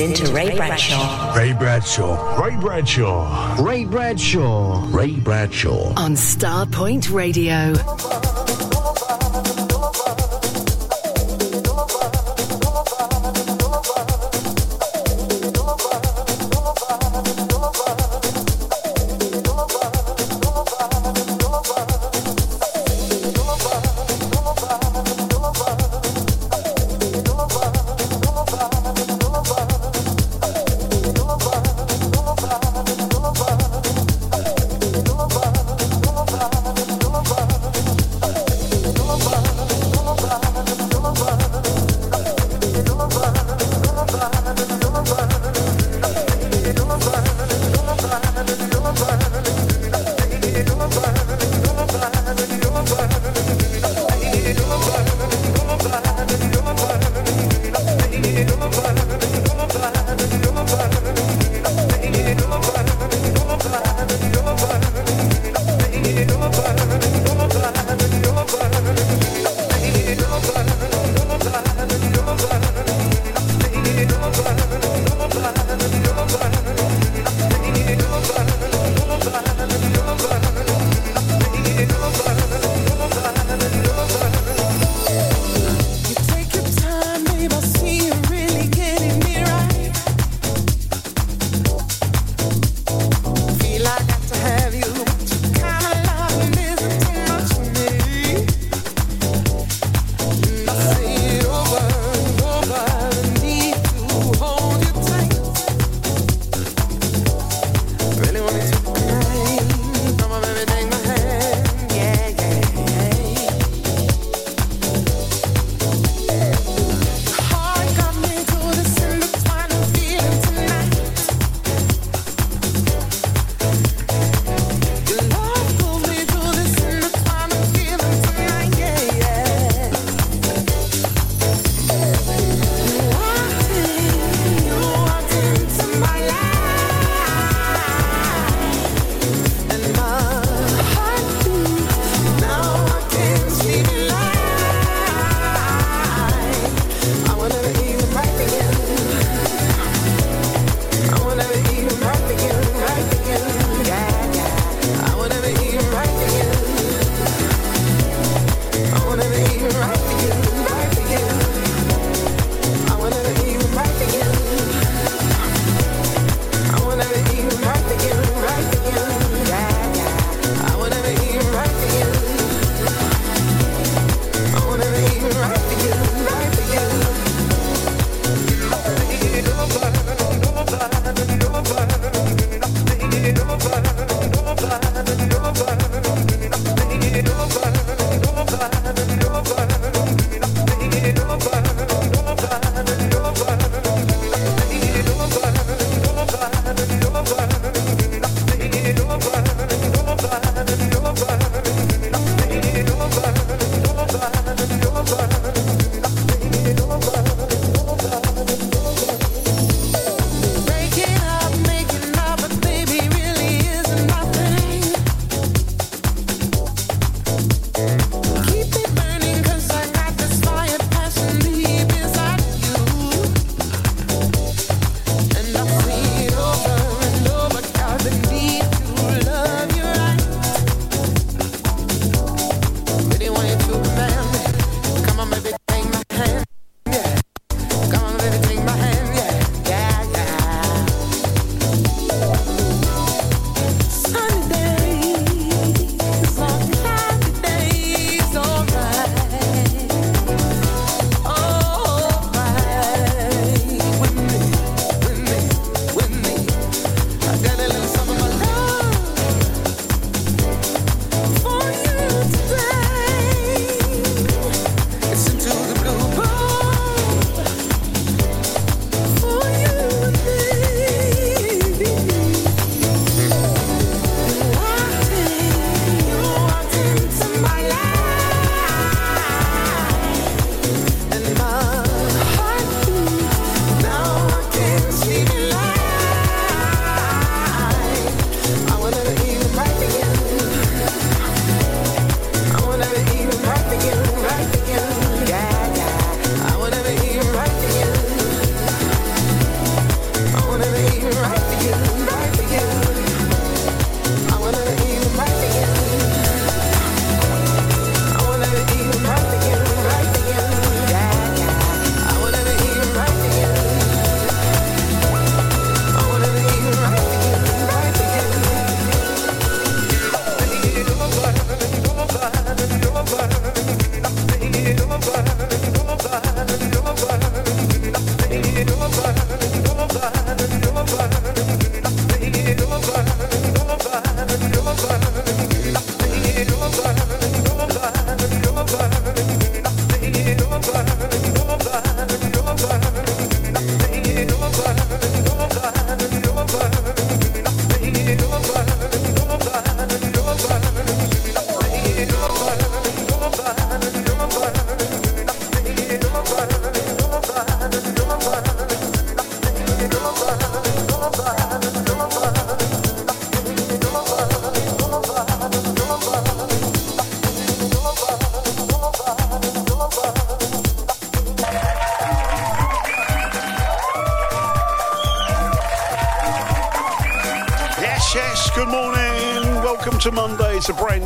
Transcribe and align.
Good 0.00 0.08
listening 0.08 0.28
to 0.28 0.34
Ray 0.34 0.56
Bradshaw. 0.56 1.34
Ray 1.36 1.52
Bradshaw. 1.52 2.42
Ray 2.42 2.56
Bradshaw. 2.56 3.62
Ray 3.62 3.84
Bradshaw. 3.84 4.86
Ray 4.88 5.16
Bradshaw. 5.16 5.92
On 5.98 6.12
Starpoint 6.12 7.12
Radio. 7.12 7.74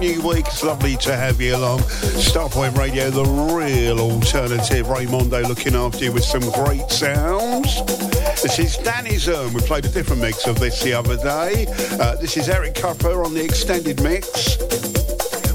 New 0.05 0.21
week. 0.21 0.47
It's 0.49 0.63
lovely 0.63 0.99
to 0.99 1.17
have 1.17 1.41
you 1.41 1.57
along. 1.57 1.79
Starpoint 1.79 2.77
Radio, 2.77 3.09
the 3.09 3.25
real 3.25 3.99
alternative. 3.99 4.87
Raymondo 4.87 5.49
looking 5.49 5.75
after 5.75 6.05
you 6.05 6.13
with 6.13 6.25
some 6.25 6.43
great 6.51 6.91
sounds. 6.91 7.83
This 8.43 8.59
is 8.59 8.77
Danny 8.77 9.13
Dannyism. 9.13 9.55
We 9.55 9.63
played 9.63 9.87
a 9.87 9.89
different 9.89 10.21
mix 10.21 10.47
of 10.47 10.61
this 10.61 10.83
the 10.83 10.93
other 10.93 11.17
day. 11.17 11.65
Uh, 11.99 12.17
this 12.17 12.37
is 12.37 12.51
Eric 12.51 12.75
Kupper 12.75 13.25
on 13.25 13.33
the 13.33 13.43
extended 13.43 14.03
mix 14.03 14.59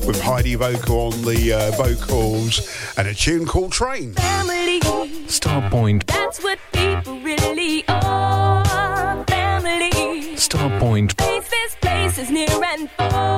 with 0.08 0.20
Heidi 0.20 0.56
Vogel 0.56 1.14
on 1.14 1.22
the 1.22 1.54
uh, 1.54 1.72
vocals 1.74 2.76
and 2.98 3.08
a 3.08 3.14
tune 3.14 3.46
called 3.46 3.72
Train. 3.72 4.14
Family. 4.14 4.80
Starpoint. 5.28 6.08
That's 6.08 6.42
what 6.42 6.58
people 6.72 7.20
really 7.22 7.88
are. 7.88 9.24
Family. 9.26 9.92
Starpoint. 10.38 11.14
Faces, 11.22 11.76
places 11.82 12.32
near 12.32 12.48
and 12.50 12.90
far. 12.90 13.29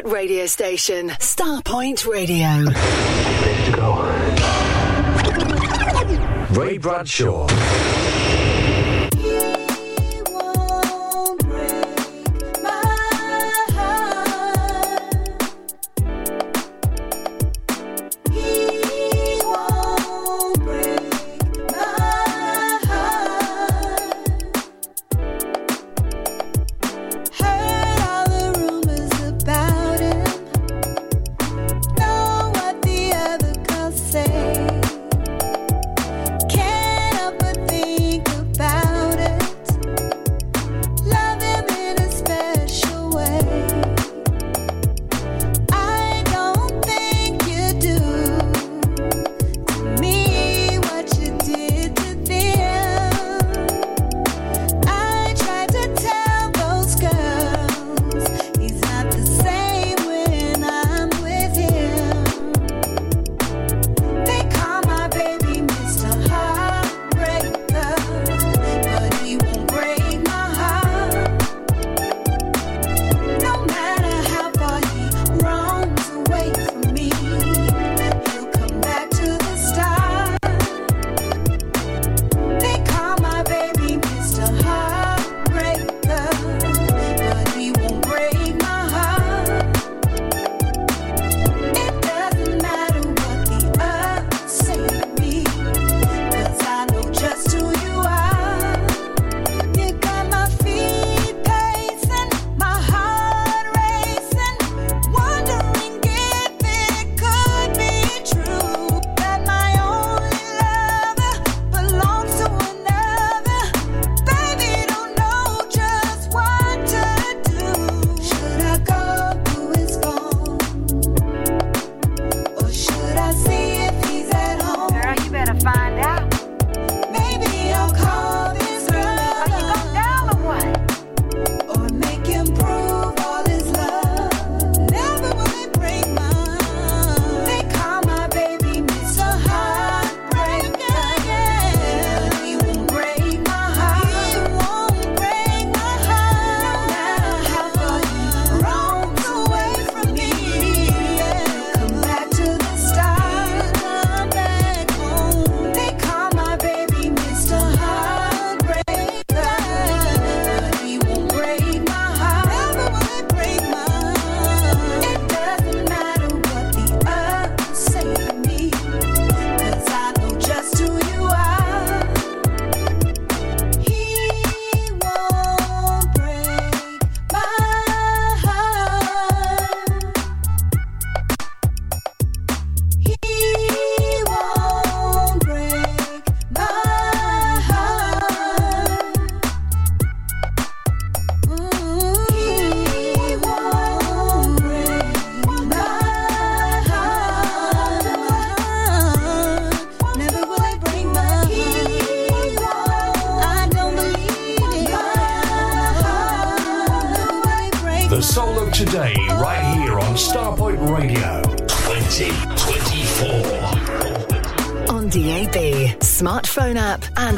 Favorite 0.00 0.12
radio 0.12 0.46
station, 0.46 1.08
Starpoint 1.08 2.06
Radio. 2.06 2.64
Go. 3.72 4.00
Ray 6.58 6.78
Bradshaw. 6.78 7.46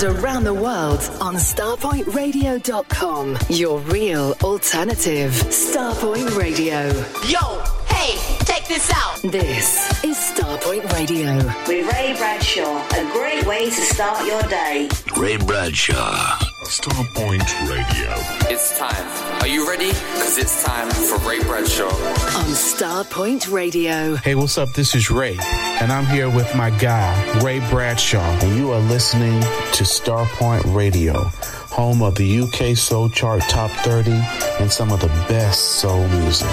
And 0.03 0.19
around 0.19 0.45
the 0.45 0.55
world 0.55 1.01
on 1.21 1.35
starpointradio.com. 1.35 3.39
Your 3.49 3.79
real 3.81 4.35
alternative. 4.43 5.33
Starpoint 5.33 6.37
Radio. 6.37 6.87
Yo, 7.27 7.63
hey, 7.87 8.17
check 8.45 8.67
this 8.69 8.91
out. 8.95 9.21
This 9.23 10.05
is 10.05 10.17
Starpoint 10.17 10.91
Radio. 10.93 11.37
With 11.67 11.93
Ray 11.93 12.15
Bradshaw, 12.17 12.87
a 12.91 13.13
great 13.13 13.45
way 13.47 13.67
to 13.67 13.81
start 13.81 14.25
your 14.27 14.43
day. 14.43 14.89
Ray 15.17 15.37
Bradshaw. 15.37 16.52
Starpoint 16.73 17.69
Radio. 17.69 18.15
It's 18.51 18.79
time. 18.79 19.43
Are 19.43 19.47
you 19.47 19.69
ready? 19.69 19.89
Because 19.89 20.39
it's 20.39 20.65
time 20.65 20.89
for 20.89 21.19
Ray 21.29 21.39
Bradshaw. 21.43 21.85
On 21.85 22.47
Starpoint 22.55 23.53
Radio. 23.53 24.17
Hey, 24.17 24.35
what's 24.35 24.57
up? 24.57 24.73
This 24.73 24.95
is 24.95 25.11
Ray, 25.11 25.37
and 25.83 25.93
I'm 25.93 26.07
here 26.07 26.31
with 26.31 26.57
my 26.57 26.71
guy, 26.71 27.41
Ray 27.41 27.61
Bradshaw, 27.69 28.23
and 28.41 28.57
you 28.57 28.73
are 28.73 28.81
listening 28.81 29.39
to 29.43 29.85
Starpoint 29.85 30.75
Radio, 30.75 31.25
home 31.69 32.01
of 32.01 32.15
the 32.15 32.41
UK 32.41 32.75
Soul 32.75 33.11
Chart 33.11 33.43
Top 33.51 33.71
30 33.85 34.13
and 34.59 34.73
some 34.73 34.93
of 34.93 35.01
the 35.01 35.09
best 35.29 35.81
soul 35.81 36.09
music. 36.09 36.49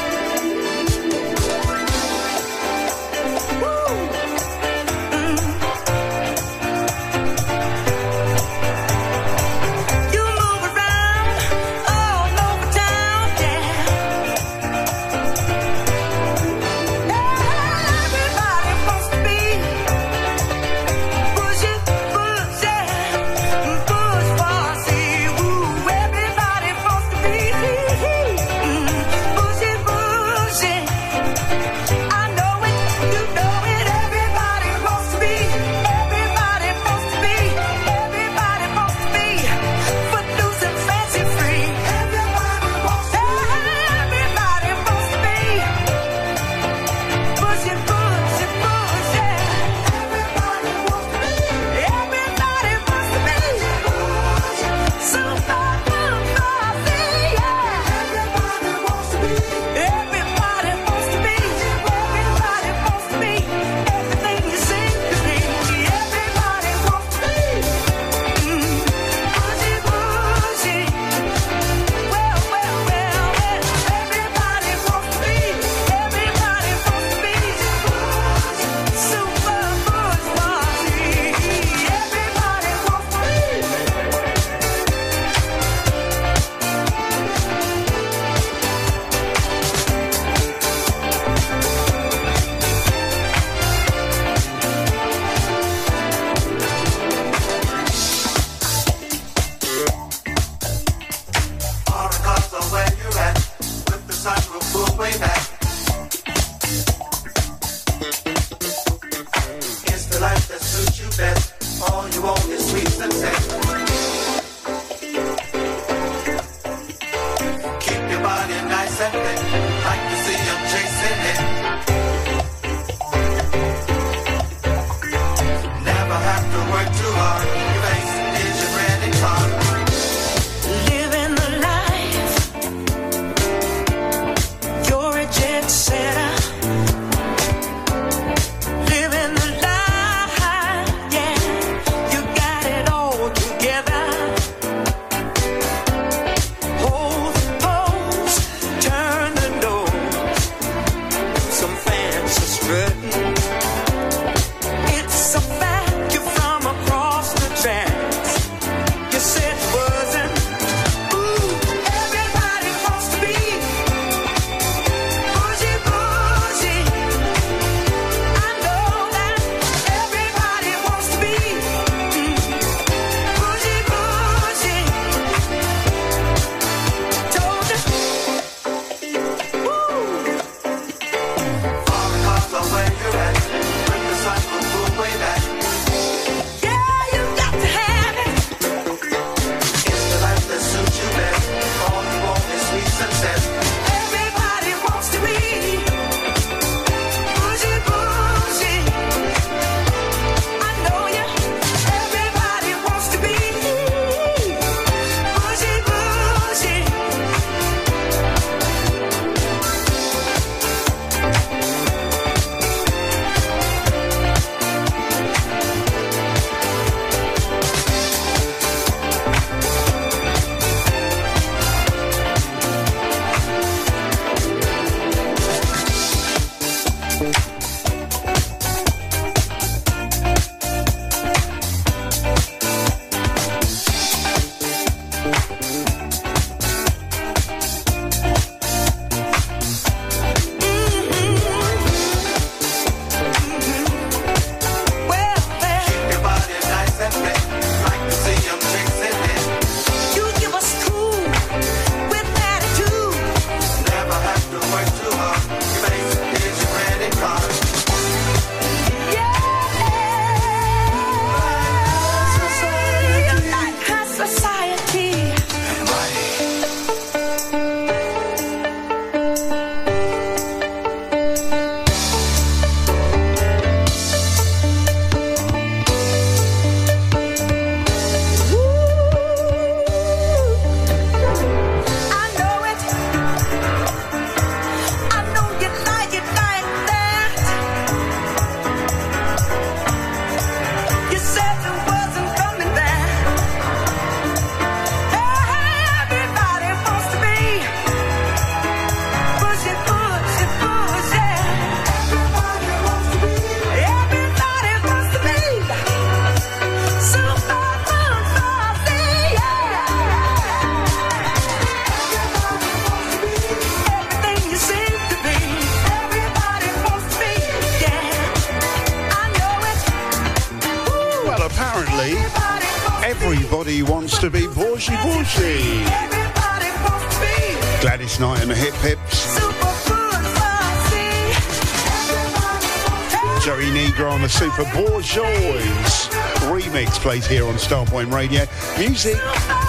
plays 337.10 337.26
here 337.26 337.48
on 337.48 337.56
Starpoint 337.56 338.14
Radio. 338.14 338.46
Music 338.78 339.16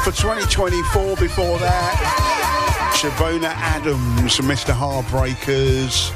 for 0.05 0.13
2024 0.13 1.17
before 1.17 1.57
that. 1.57 2.93
Shavona 2.95 3.49
Adams, 3.55 4.37
Mr. 4.41 4.75
Heartbreakers. 4.75 6.11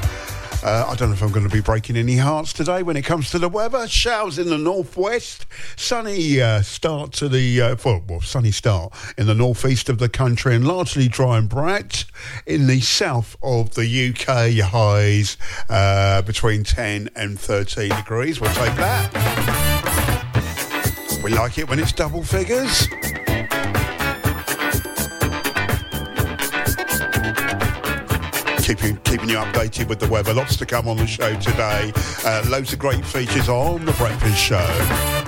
Uh, 0.63 0.85
I 0.87 0.93
don't 0.93 1.09
know 1.09 1.15
if 1.15 1.23
I'm 1.23 1.31
going 1.31 1.47
to 1.47 1.51
be 1.51 1.61
breaking 1.61 1.97
any 1.97 2.17
hearts 2.17 2.53
today 2.53 2.83
when 2.83 2.95
it 2.95 3.05
comes 3.05 3.31
to 3.31 3.39
the 3.39 3.49
weather. 3.49 3.87
Showers 3.87 4.37
in 4.37 4.51
the 4.51 4.59
northwest, 4.59 5.47
sunny 5.75 6.39
uh, 6.39 6.61
start 6.61 7.11
to 7.13 7.27
the 7.27 7.59
uh, 7.59 7.75
well, 7.83 8.03
well, 8.07 8.21
sunny 8.21 8.51
start 8.51 8.93
in 9.17 9.25
the 9.25 9.33
northeast 9.33 9.89
of 9.89 9.97
the 9.97 10.09
country, 10.09 10.53
and 10.53 10.67
largely 10.67 11.07
dry 11.07 11.39
and 11.39 11.49
bright 11.49 12.05
in 12.45 12.67
the 12.67 12.81
south 12.81 13.35
of 13.41 13.73
the 13.73 14.09
UK. 14.09 14.63
Highs 14.63 15.37
uh, 15.69 16.21
between 16.21 16.63
10 16.63 17.09
and 17.15 17.39
13 17.39 17.89
degrees. 17.89 18.39
We'll 18.39 18.53
take 18.53 18.75
that. 18.75 19.24
We 21.25 21.33
like 21.33 21.57
it 21.57 21.67
when 21.67 21.79
it's 21.79 21.91
double 21.91 22.21
figures. 22.21 22.85
Keeping, 28.63 28.97
keeping 28.97 29.29
you 29.29 29.37
updated 29.37 29.87
with 29.87 29.99
the 29.99 30.07
weather. 30.07 30.35
Lots 30.35 30.55
to 30.57 30.67
come 30.67 30.87
on 30.87 30.97
the 30.97 31.07
show 31.07 31.33
today. 31.39 31.91
Uh, 32.23 32.45
loads 32.47 32.73
of 32.73 32.77
great 32.77 33.03
features 33.03 33.49
on 33.49 33.85
The 33.85 33.93
Breakfast 33.93 34.37
Show. 34.37 35.24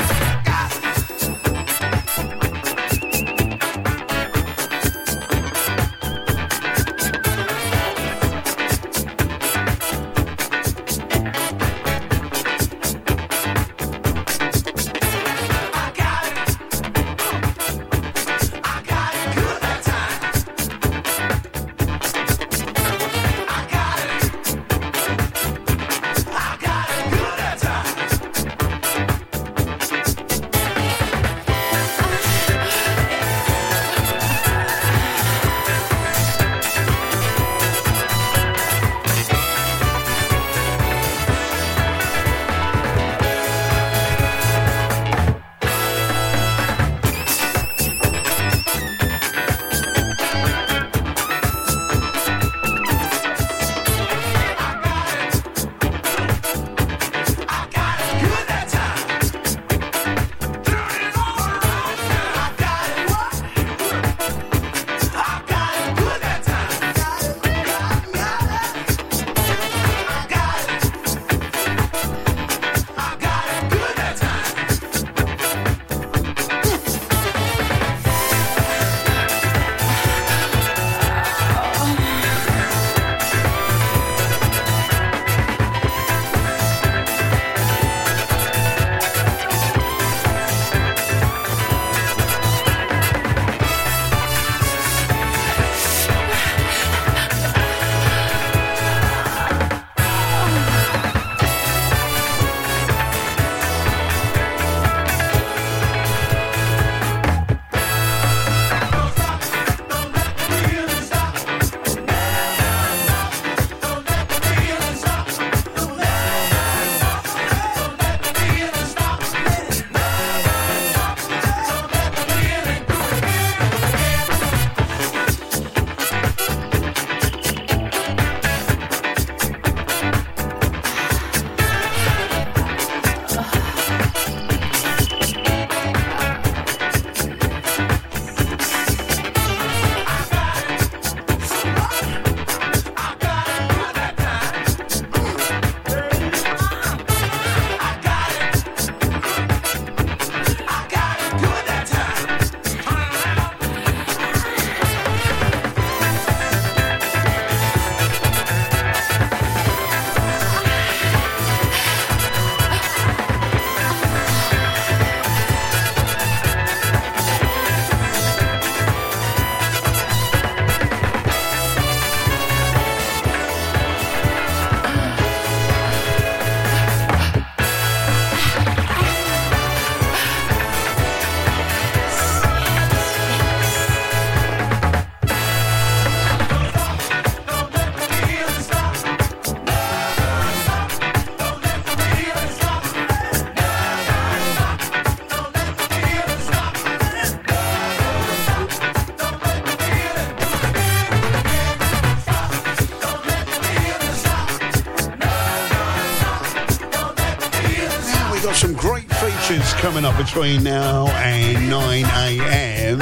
Selections 209.48 209.74
coming 209.82 210.04
up 210.04 210.18
between 210.18 210.62
now 210.62 211.08
and 211.08 211.70
9 211.70 212.06
a.m. 212.06 213.00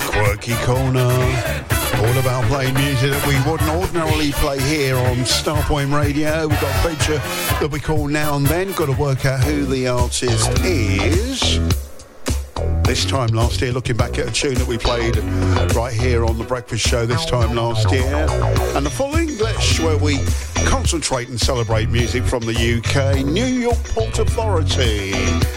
Quirky 0.00 0.54
Corner. 0.64 1.00
All 1.00 2.18
about 2.18 2.44
playing 2.44 2.74
music 2.74 3.10
that 3.10 3.26
we 3.26 3.50
wouldn't 3.50 3.68
ordinarily 3.70 4.30
play 4.32 4.60
here 4.60 4.96
on 4.96 5.16
Starpoint 5.24 5.92
Radio. 5.92 6.46
We've 6.46 6.60
got 6.60 6.84
a 6.84 6.88
feature 6.88 7.18
that 7.58 7.68
we 7.72 7.80
call 7.80 8.06
Now 8.06 8.36
and 8.36 8.46
Then. 8.46 8.70
Got 8.72 8.86
to 8.86 8.92
work 8.92 9.24
out 9.24 9.42
who 9.42 9.64
the 9.64 9.88
artist 9.88 10.50
is. 10.60 11.58
This 12.84 13.04
time 13.04 13.30
last 13.30 13.60
year, 13.60 13.72
looking 13.72 13.96
back 13.96 14.18
at 14.18 14.28
a 14.28 14.30
tune 14.30 14.54
that 14.54 14.68
we 14.68 14.78
played 14.78 15.16
right 15.74 15.92
here 15.92 16.24
on 16.24 16.38
The 16.38 16.44
Breakfast 16.44 16.86
Show 16.86 17.04
this 17.04 17.26
time 17.26 17.56
last 17.56 17.90
year. 17.90 18.28
And 18.76 18.86
the 18.86 18.90
full 18.90 19.16
English, 19.16 19.80
where 19.80 19.96
we 19.96 20.18
concentrate 20.66 21.28
and 21.28 21.40
celebrate 21.40 21.88
music 21.88 22.24
from 22.24 22.40
the 22.40 22.52
UK, 22.52 23.24
New 23.24 23.46
York 23.46 23.82
Port 23.84 24.18
Authority. 24.18 25.12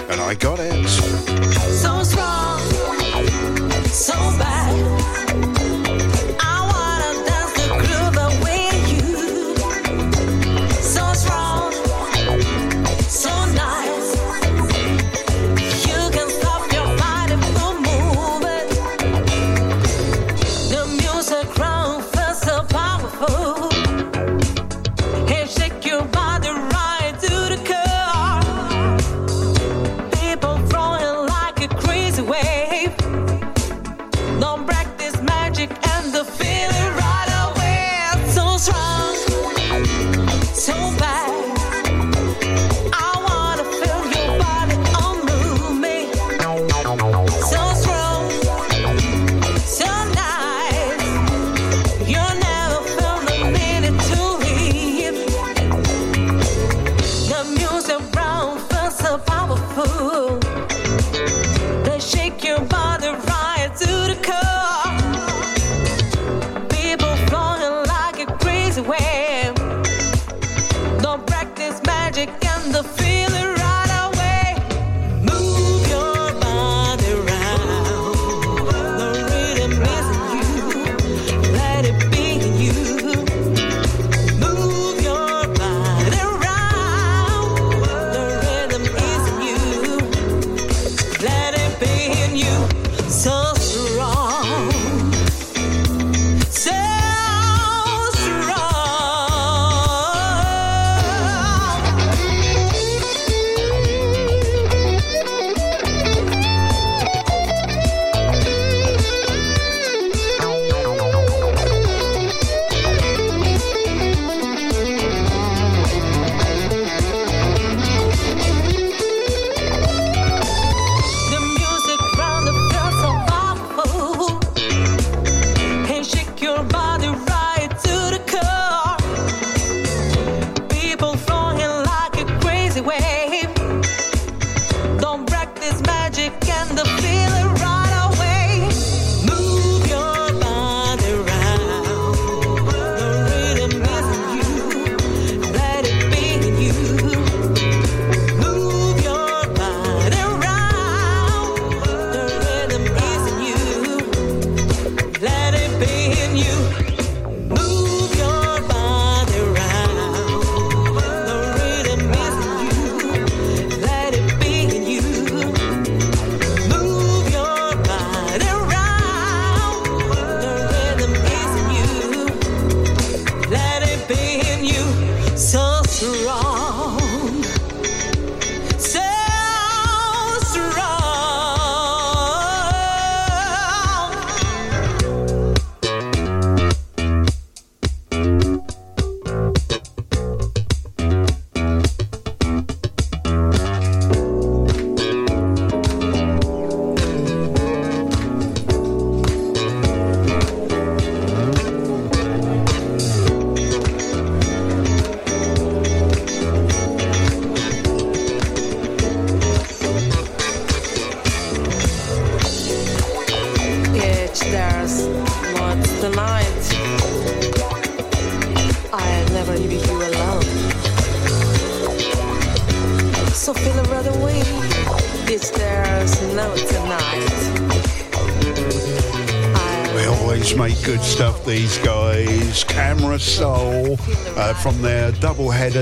And 0.07 0.21
I 0.21 0.35
got 0.35 0.59
it. 0.59 0.87
So 0.87 2.03
strong, 2.03 2.59
so 3.87 4.13
bad. 4.37 5.18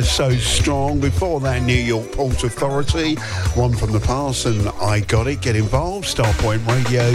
Header, 0.07 0.35
So 0.35 0.37
Strong. 0.37 0.99
Before 0.99 1.39
that, 1.41 1.61
New 1.63 1.73
York 1.73 2.11
Port 2.11 2.43
Authority. 2.43 3.15
One 3.55 3.73
from 3.73 3.91
the 3.91 3.99
past, 3.99 4.45
and 4.45 4.67
I 4.81 5.01
Got 5.01 5.27
It. 5.27 5.41
Get 5.41 5.55
involved. 5.55 6.05
Starpoint 6.05 6.65
Radio 6.67 7.11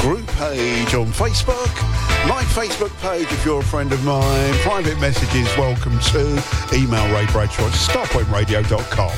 group 0.00 0.26
page 0.38 0.94
on 0.94 1.06
Facebook. 1.06 1.72
My 2.28 2.42
Facebook 2.54 2.94
page 3.00 3.26
if 3.32 3.44
you're 3.44 3.60
a 3.60 3.64
friend 3.64 3.92
of 3.92 4.02
mine. 4.04 4.54
Private 4.60 4.98
messages, 5.00 5.48
welcome 5.56 5.98
to. 6.12 6.42
Email 6.72 7.12
Ray 7.12 7.26
Bradshaw 7.32 7.66
at 7.66 7.72
starpointradio.com. 7.72 9.16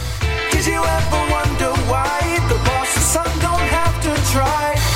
Did 0.50 0.66
you 0.66 0.82
ever 0.82 1.30
wonder 1.30 1.72
why 1.90 2.38
the 2.48 2.56
boss's 2.64 3.02
son 3.02 3.26
don't 3.40 3.60
have 3.60 4.02
to 4.02 4.32
try 4.32 4.89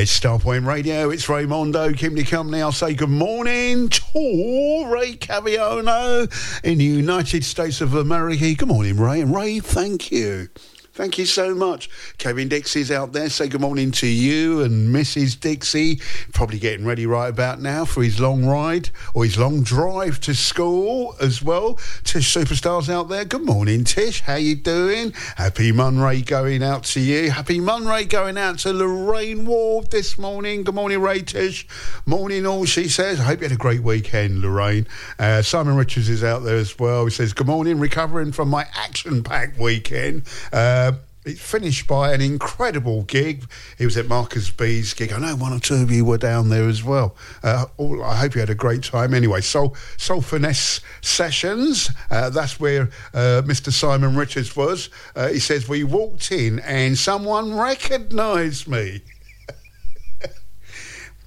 It's 0.00 0.18
Starpoint 0.18 0.64
Radio, 0.66 1.10
it's 1.10 1.26
Raymondo, 1.26 1.94
keeping 1.94 2.16
you 2.16 2.24
company. 2.24 2.62
I'll 2.62 2.72
say 2.72 2.94
good 2.94 3.10
morning 3.10 3.90
to 3.90 4.86
Ray 4.90 5.12
Caviano 5.12 6.26
in 6.64 6.78
the 6.78 6.84
United 6.84 7.44
States 7.44 7.82
of 7.82 7.92
America. 7.92 8.54
Good 8.54 8.66
morning, 8.66 8.98
Ray. 8.98 9.20
And 9.20 9.36
Ray, 9.36 9.60
thank 9.60 10.10
you. 10.10 10.48
Thank 10.92 11.18
you 11.18 11.26
so 11.26 11.54
much. 11.54 11.88
Kevin 12.18 12.48
Dixie's 12.48 12.90
out 12.90 13.12
there. 13.12 13.28
Say 13.28 13.48
good 13.48 13.60
morning 13.60 13.90
to 13.92 14.06
you 14.06 14.62
and 14.62 14.94
Mrs. 14.94 15.38
Dixie. 15.38 16.00
Probably 16.32 16.58
getting 16.58 16.84
ready 16.84 17.06
right 17.06 17.28
about 17.28 17.60
now 17.60 17.84
for 17.84 18.02
his 18.02 18.18
long 18.18 18.44
ride 18.44 18.90
or 19.14 19.24
his 19.24 19.38
long 19.38 19.62
drive 19.62 20.18
to 20.20 20.34
school 20.34 21.14
as 21.20 21.42
well. 21.42 21.78
Tish 22.10 22.34
Superstars 22.34 22.88
out 22.88 23.08
there. 23.08 23.24
Good 23.24 23.46
morning, 23.46 23.84
Tish. 23.84 24.22
How 24.22 24.34
you 24.34 24.56
doing? 24.56 25.12
Happy 25.36 25.70
Munray 25.70 26.26
going 26.26 26.60
out 26.60 26.82
to 26.86 26.98
you. 26.98 27.30
Happy 27.30 27.60
Munray 27.60 28.08
going 28.08 28.36
out 28.36 28.58
to 28.58 28.72
Lorraine 28.72 29.46
Ward 29.46 29.92
this 29.92 30.18
morning. 30.18 30.64
Good 30.64 30.74
morning, 30.74 31.00
Ray 31.00 31.22
Tish. 31.22 31.68
Morning 32.06 32.46
all, 32.46 32.64
she 32.64 32.88
says. 32.88 33.20
I 33.20 33.22
hope 33.22 33.38
you 33.38 33.44
had 33.44 33.52
a 33.52 33.56
great 33.56 33.84
weekend, 33.84 34.40
Lorraine. 34.40 34.88
Uh, 35.20 35.42
Simon 35.42 35.76
Richards 35.76 36.08
is 36.08 36.24
out 36.24 36.40
there 36.40 36.56
as 36.56 36.76
well. 36.80 37.04
He 37.04 37.12
says, 37.12 37.32
good 37.32 37.46
morning, 37.46 37.78
recovering 37.78 38.32
from 38.32 38.48
my 38.48 38.66
action-packed 38.74 39.56
weekend. 39.60 40.24
Uh, 40.52 40.94
it 41.24 41.38
finished 41.38 41.86
by 41.86 42.14
an 42.14 42.20
incredible 42.20 43.02
gig. 43.02 43.44
He 43.76 43.84
was 43.84 43.96
at 43.96 44.08
Marcus 44.08 44.50
B's 44.50 44.94
gig. 44.94 45.12
I 45.12 45.18
know 45.18 45.36
one 45.36 45.52
or 45.52 45.60
two 45.60 45.74
of 45.74 45.90
you 45.90 46.04
were 46.04 46.16
down 46.16 46.48
there 46.48 46.66
as 46.66 46.82
well. 46.82 47.14
Uh, 47.42 47.66
all, 47.76 48.02
I 48.02 48.16
hope 48.16 48.34
you 48.34 48.40
had 48.40 48.48
a 48.48 48.54
great 48.54 48.82
time. 48.82 49.12
Anyway, 49.12 49.42
Soul, 49.42 49.76
Soul 49.98 50.22
Finesse 50.22 50.80
Sessions, 51.02 51.90
uh, 52.10 52.30
that's 52.30 52.58
where 52.58 52.84
uh, 53.12 53.42
Mr. 53.44 53.70
Simon 53.70 54.16
Richards 54.16 54.56
was. 54.56 54.88
Uh, 55.14 55.28
he 55.28 55.38
says, 55.38 55.68
We 55.68 55.84
walked 55.84 56.32
in 56.32 56.58
and 56.60 56.96
someone 56.96 57.54
recognised 57.54 58.66
me. 58.66 59.02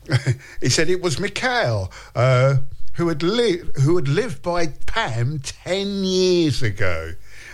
he 0.61 0.69
said 0.69 0.89
it 0.89 1.01
was 1.01 1.19
Mikhail. 1.19 1.91
Uh, 2.15 2.57
who 2.93 3.07
had, 3.07 3.23
li- 3.23 3.61
who 3.83 3.95
had 3.95 4.07
lived 4.07 4.41
by 4.41 4.67
Pam 4.85 5.39
10 5.39 6.03
years 6.03 6.61
ago. 6.61 7.13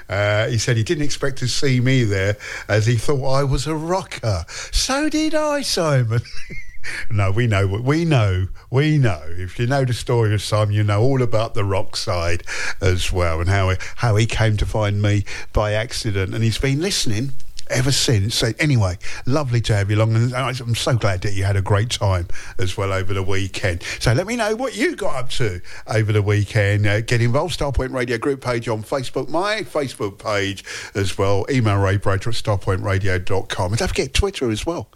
Uh, 0.09 0.47
he 0.47 0.57
said 0.57 0.75
he 0.75 0.83
didn't 0.83 1.03
expect 1.03 1.37
to 1.37 1.47
see 1.47 1.79
me 1.79 2.03
there 2.03 2.35
as 2.67 2.87
he 2.87 2.95
thought 2.95 3.23
I 3.25 3.43
was 3.43 3.67
a 3.67 3.75
rocker. 3.75 4.45
So 4.71 5.07
did 5.09 5.35
I, 5.35 5.61
Simon. 5.61 6.21
no, 7.11 7.31
we 7.31 7.47
know, 7.47 7.67
we 7.67 8.05
know, 8.05 8.47
we 8.71 8.97
know. 8.97 9.21
If 9.27 9.59
you 9.59 9.67
know 9.67 9.85
the 9.85 9.93
story 9.93 10.33
of 10.33 10.41
Simon, 10.41 10.73
you 10.73 10.83
know 10.83 11.01
all 11.01 11.21
about 11.21 11.53
the 11.53 11.63
rock 11.63 11.95
side 11.95 12.43
as 12.81 13.11
well 13.11 13.39
and 13.39 13.49
how 13.49 13.75
how 13.97 14.15
he 14.15 14.25
came 14.25 14.57
to 14.57 14.65
find 14.65 15.01
me 15.01 15.25
by 15.53 15.73
accident. 15.73 16.33
And 16.33 16.43
he's 16.43 16.57
been 16.57 16.81
listening 16.81 17.31
ever 17.69 17.91
since. 17.91 18.35
So 18.35 18.51
anyway, 18.59 18.97
lovely 19.25 19.61
to 19.61 19.75
have 19.75 19.89
you 19.89 19.97
along, 19.97 20.15
and 20.15 20.33
I'm 20.33 20.75
so 20.75 20.95
glad 20.95 21.21
that 21.21 21.33
you 21.33 21.43
had 21.43 21.55
a 21.55 21.61
great 21.61 21.89
time 21.89 22.27
as 22.57 22.77
well 22.77 22.91
over 22.93 23.13
the 23.13 23.23
weekend. 23.23 23.83
So 23.99 24.13
let 24.13 24.27
me 24.27 24.35
know 24.35 24.55
what 24.55 24.75
you 24.75 24.95
got 24.95 25.15
up 25.15 25.29
to 25.31 25.61
over 25.87 26.11
the 26.11 26.21
weekend. 26.21 26.85
Uh, 26.85 27.01
get 27.01 27.21
involved, 27.21 27.57
Starpoint 27.57 27.93
Radio 27.93 28.17
group 28.17 28.41
page 28.41 28.67
on 28.67 28.83
Facebook, 28.83 29.29
my 29.29 29.61
Facebook 29.61 30.17
page 30.17 30.63
as 30.95 31.17
well. 31.17 31.45
Email 31.49 31.77
Ray 31.77 31.97
Bradshaw 31.97 32.29
at 32.29 32.35
starpointradio.com. 32.35 33.71
And 33.71 33.79
don't 33.79 33.87
forget 33.87 34.13
Twitter 34.13 34.49
as 34.49 34.65
well. 34.65 34.89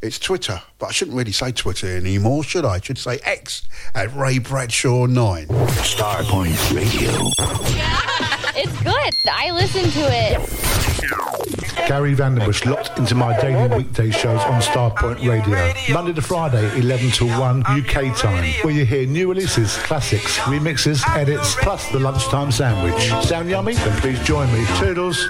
It's 0.00 0.18
Twitter, 0.18 0.62
but 0.78 0.86
I 0.86 0.92
shouldn't 0.92 1.16
really 1.16 1.32
say 1.32 1.50
Twitter 1.50 1.96
anymore, 1.96 2.44
should 2.44 2.64
I? 2.64 2.74
I 2.74 2.80
should 2.80 2.98
say 2.98 3.18
X 3.24 3.62
at 3.96 4.14
Ray 4.14 4.38
Bradshaw 4.38 5.06
9. 5.06 5.46
Starpoint 5.48 6.74
Radio. 6.74 8.44
It's 8.60 8.82
good. 8.82 9.14
I 9.32 9.52
listen 9.52 9.88
to 9.88 10.08
it. 10.10 11.88
Gary 11.88 12.12
Vanderbush 12.12 12.66
locked 12.66 12.98
into 12.98 13.14
my 13.14 13.40
daily 13.40 13.68
weekday 13.76 14.10
shows 14.10 14.40
on 14.40 14.60
Starpoint 14.60 15.24
Radio. 15.24 15.94
Monday 15.94 16.12
to 16.12 16.20
Friday, 16.20 16.76
11 16.76 17.12
to 17.12 17.26
1 17.38 17.60
UK 17.60 18.16
time, 18.16 18.52
where 18.62 18.74
you 18.74 18.84
hear 18.84 19.06
new 19.06 19.28
releases, 19.28 19.76
classics, 19.76 20.38
remixes, 20.38 21.08
edits, 21.16 21.54
plus 21.60 21.88
the 21.92 22.00
lunchtime 22.00 22.50
sandwich. 22.50 23.12
Sound 23.24 23.48
yummy? 23.48 23.74
Then 23.74 23.96
please 24.00 24.20
join 24.24 24.52
me. 24.52 24.66
Toodles. 24.80 25.28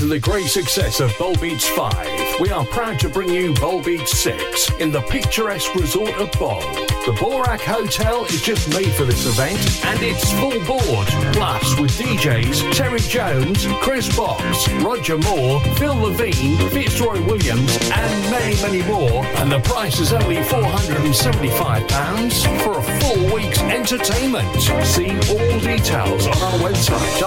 After 0.00 0.08
the 0.08 0.18
great 0.18 0.46
success 0.46 1.00
of 1.00 1.12
Bol 1.18 1.36
Beats 1.36 1.68
5, 1.68 2.40
we 2.40 2.48
are 2.48 2.64
proud 2.64 2.98
to 3.00 3.10
bring 3.10 3.28
you 3.28 3.52
Bol 3.52 3.82
Beats 3.82 4.18
6 4.18 4.70
in 4.80 4.90
the 4.90 5.02
picturesque 5.02 5.74
resort 5.74 6.14
of 6.14 6.32
Bol. 6.38 6.62
The 7.04 7.12
Borak 7.18 7.60
Hotel 7.60 8.24
is 8.24 8.40
just 8.40 8.66
made 8.70 8.90
for 8.92 9.04
this 9.04 9.26
event 9.26 9.58
and 9.84 10.02
it's 10.02 10.32
full 10.40 10.58
board. 10.64 11.06
Plus, 11.34 11.78
with 11.78 11.90
DJs 11.98 12.72
Terry 12.74 13.00
Jones, 13.00 13.66
Chris 13.82 14.08
Box, 14.16 14.66
Roger 14.82 15.18
Moore, 15.18 15.60
Phil 15.76 15.94
Levine, 15.94 16.56
Fitzroy 16.70 17.20
Williams, 17.26 17.76
and 17.90 18.30
many, 18.30 18.56
many 18.62 18.82
more. 18.88 19.22
And 19.36 19.52
the 19.52 19.60
price 19.60 20.00
is 20.00 20.14
only 20.14 20.36
£475 20.36 22.62
for 22.62 22.78
a 22.78 22.82
full 23.00 23.34
week's 23.34 23.60
entertainment. 23.60 24.48
See 24.86 25.10
all 25.10 25.60
details 25.60 26.26
on 26.26 26.40
our 26.40 26.58
website 26.60 27.20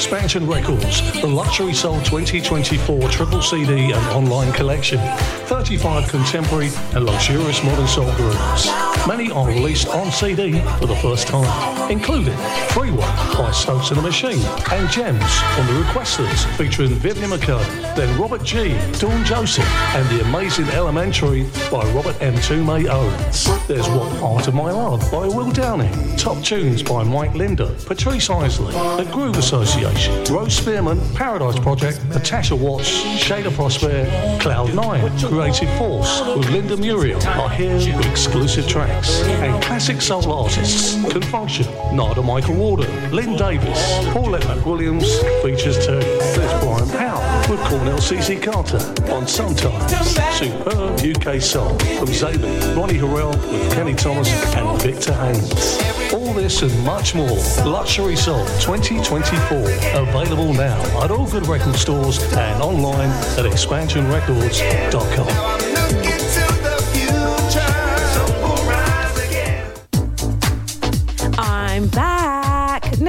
Expansion 0.00 0.46
Records, 0.46 1.02
the 1.20 1.26
Luxury 1.26 1.74
Soul 1.74 2.00
2024 2.00 3.10
triple 3.10 3.42
CD 3.42 3.92
and 3.92 4.06
online 4.06 4.50
collection. 4.50 4.98
35 5.44 6.08
contemporary 6.08 6.70
and 6.94 7.04
luxurious 7.04 7.62
modern 7.62 7.86
soul 7.86 8.10
groups. 8.14 8.66
Many 9.06 9.30
are 9.30 9.46
released 9.46 9.88
on 9.88 10.10
CD 10.10 10.58
for 10.78 10.86
the 10.86 10.96
first 10.96 11.28
time, 11.28 11.90
including 11.90 12.36
Free 12.68 12.90
One 12.90 13.36
by 13.36 13.50
Stokes 13.52 13.90
and 13.90 13.98
the 13.98 14.02
Machine 14.02 14.40
and 14.72 14.88
Gems 14.88 15.38
from 15.54 15.66
the 15.66 15.82
Requesters 15.82 16.46
featuring 16.56 16.90
Vivian 16.90 17.30
McKay, 17.30 17.62
then 17.94 18.18
Robert 18.18 18.42
G, 18.42 18.78
Dawn 18.98 19.22
Joseph, 19.24 19.68
and 19.94 20.08
The 20.08 20.24
Amazing 20.24 20.68
Elementary 20.68 21.42
by 21.70 21.84
Robert 21.92 22.16
M. 22.22 22.34
Toomey 22.40 22.88
Owens. 22.88 23.44
There's 23.66 23.88
What 23.90 24.18
Part 24.18 24.48
of 24.48 24.54
My 24.54 24.70
Love 24.70 25.00
by 25.12 25.26
Will 25.26 25.50
Downing, 25.50 26.16
Top 26.16 26.42
Tunes 26.42 26.82
by 26.82 27.02
Mike 27.02 27.34
Linder, 27.34 27.74
Patrice 27.86 28.30
Isley, 28.30 28.72
The 28.72 29.10
Groove 29.12 29.36
Association, 29.36 29.89
Rose 30.30 30.56
Spearman, 30.56 31.00
Paradise 31.14 31.58
Project, 31.58 32.04
Natasha 32.06 32.54
Watts, 32.54 32.88
Shada 33.22 33.52
Prosper, 33.54 34.04
Cloud9, 34.40 35.28
Creative 35.28 35.78
Force 35.78 36.20
with 36.36 36.48
Linda 36.50 36.76
Muriel 36.76 37.20
are 37.26 37.48
here 37.50 37.76
with 37.76 38.06
exclusive 38.06 38.68
tracks. 38.68 39.22
And 39.22 39.62
classic 39.62 40.00
soul 40.00 40.32
artists 40.32 40.94
can 41.10 41.22
function. 41.22 41.66
Narada 41.94 42.22
Michael 42.22 42.54
Walden, 42.54 43.10
Lynn 43.12 43.36
Davis, 43.36 43.78
Paulette 44.12 44.42
McWilliams 44.42 45.08
features 45.42 45.84
too. 45.84 46.00
There's 46.00 46.62
Brian 46.62 46.88
Powell 46.90 47.50
with 47.50 47.60
Cornell 47.66 47.98
CC 47.98 48.40
Carter 48.40 48.78
on 49.12 49.26
Sometimes. 49.26 49.90
Superb 50.36 51.00
UK 51.00 51.40
soul 51.40 51.78
from 51.98 52.08
Zaben, 52.08 52.76
Ronnie 52.76 52.94
Harrell 52.94 53.34
with 53.50 53.72
Kenny 53.72 53.94
Thomas 53.94 54.28
and 54.54 54.82
Victor 54.82 55.14
Haynes. 55.14 56.12
All 56.12 56.32
this 56.32 56.62
and 56.62 56.84
much 56.84 57.14
more. 57.14 57.38
Luxury 57.64 58.16
Soul 58.16 58.44
2024. 58.60 59.79
Available 59.94 60.52
now 60.52 60.82
at 61.02 61.10
all 61.10 61.26
good 61.26 61.46
record 61.46 61.76
stores 61.76 62.18
and 62.34 62.62
online 62.62 63.08
at 63.38 63.44
expansionrecords.com. 63.44 65.69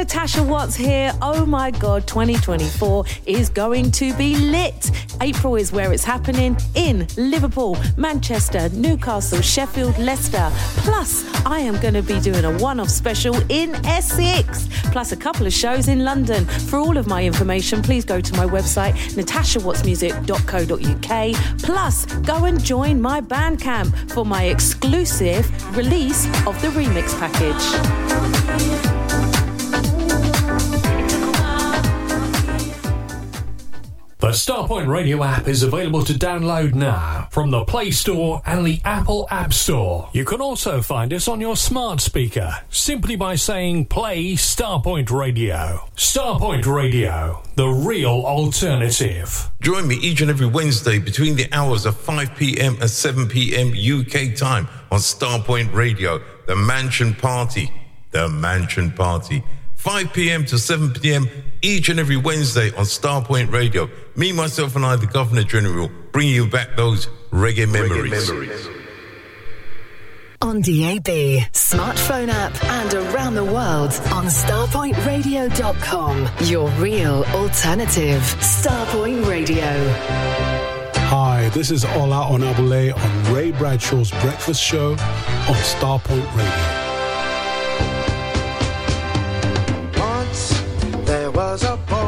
Natasha 0.02 0.42
Watts 0.42 0.74
here. 0.76 1.14
Oh 1.22 1.46
my 1.46 1.70
God, 1.70 2.08
2024 2.08 3.06
is 3.28 3.50
going 3.50 3.92
to 3.92 4.12
be 4.16 4.36
lit. 4.36 4.90
April 5.22 5.58
is 5.58 5.72
where 5.72 5.94
it's 5.94 6.04
happening 6.04 6.58
in 6.74 7.06
Liverpool, 7.18 7.78
Manchester, 7.98 8.70
Newcastle, 8.70 9.42
Sheffield, 9.42 10.00
Leicester. 10.00 10.50
Plus, 10.78 11.24
I 11.46 11.60
am 11.60 11.80
going 11.82 11.94
to 11.94 12.02
be 12.02 12.20
doing 12.20 12.46
a 12.46 12.58
one 12.58 12.80
off 12.80 12.90
special 12.90 13.36
in 13.50 13.76
Essex, 13.86 14.68
plus 14.92 15.12
a 15.12 15.16
couple 15.16 15.46
of 15.46 15.54
shows 15.54 15.88
in 15.88 16.04
London. 16.04 16.46
For 16.46 16.80
all 16.80 16.98
of 16.98 17.06
my 17.06 17.24
information, 17.24 17.84
please 17.84 18.04
go 18.04 18.20
to 18.20 18.36
my 18.36 18.48
website, 18.48 18.94
natashawattsmusic.co.uk. 19.14 21.60
Plus, 21.62 22.06
go 22.06 22.46
and 22.46 22.64
join 22.64 23.00
my 23.00 23.22
Bandcamp 23.22 24.12
for 24.12 24.26
my 24.26 24.46
exclusive 24.46 25.78
release 25.78 26.26
of 26.48 26.60
the 26.64 26.70
remix 26.70 27.16
package. 27.20 28.41
The 34.22 34.28
Starpoint 34.28 34.88
Radio 34.88 35.24
app 35.24 35.48
is 35.48 35.64
available 35.64 36.04
to 36.04 36.14
download 36.14 36.76
now 36.76 37.28
from 37.32 37.50
the 37.50 37.66
Play 37.66 37.90
Store 37.90 38.44
and 38.46 38.64
the 38.64 38.80
Apple 38.86 39.28
App 39.32 39.52
Store. 39.52 40.12
You 40.14 40.26
can 40.26 40.40
also 40.40 40.84
find 40.84 41.12
us 41.12 41.28
on 41.28 41.42
your 41.42 41.56
smart 41.56 42.02
speaker 42.02 42.58
simply 42.70 43.16
by 43.16 43.34
saying 43.34 43.88
play 43.88 44.34
Starpoint 44.34 45.10
Radio. 45.10 45.90
Starpoint 45.96 46.68
Radio, 46.68 47.42
the 47.56 47.70
real 47.70 48.24
alternative. 48.24 49.50
Join 49.60 49.88
me 49.88 49.96
each 49.96 50.22
and 50.22 50.30
every 50.30 50.46
Wednesday 50.46 51.00
between 51.00 51.36
the 51.36 51.52
hours 51.52 51.88
of 51.88 51.98
5 51.98 52.36
p.m. 52.36 52.78
and 52.80 52.92
7 52.92 53.28
p.m. 53.28 53.70
UK 53.70 54.36
time 54.36 54.68
on 54.92 55.00
Starpoint 55.00 55.74
Radio, 55.74 56.22
The 56.46 56.56
Mansion 56.56 57.16
Party. 57.16 57.72
The 58.12 58.30
Mansion 58.30 58.92
Party. 58.92 59.44
5 59.82 60.14
p.m. 60.14 60.46
to 60.46 60.60
7 60.60 60.94
p.m. 60.94 61.28
each 61.64 61.90
and 61.90 62.00
every 62.00 62.16
Wednesday 62.16 62.68
on 62.76 62.86
Starpoint 62.86 63.52
Radio. 63.52 63.90
Me, 64.16 64.32
myself, 64.32 64.76
and 64.76 64.86
I, 64.86 64.96
the 64.96 65.08
Governor 65.08 65.42
General, 65.42 65.90
bring 66.12 66.28
you 66.28 66.46
back 66.46 66.76
those 66.76 67.08
reggae 67.32 67.68
memories. 67.68 68.30
On 70.44 70.62
DAB, 70.62 71.08
smartphone 71.54 72.30
app, 72.30 72.64
and 72.64 72.94
around 72.94 73.34
the 73.34 73.44
world 73.44 73.90
on 74.14 74.26
starpointradio.com. 74.26 76.30
Your 76.42 76.70
real 76.80 77.24
alternative. 77.34 78.22
Starpoint 78.40 79.28
Radio. 79.28 79.66
Hi, 81.10 81.50
this 81.56 81.72
is 81.72 81.86
Ola 81.86 82.28
Onabule 82.30 82.96
on 82.96 83.34
Ray 83.34 83.50
Bradshaw's 83.50 84.12
Breakfast 84.12 84.62
Show 84.62 84.92
on 84.92 85.56
Starpoint 85.56 86.38
Radio. 86.38 86.81
Was 91.52 91.64
a 91.66 91.76
boy 91.76 92.01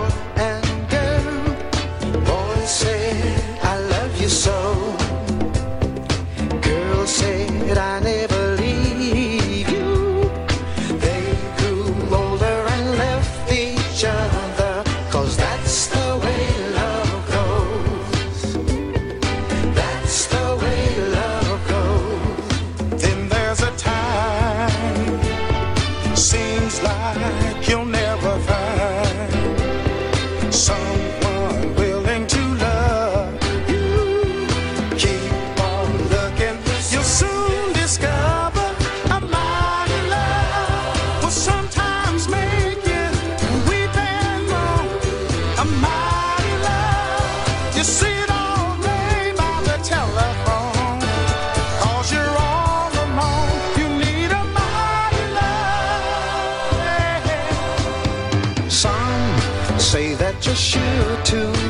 sure 61.25 61.62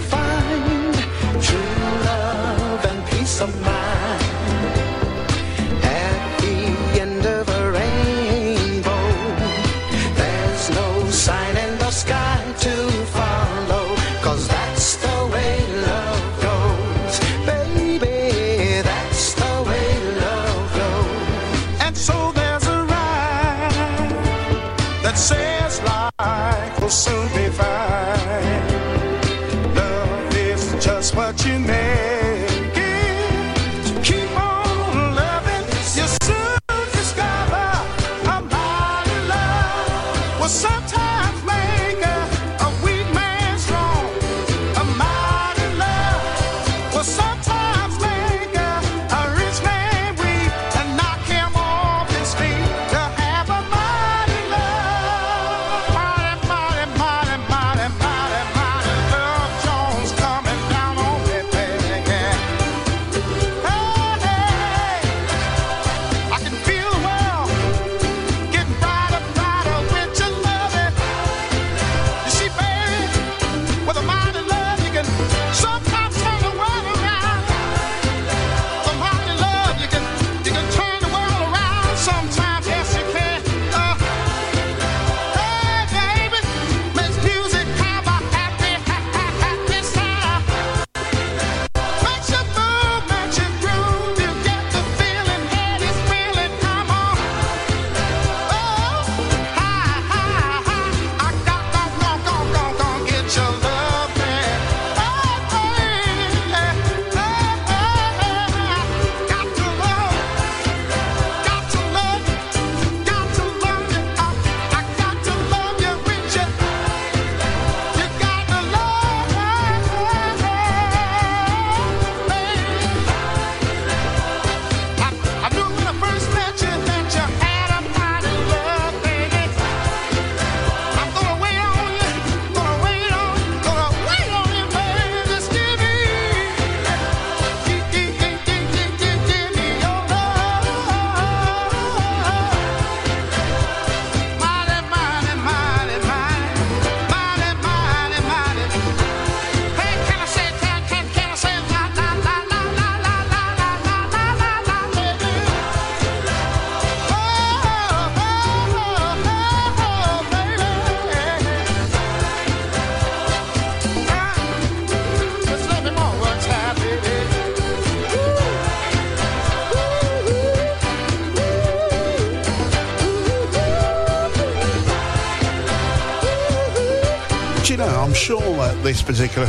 this 178.83 179.01
particular 179.01 179.47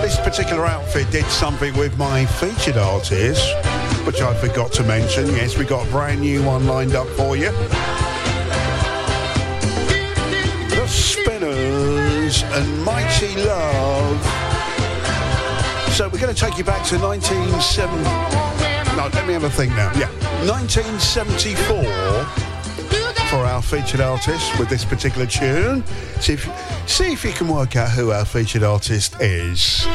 this 0.00 0.18
particular 0.20 0.64
outfit 0.64 1.10
did 1.10 1.24
something 1.26 1.76
with 1.76 1.98
my 1.98 2.24
featured 2.24 2.76
artist, 2.76 3.42
which 4.06 4.20
I 4.20 4.32
forgot 4.34 4.72
to 4.74 4.84
mention. 4.84 5.26
Yes, 5.28 5.58
we 5.58 5.64
got 5.64 5.86
a 5.86 5.90
brand 5.90 6.20
new 6.20 6.42
one 6.44 6.66
lined 6.66 6.94
up 6.94 7.08
for 7.08 7.36
you. 7.36 7.50
The 10.70 10.86
Spinners 10.86 12.44
and 12.44 12.84
Mighty 12.84 13.34
Love. 13.42 14.22
So 15.92 16.08
we're 16.08 16.20
going 16.20 16.34
to 16.34 16.40
take 16.40 16.56
you 16.56 16.64
back 16.64 16.86
to 16.88 16.98
1970. 16.98 18.04
No, 18.96 19.08
let 19.12 19.26
me 19.26 19.32
have 19.32 19.44
a 19.44 19.50
think 19.50 19.72
now. 19.72 19.92
Yeah, 19.98 20.08
1974 20.46 22.50
for 23.30 23.44
our 23.44 23.62
featured 23.62 24.00
artist 24.00 24.58
with 24.58 24.68
this 24.68 24.84
particular 24.84 25.26
tune. 25.26 25.84
See 26.20 26.34
if, 26.34 26.46
see 27.00 27.12
if 27.12 27.24
you 27.24 27.32
can 27.32 27.48
work 27.48 27.76
out 27.76 27.90
who 27.90 28.10
our 28.10 28.26
featured 28.26 28.62
artist 28.62 29.18
is. 29.20 29.86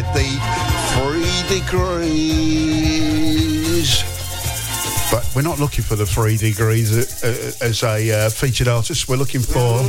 the 0.00 0.40
three 0.96 1.28
degrees. 1.60 2.80
But 5.10 5.28
we're 5.36 5.42
not 5.42 5.60
looking 5.60 5.84
for 5.84 5.96
the 5.96 6.06
three 6.06 6.38
degrees 6.38 6.96
uh, 6.96 7.04
uh, 7.26 7.66
as 7.66 7.82
a 7.82 8.10
uh, 8.10 8.30
featured 8.30 8.68
artist. 8.68 9.06
We're 9.06 9.16
looking 9.16 9.42
for 9.42 9.82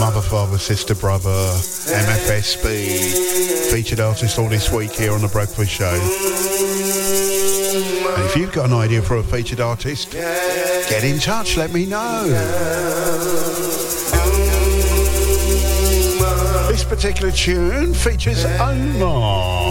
mother, 0.00 0.20
father, 0.20 0.58
sister, 0.58 0.96
brother, 0.96 1.28
MFSB, 1.28 3.70
featured 3.70 4.00
artist 4.00 4.36
all 4.36 4.48
this 4.48 4.72
week 4.72 4.90
here 4.90 5.12
on 5.12 5.20
The 5.20 5.28
Breakfast 5.28 5.70
Show. 5.70 5.94
And 8.16 8.24
if 8.24 8.34
you've 8.36 8.52
got 8.52 8.66
an 8.66 8.72
idea 8.72 9.00
for 9.00 9.18
a 9.18 9.22
featured 9.22 9.60
artist, 9.60 10.10
get 10.10 11.04
in 11.04 11.20
touch, 11.20 11.56
let 11.56 11.72
me 11.72 11.86
know. 11.86 13.71
particular 16.94 17.32
tune 17.32 17.94
features 17.94 18.44
Omar. 18.60 19.61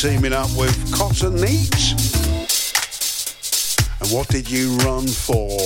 Teaming 0.00 0.32
up 0.32 0.48
with 0.56 0.94
Cotton 0.94 1.34
Neat. 1.34 1.92
And 4.00 4.10
what 4.10 4.28
did 4.28 4.50
you 4.50 4.74
run 4.78 5.06
for? 5.06 5.58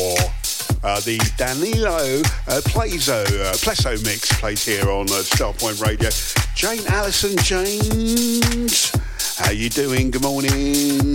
Uh, 0.82 0.98
the 1.02 1.18
Danilo 1.36 2.18
uh, 2.48 2.60
Plazo, 2.62 3.24
uh, 3.24 3.52
Plesso 3.52 4.04
mix 4.04 4.32
plays 4.40 4.64
here 4.66 4.90
on 4.90 5.02
uh, 5.02 5.22
Starpoint 5.22 5.80
Radio. 5.80 6.10
Jane 6.56 6.84
Allison 6.88 7.36
James, 7.44 8.90
how 9.38 9.52
you 9.52 9.70
doing? 9.70 10.10
Good 10.10 10.22
morning. 10.22 11.14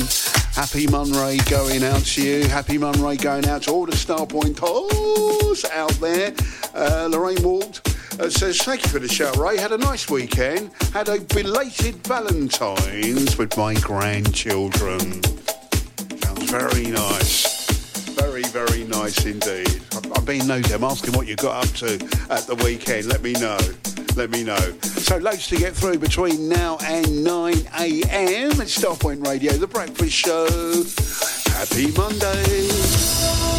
Happy 0.53 0.87
Monray 0.87 1.39
going 1.49 1.83
out 1.83 2.05
to 2.05 2.21
you. 2.21 2.47
Happy 2.47 2.77
Monray 2.77 3.17
going 3.17 3.45
out 3.49 3.63
to 3.63 3.71
all 3.71 3.85
the 3.85 3.91
Starpoint 3.91 4.55
calls 4.55 5.65
out 5.65 5.91
there. 5.99 6.33
Uh, 6.73 7.09
Lorraine 7.11 7.43
Ward. 7.43 7.81
Uh, 8.17 8.29
says, 8.29 8.61
thank 8.61 8.83
you 8.83 8.89
for 8.89 8.99
the 8.99 9.07
show, 9.07 9.31
Ray. 9.33 9.57
Had 9.57 9.73
a 9.73 9.77
nice 9.77 10.09
weekend. 10.09 10.71
Had 10.93 11.07
a 11.07 11.19
belated 11.21 11.95
Valentine's 12.07 13.37
with 13.37 13.55
my 13.55 13.75
grandchildren. 13.75 15.23
Sounds 15.23 16.49
very 16.49 16.87
nice. 16.87 17.69
Very, 18.19 18.43
very 18.43 18.85
nice 18.85 19.23
indeed. 19.23 19.81
I've 20.15 20.25
been 20.25 20.47
nosy. 20.47 20.73
I'm 20.73 20.83
asking 20.83 21.13
what 21.13 21.27
you 21.27 21.35
got 21.35 21.63
up 21.63 21.73
to 21.75 21.93
at 22.31 22.47
the 22.47 22.55
weekend. 22.63 23.05
Let 23.05 23.21
me 23.21 23.33
know. 23.33 23.59
Let 24.15 24.31
me 24.31 24.43
know. 24.43 24.57
So 24.81 25.17
loads 25.17 25.47
to 25.49 25.57
get 25.57 25.75
through 25.75 25.99
between 25.99 26.49
now 26.49 26.77
and 26.83 27.23
9 27.23 27.53
a.m. 27.79 28.51
at 28.51 28.67
Starpoint 28.67 29.25
Radio, 29.25 29.53
The 29.53 29.67
Breakfast 29.67 30.13
Show. 30.13 30.47
Happy 31.53 31.91
Monday. 31.91 33.58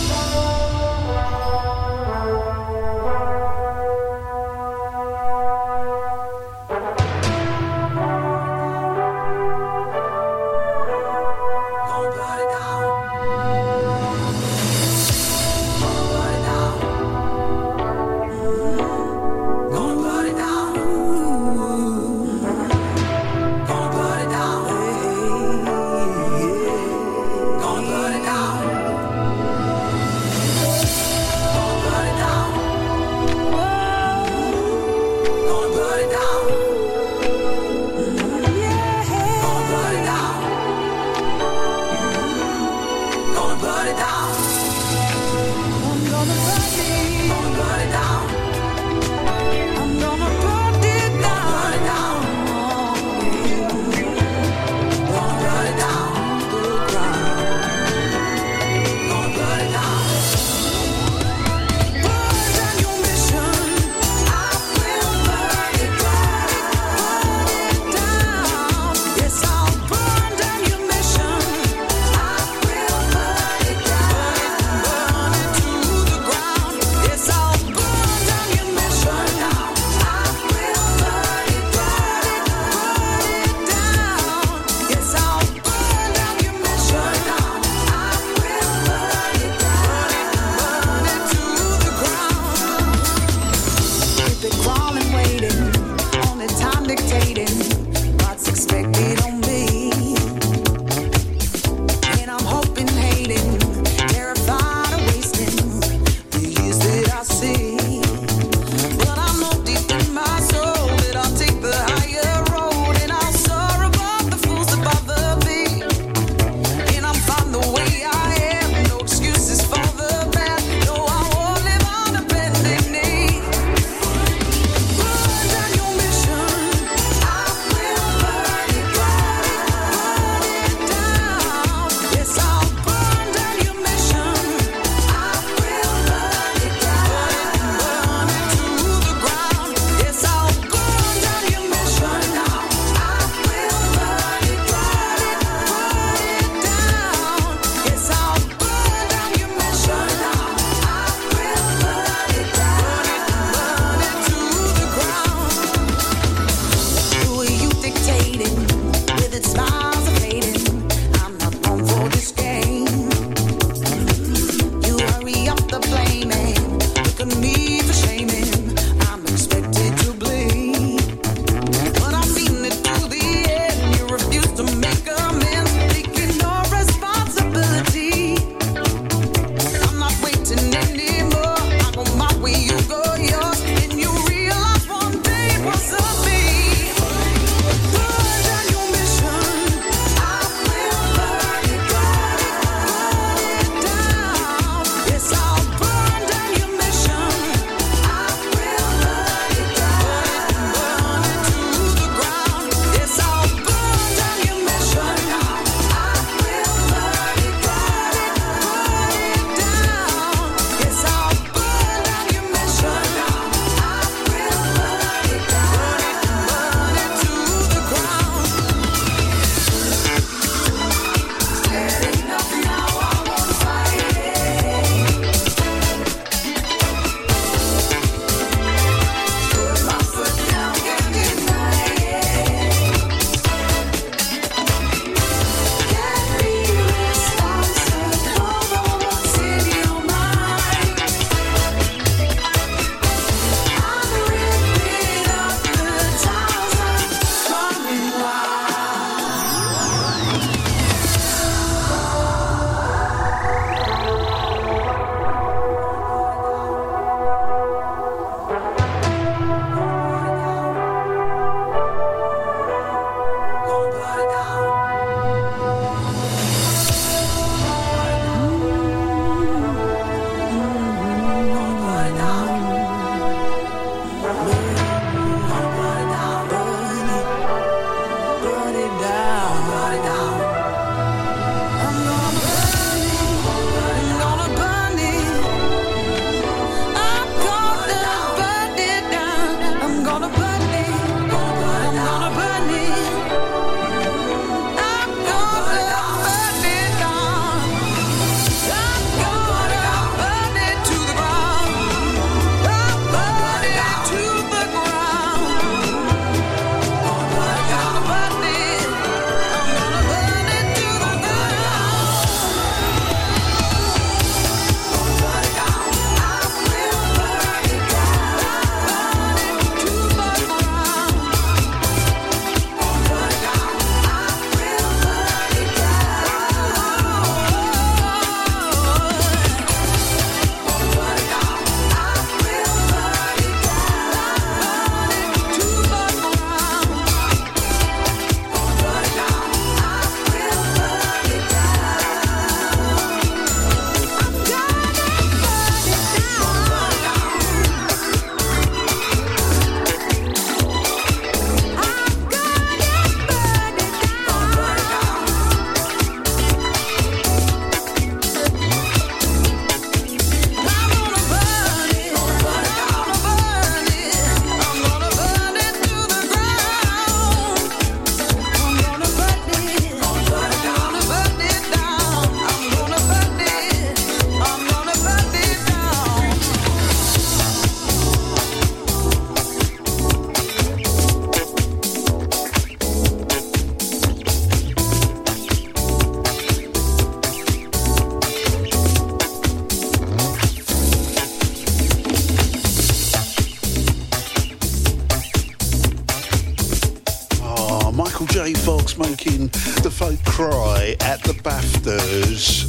Making 399.00 399.48
the 399.82 399.90
folk 399.90 400.22
cry 400.24 400.94
at 401.00 401.22
the 401.22 401.32
BAFTAs. 401.32 402.68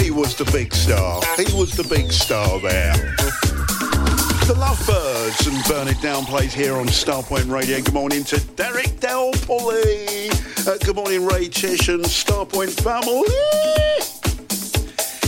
He 0.00 0.10
was 0.10 0.34
the 0.36 0.44
big 0.52 0.72
star. 0.74 1.20
He 1.36 1.44
was 1.54 1.72
the 1.76 1.84
big 1.84 2.10
star 2.10 2.58
there. 2.60 2.94
The 4.46 4.54
Lovebirds 4.56 5.46
and 5.46 5.62
Burn 5.68 5.88
It 5.88 6.00
Down 6.00 6.24
plays 6.24 6.54
here 6.54 6.76
on 6.76 6.86
Starpoint 6.86 7.50
Radio. 7.50 7.80
Good 7.82 7.92
morning 7.92 8.24
to 8.24 8.40
Derek 8.56 8.98
Del 9.00 9.32
Polly. 9.46 10.30
Uh, 10.66 10.78
good 10.82 10.96
morning, 10.96 11.26
Ray 11.26 11.48
Tish 11.48 11.88
and 11.88 12.04
Starpoint 12.04 12.72
family. 12.80 13.28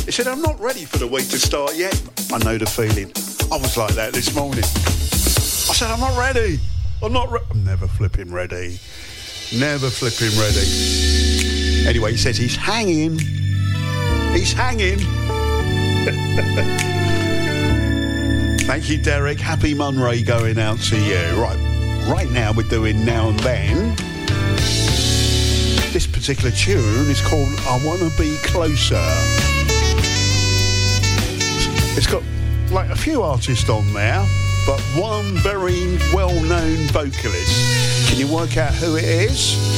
He 0.07 0.13
said, 0.13 0.29
I'm 0.29 0.41
not 0.41 0.59
ready 0.59 0.87
for 0.87 0.97
the 0.97 1.07
week 1.07 1.29
to 1.29 1.39
start 1.39 1.77
yet. 1.77 1.95
I 2.33 2.39
know 2.39 2.57
the 2.57 2.67
feeling. 2.67 3.13
I 3.53 3.59
was 3.59 3.77
like 3.77 3.95
that 3.95 4.15
this 4.15 4.35
morning. 4.35 4.65
I 4.65 5.75
said, 5.75 5.91
I'm 5.91 6.01
not 6.01 6.19
ready. 6.19 6.59
I'm 7.03 7.13
not 7.13 7.31
re- 7.31 7.41
I'm 7.51 7.65
never 7.65 7.87
flipping 7.87 8.33
ready. 8.33 8.79
Never 9.53 9.91
flipping 9.91 10.31
ready. 10.39 11.89
Anyway, 11.89 12.13
he 12.13 12.17
says 12.17 12.37
he's 12.37 12.55
hanging. 12.55 13.19
He's 14.33 14.53
hanging. 14.53 15.01
Thank 18.61 18.89
you, 18.89 18.99
Derek. 18.99 19.41
Happy 19.41 19.75
Monray 19.75 20.23
going 20.23 20.57
out 20.57 20.79
to 20.79 20.97
you. 20.97 21.43
Right, 21.43 21.59
right 22.09 22.31
now 22.31 22.53
we're 22.53 22.69
doing 22.69 23.05
Now 23.05 23.31
and 23.31 23.41
Then. 23.41 23.97
This 25.93 26.07
particular 26.07 26.53
tune 26.53 27.11
is 27.11 27.21
called 27.21 27.49
I 27.67 27.85
Wanna 27.85 28.11
Be 28.17 28.37
Closer. 28.45 29.03
It's 31.97 32.07
got 32.07 32.23
like 32.71 32.91
a 32.91 32.97
few 32.97 33.23
artists 33.23 33.69
on 33.69 33.93
there, 33.93 34.25
but 34.65 34.81
one 34.95 35.35
very 35.39 35.99
well-known 36.15 36.77
vocalist. 36.93 37.90
Can 38.11 38.19
you 38.19 38.27
work 38.27 38.57
out 38.57 38.75
who 38.75 38.97
it 38.97 39.05
is? 39.05 39.70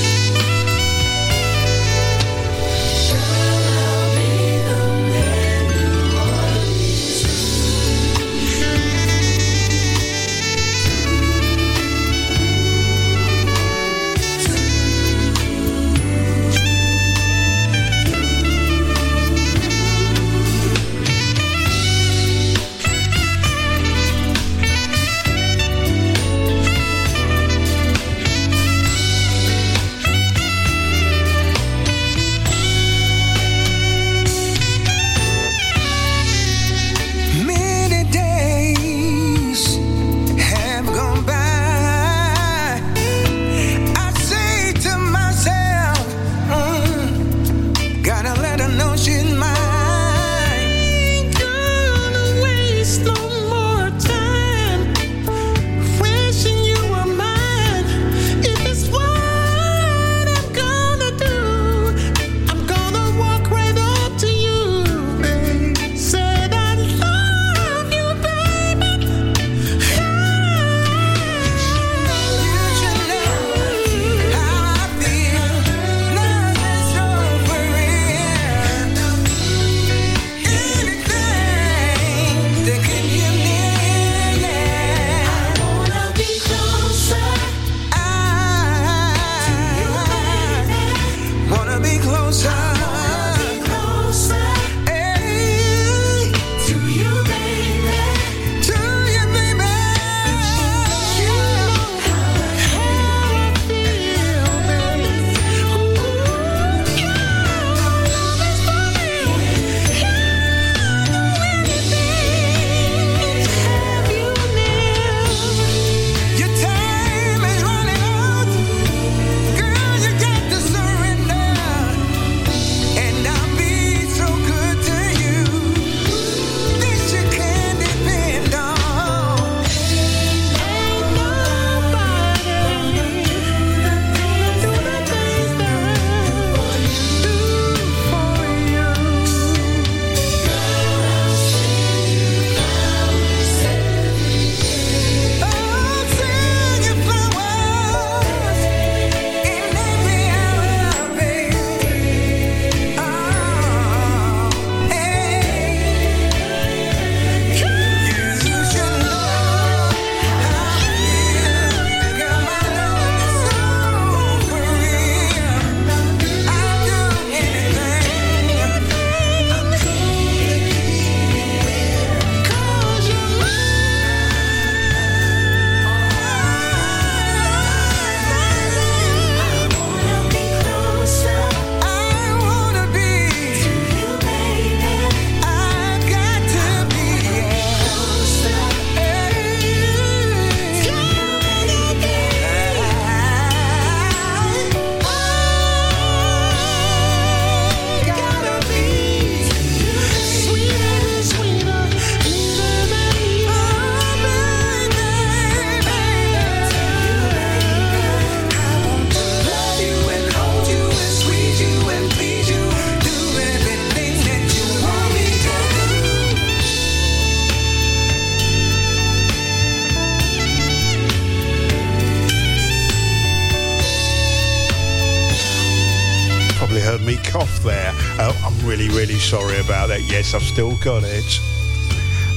I've 230.34 230.42
still 230.42 230.76
got 230.78 231.02
it. 231.04 231.40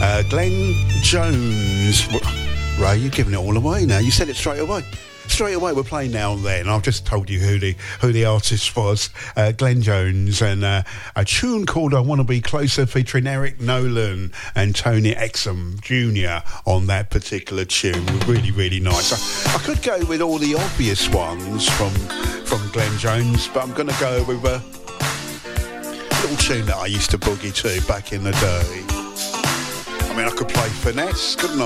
Uh, 0.01 0.21
Glenn 0.23 0.73
Jones. 1.01 2.07
Ray, 2.77 2.97
you're 2.97 3.09
giving 3.09 3.33
it 3.33 3.37
all 3.37 3.55
away 3.55 3.85
now. 3.85 3.99
You 3.99 4.11
said 4.11 4.27
it 4.27 4.35
straight 4.35 4.59
away. 4.59 4.83
straight 5.27 5.53
away 5.53 5.71
we're 5.71 5.83
playing 5.83 6.11
now 6.11 6.33
and 6.33 6.43
then. 6.43 6.67
I've 6.67 6.83
just 6.83 7.05
told 7.05 7.29
you 7.29 7.39
who 7.39 7.57
the 7.57 7.75
who 8.01 8.11
the 8.11 8.25
artist 8.25 8.75
was, 8.75 9.09
uh, 9.37 9.53
Glenn 9.53 9.81
Jones, 9.81 10.41
and 10.41 10.63
uh, 10.63 10.83
a 11.15 11.23
tune 11.23 11.65
called 11.65 11.93
"I 11.93 12.01
Want 12.01 12.19
to 12.19 12.25
Be 12.25 12.41
Closer" 12.41 12.85
featuring 12.85 13.27
Eric 13.27 13.61
Nolan 13.61 14.33
and 14.55 14.75
Tony 14.75 15.13
Exum 15.13 15.79
Jr. 15.79 16.45
on 16.69 16.87
that 16.87 17.09
particular 17.09 17.65
tune. 17.65 18.05
Really, 18.27 18.51
really 18.51 18.79
nice. 18.79 19.47
I, 19.47 19.55
I 19.55 19.59
could 19.59 19.81
go 19.81 20.03
with 20.05 20.21
all 20.21 20.37
the 20.37 20.55
obvious 20.55 21.07
ones 21.09 21.69
from 21.69 21.91
from 22.45 22.67
Glenn 22.71 22.97
Jones, 22.97 23.47
but 23.47 23.63
I'm 23.63 23.73
going 23.73 23.89
to 23.89 23.99
go 23.99 24.23
with 24.25 24.43
little 24.43 24.84
tune 26.45 26.65
that 26.67 26.77
I 26.77 26.85
used 26.85 27.09
to 27.09 27.17
boogie 27.17 27.51
to 27.63 27.81
back 27.87 28.13
in 28.13 28.23
the 28.23 28.31
day. 28.33 28.83
I 30.05 30.13
mean, 30.15 30.27
I 30.27 30.29
could 30.29 30.47
play 30.47 30.69
finesse, 30.69 31.35
couldn't 31.35 31.59
I? 31.59 31.65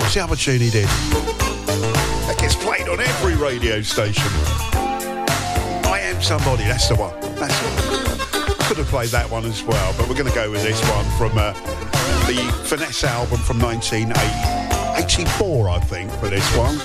What's 0.00 0.14
the 0.14 0.24
other 0.24 0.34
tune 0.34 0.62
he 0.62 0.70
did? 0.70 0.88
That 2.24 2.36
gets 2.38 2.54
played 2.54 2.88
on 2.88 3.00
every 3.00 3.34
radio 3.34 3.82
station. 3.82 4.32
I 5.84 6.00
am 6.04 6.22
somebody. 6.22 6.64
That's 6.64 6.88
the 6.88 6.94
one. 6.94 7.12
That's 7.34 7.60
the. 7.60 7.68
Could 8.64 8.78
have 8.78 8.86
played 8.86 9.10
that 9.10 9.30
one 9.30 9.44
as 9.44 9.62
well, 9.62 9.92
but 9.98 10.08
we're 10.08 10.16
going 10.16 10.30
to 10.30 10.34
go 10.34 10.50
with 10.50 10.62
this 10.62 10.80
one 10.88 11.04
from 11.18 11.36
uh, 11.36 11.52
the 12.26 12.50
Finesse 12.64 13.04
album 13.04 13.40
from 13.40 13.58
1984, 13.58 15.68
I 15.68 15.80
think, 15.80 16.10
for 16.12 16.28
this 16.28 16.56
one. 16.56 16.80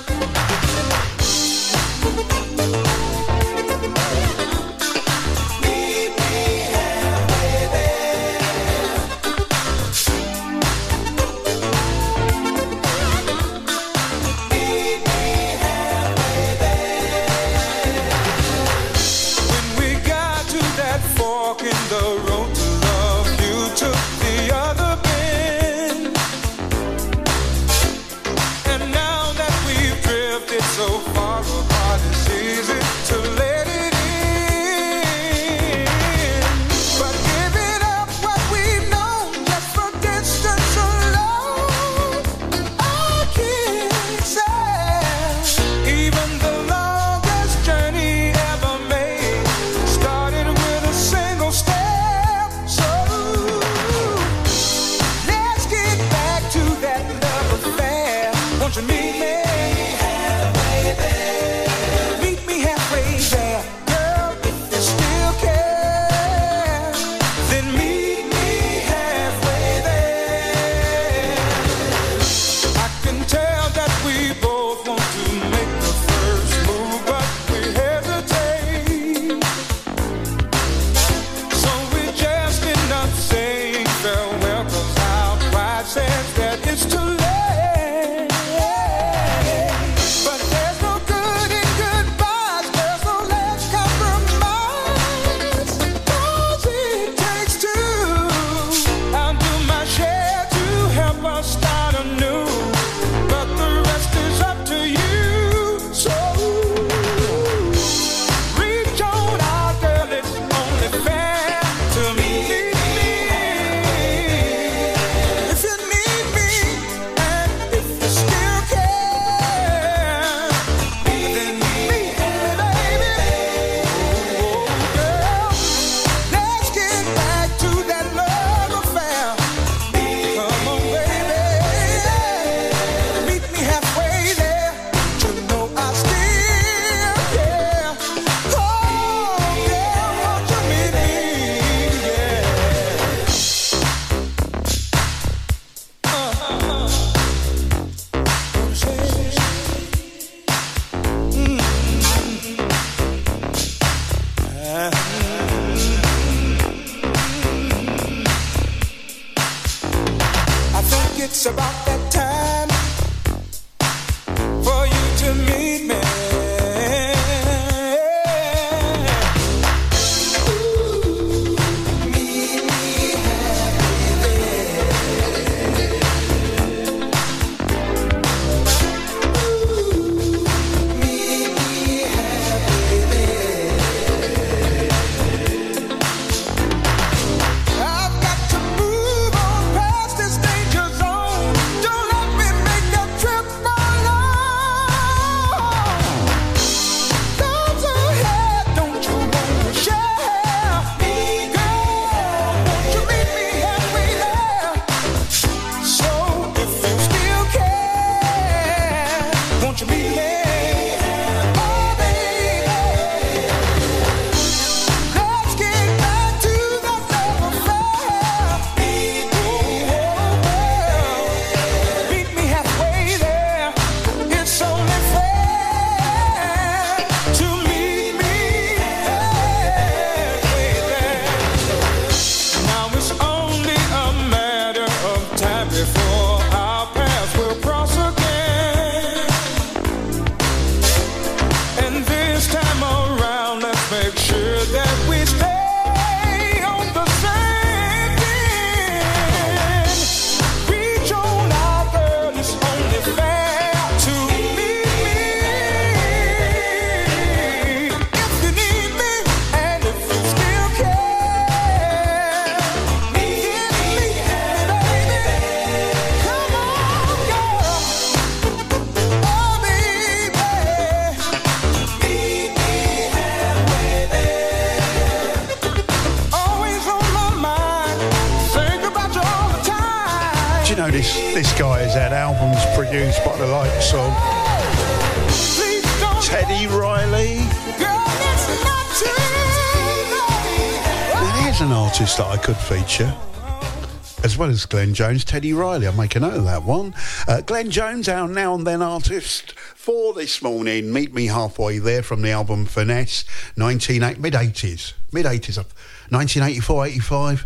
Glenn 294.66 294.94
Jones, 294.94 295.24
Teddy 295.24 295.54
Riley. 295.54 295.88
I'll 295.88 295.94
make 295.94 296.16
a 296.16 296.20
note 296.20 296.36
of 296.36 296.46
that 296.46 296.64
one. 296.64 296.94
Uh, 297.28 297.42
Glenn 297.42 297.72
Jones, 297.72 298.08
our 298.08 298.28
now 298.28 298.56
and 298.56 298.66
then 298.66 298.82
artist 298.82 299.54
for 299.54 300.14
this 300.14 300.42
morning. 300.42 300.92
Meet 300.92 301.14
me 301.14 301.28
halfway 301.28 301.80
there 301.80 302.04
from 302.04 302.22
the 302.22 302.32
album 302.32 302.66
Finesse, 302.66 303.26
1980, 303.56 304.20
mid 304.20 304.34
80s. 304.34 304.94
Mid 305.12 305.26
80s. 305.26 305.58
1984, 305.58 306.86
85 306.86 307.46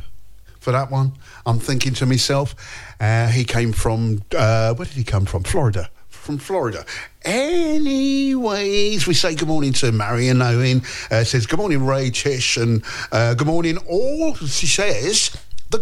for 0.59 0.71
that 0.73 0.91
one. 0.91 1.13
I'm 1.45 1.59
thinking 1.59 1.93
to 1.93 2.05
myself, 2.05 2.53
uh, 2.99 3.27
he 3.27 3.45
came 3.45 3.71
from, 3.71 4.21
uh, 4.35 4.73
where 4.73 4.85
did 4.85 4.95
he 4.95 5.05
come 5.05 5.25
from? 5.25 5.43
Florida. 5.43 5.89
From 6.09 6.37
Florida. 6.37 6.85
Anyways, 7.23 9.07
we 9.07 9.13
say 9.13 9.33
good 9.33 9.47
morning 9.47 9.71
to 9.73 9.93
Marion 9.93 10.41
Owen. 10.41 10.81
Uh, 11.09 11.23
says, 11.23 11.45
good 11.45 11.59
morning, 11.59 11.85
Ray 11.85 12.09
Tish, 12.09 12.57
and 12.57 12.83
uh, 13.13 13.33
good 13.35 13.47
morning, 13.47 13.77
all. 13.87 14.35
She 14.35 14.67
says, 14.67 15.36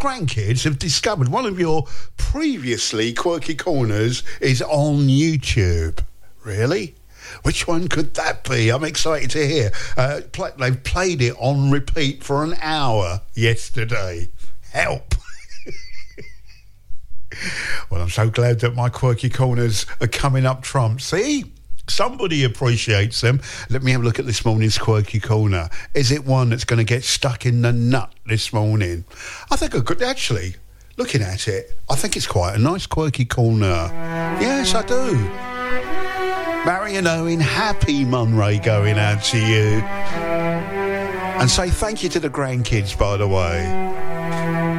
grandkids 0.06 0.66
have 0.66 0.78
discovered 0.78 1.30
one 1.30 1.48
of 1.48 1.60
your 1.60 1.88
previously 2.16 3.12
quirky 3.12 3.56
corners 3.56 4.22
is 4.40 4.62
on 4.62 5.08
YouTube. 5.08 5.98
Really? 6.44 6.94
Which 7.42 7.68
one 7.68 7.88
could 7.88 8.14
that 8.14 8.48
be? 8.48 8.70
I'm 8.70 8.84
excited 8.84 9.32
to 9.32 9.48
hear. 9.48 9.72
Uh, 9.98 10.22
play, 10.32 10.52
they've 10.60 10.84
played 10.84 11.24
it 11.24 11.34
on 11.40 11.72
repeat 11.72 12.24
for 12.24 12.44
an 12.44 12.54
hour 12.62 13.22
yesterday. 13.34 14.30
Help. 14.72 15.16
well, 17.90 18.04
I'm 18.04 18.12
so 18.12 18.30
glad 18.30 18.60
that 18.60 18.76
my 18.76 18.90
quirky 18.90 19.32
corners 19.32 19.88
are 20.02 20.08
coming 20.08 20.46
up 20.46 20.62
trump. 20.62 21.02
See? 21.02 21.46
Somebody 21.88 22.44
appreciates 22.44 23.22
them. 23.22 23.42
Let 23.70 23.84
me 23.84 23.92
have 23.92 24.02
a 24.02 24.04
look 24.04 24.20
at 24.20 24.26
this 24.26 24.44
morning's 24.44 24.78
quirky 24.78 25.20
corner. 25.20 25.70
Is 25.94 26.12
it 26.12 26.26
one 26.26 26.50
that's 26.50 26.64
going 26.64 26.80
to 26.80 26.84
get 26.84 27.04
stuck 27.04 27.46
in 27.46 27.62
the 27.62 27.72
nut 27.72 28.12
this 28.26 28.52
morning? 28.52 29.06
I 29.52 29.56
think 29.56 29.76
I 29.76 29.82
could 29.82 30.02
actually. 30.02 30.56
Looking 30.98 31.22
at 31.22 31.50
it, 31.50 31.78
I 31.90 31.96
think 31.96 32.16
it's 32.16 32.26
quite 32.26 32.56
a 32.56 32.58
nice 32.58 32.86
quirky 32.86 33.26
corner. 33.26 33.90
Yes, 34.40 34.74
I 34.74 34.82
do. 34.84 35.16
Marion 36.66 37.06
Owen, 37.06 37.42
happy 37.42 38.06
Monray 38.06 38.60
going 38.60 38.98
out 38.98 39.22
to 39.26 39.38
you. 39.38 39.82
And 41.38 41.52
say 41.52 41.70
thank 41.70 42.02
you 42.02 42.10
to 42.10 42.20
the 42.20 42.30
grandkids, 42.30 42.98
by 42.98 43.18
the 43.18 43.28
way. 43.28 44.75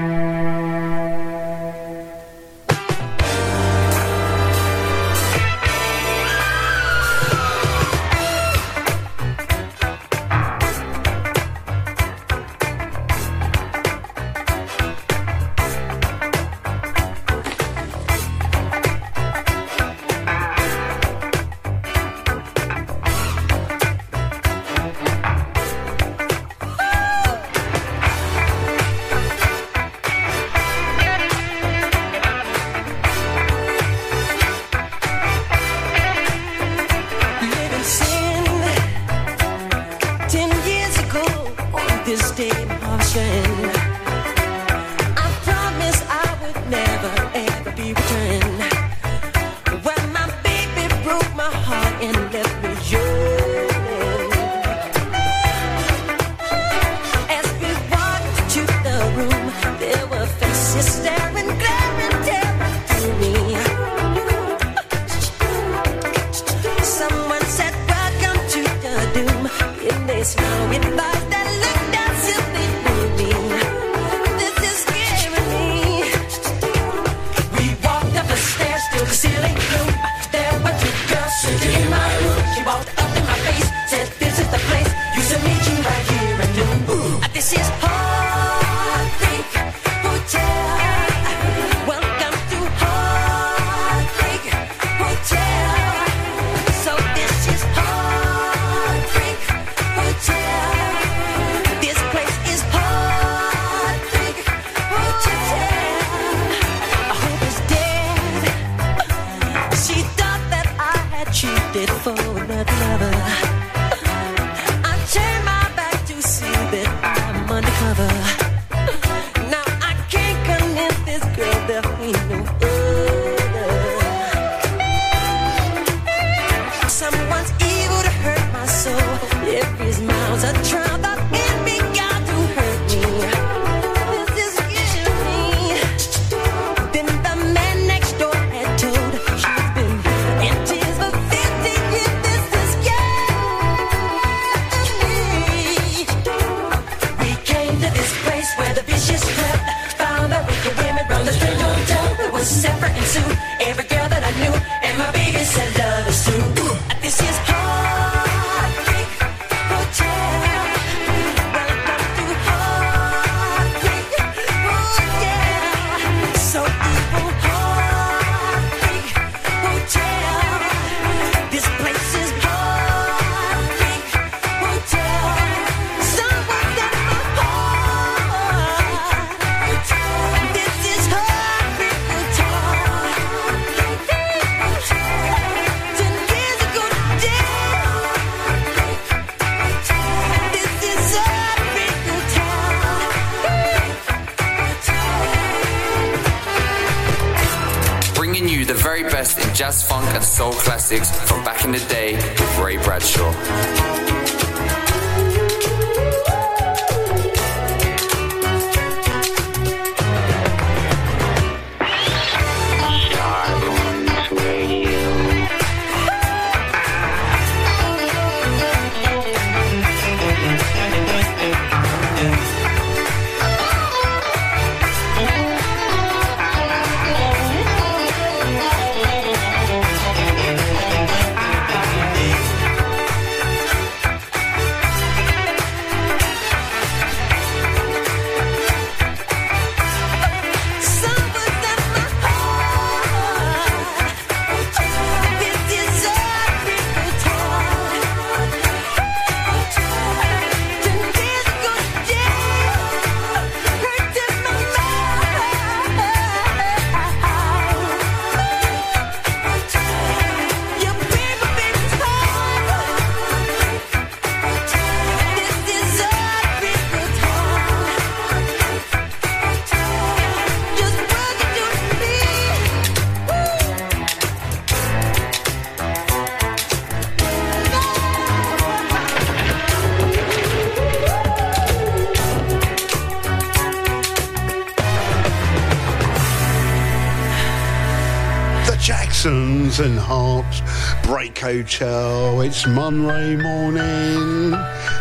It's 291.68 292.64
Monray 292.64 293.34
morning. 293.34 294.54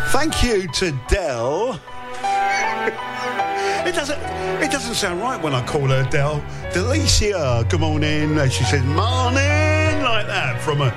Thank 0.08 0.42
you 0.42 0.66
to 0.68 0.90
Dell. 1.08 1.80
It 3.86 3.94
doesn't. 3.94 4.18
It 4.60 4.72
doesn't 4.72 4.94
sound 4.96 5.20
right 5.20 5.40
when 5.40 5.54
I 5.54 5.64
call 5.64 5.86
her 5.86 6.02
Dell. 6.10 6.40
Delicia. 6.72 7.68
Good 7.68 7.78
morning. 7.78 8.36
And 8.36 8.52
she 8.52 8.64
says 8.64 8.82
morning 8.82 10.02
like 10.02 10.26
that 10.26 10.60
from 10.60 10.80
a, 10.80 10.88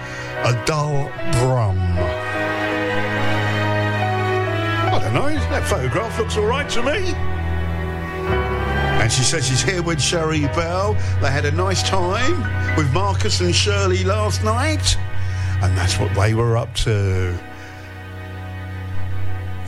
a 0.44 0.66
dull 0.66 1.08
drum. 1.34 1.78
I 4.88 5.00
don't 5.04 5.14
know. 5.14 5.30
That 5.52 5.68
photograph 5.68 6.18
looks 6.18 6.36
all 6.36 6.48
right 6.48 6.68
to 6.70 6.82
me. 6.82 7.14
And 9.00 9.12
she 9.12 9.22
says 9.22 9.48
she's 9.48 9.62
here 9.62 9.84
with 9.84 10.02
Sherry 10.02 10.48
Bell. 10.48 10.96
They 11.22 11.30
had 11.30 11.46
a 11.46 11.52
nice 11.52 11.88
time 11.88 12.42
with 12.76 12.92
Marcus 12.92 13.40
and 13.42 13.54
Shirley 13.54 14.04
last 14.04 14.44
night. 14.44 14.98
And 15.62 15.78
that's 15.78 16.00
what 16.00 16.14
they 16.16 16.34
were 16.34 16.58
up 16.58 16.74
to. 16.76 17.38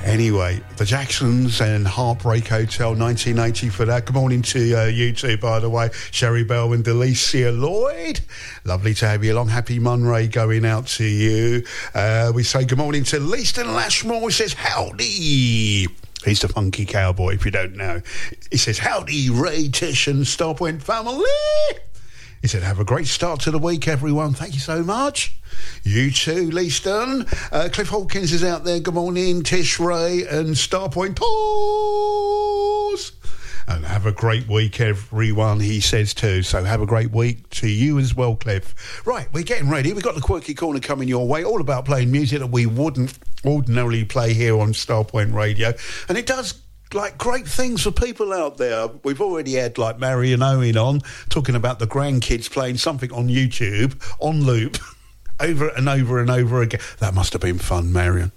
Anyway, 0.04 0.60
the 0.78 0.86
Jacksons 0.86 1.62
and 1.62 1.86
Heartbreak 1.86 2.48
Hotel 2.48 2.96
1980 2.96 3.70
for 3.70 3.86
that. 3.86 4.06
Good 4.06 4.16
morning 4.16 4.42
to 4.44 4.74
uh, 4.74 4.86
you 4.86 5.14
two, 5.14 5.38
by 5.38 5.60
the 5.60 5.70
way. 5.70 5.90
Sherry 6.10 6.44
Bell 6.44 6.74
and 6.74 6.84
Delicia 6.84 7.52
Lloyd. 7.52 8.20
Lovely 8.66 8.96
to 8.96 9.08
have 9.08 9.24
you 9.24 9.34
along. 9.34 9.50
Happy 9.50 9.78
Monray 9.78 10.28
going 10.28 10.66
out 10.66 10.88
to 10.88 11.06
you. 11.06 11.64
Uh, 11.94 12.32
we 12.34 12.42
say 12.42 12.66
good 12.66 12.80
morning 12.80 13.04
to 13.06 13.18
Leaston 13.18 13.76
Lashmore. 13.76 14.22
He 14.22 14.32
says, 14.32 14.54
howdy. 14.54 15.88
He's 16.26 16.42
the 16.42 16.48
funky 16.48 16.86
cowboy, 16.86 17.36
if 17.36 17.46
you 17.46 17.52
don't 17.52 17.76
know. 17.76 18.02
He 18.50 18.58
says, 18.58 18.80
howdy, 18.80 19.30
Ray, 19.30 19.70
Tish 19.70 20.08
and 20.08 20.24
Starpoint 20.24 20.82
family. 20.82 21.26
He 22.42 22.48
said, 22.48 22.64
have 22.64 22.80
a 22.80 22.84
great 22.84 23.06
start 23.06 23.40
to 23.42 23.52
the 23.52 23.60
week, 23.60 23.88
everyone. 23.88 24.34
Thank 24.34 24.56
you 24.56 24.60
so 24.60 24.82
much. 24.82 25.36
You 25.84 26.10
too, 26.10 26.50
Leaston. 26.50 27.28
Uh, 27.52 27.70
Cliff 27.72 27.90
Hawkins 27.90 28.34
is 28.34 28.44
out 28.44 28.64
there. 28.64 28.80
Good 28.80 28.96
morning, 28.96 29.44
Tish 29.44 29.80
Ray 29.80 30.24
and 30.28 30.56
Starpoint 30.56 31.18
Tours. 31.18 33.12
And 33.68 33.86
have 33.86 34.08
a 34.08 34.12
great 34.12 34.48
week, 34.48 34.82
everyone, 34.82 35.60
he 35.60 35.80
says 35.80 36.16
too. 36.16 36.42
So 36.42 36.64
have 36.64 36.82
a 36.82 36.88
great 36.88 37.12
week 37.12 37.48
to 37.52 37.68
you 37.68 38.00
as 38.00 38.16
well, 38.16 38.36
Cliff. 38.36 39.04
Right, 39.06 39.32
we're 39.32 39.44
getting 39.44 39.70
ready. 39.70 39.94
We've 39.94 40.02
got 40.04 40.16
the 40.16 40.22
Quirky 40.22 40.56
Corner 40.56 40.80
coming 40.80 41.08
your 41.08 41.28
way, 41.28 41.44
all 41.44 41.62
about 41.62 41.86
playing 41.86 42.12
music 42.12 42.40
that 42.40 42.48
we 42.48 42.66
wouldn't 42.66 43.20
ordinarily 43.46 44.04
play 44.04 44.34
here 44.34 44.60
on 44.60 44.74
Starpoint 44.74 45.36
Radio. 45.36 45.74
And 46.10 46.18
it 46.18 46.26
does 46.26 46.60
like 46.94 47.18
great 47.18 47.48
things 47.48 47.84
for 47.84 47.92
people 47.92 48.34
out 48.34 48.58
there. 48.58 48.88
We've 49.04 49.22
already 49.22 49.54
had 49.54 49.78
like 49.78 50.00
Marion 50.00 50.42
Owen 50.44 50.78
on 50.78 51.02
talking 51.30 51.56
about 51.56 51.80
the 51.80 51.88
grandkids 51.88 52.50
playing 52.52 52.78
something 52.78 53.12
on 53.12 53.28
YouTube 53.28 54.02
on 54.20 54.44
loop 54.44 54.78
over 55.40 55.70
and 55.70 55.88
over 55.88 56.20
and 56.20 56.30
over 56.30 56.62
again. 56.62 56.82
That 57.00 57.14
must 57.14 57.34
have 57.34 57.42
been 57.42 57.60
fun, 57.60 57.92
Marion. 57.94 58.32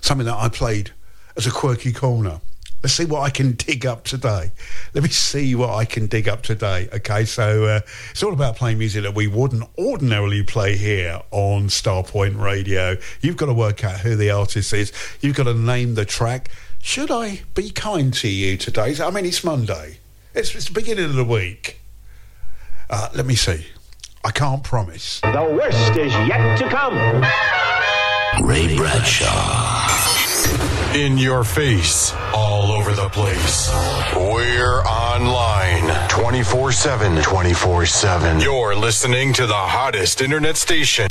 Something 0.00 0.26
that 0.26 0.36
I 0.36 0.48
played 0.48 0.92
as 1.36 1.46
a 1.46 1.50
quirky 1.50 1.92
corner. 1.92 2.40
Let's 2.80 2.94
see 2.94 3.06
what 3.06 3.22
I 3.22 3.30
can 3.30 3.52
dig 3.52 3.84
up 3.86 4.04
today. 4.04 4.52
Let 4.94 5.02
me 5.02 5.10
see 5.10 5.56
what 5.56 5.70
I 5.70 5.84
can 5.84 6.06
dig 6.06 6.28
up 6.28 6.42
today. 6.42 6.88
Okay, 6.92 7.24
so 7.24 7.64
uh, 7.64 7.80
it's 8.10 8.22
all 8.22 8.32
about 8.32 8.54
playing 8.54 8.78
music 8.78 9.02
that 9.02 9.16
we 9.16 9.26
wouldn't 9.26 9.64
ordinarily 9.76 10.44
play 10.44 10.76
here 10.76 11.20
on 11.32 11.66
Starpoint 11.66 12.40
Radio. 12.40 12.96
You've 13.20 13.36
got 13.36 13.46
to 13.46 13.52
work 13.52 13.82
out 13.82 13.98
who 13.98 14.14
the 14.14 14.30
artist 14.30 14.72
is. 14.72 14.92
You've 15.20 15.34
got 15.34 15.44
to 15.44 15.54
name 15.54 15.96
the 15.96 16.04
track. 16.04 16.50
Should 16.82 17.10
I 17.10 17.42
be 17.54 17.70
kind 17.70 18.12
to 18.14 18.28
you 18.28 18.56
today? 18.56 18.96
I 19.00 19.10
mean, 19.10 19.26
it's 19.26 19.44
Monday. 19.44 19.98
It's, 20.34 20.54
it's 20.54 20.66
the 20.66 20.72
beginning 20.72 21.04
of 21.04 21.14
the 21.14 21.24
week. 21.24 21.80
Uh, 22.90 23.08
let 23.14 23.26
me 23.26 23.34
see. 23.34 23.66
I 24.24 24.30
can't 24.30 24.64
promise. 24.64 25.20
The 25.20 25.56
worst 25.58 25.96
is 25.96 26.12
yet 26.26 26.56
to 26.58 26.68
come. 26.68 26.96
Ray 28.46 28.76
Bradshaw. 28.76 29.86
In 30.94 31.18
your 31.18 31.44
face, 31.44 32.14
all 32.32 32.72
over 32.72 32.92
the 32.92 33.08
place. 33.10 33.68
We're 34.16 34.80
online 34.82 36.08
24 36.08 36.72
7. 36.72 37.22
24 37.22 37.86
7. 37.86 38.40
You're 38.40 38.74
listening 38.74 39.34
to 39.34 39.46
the 39.46 39.52
hottest 39.54 40.22
internet 40.22 40.56
station. 40.56 41.08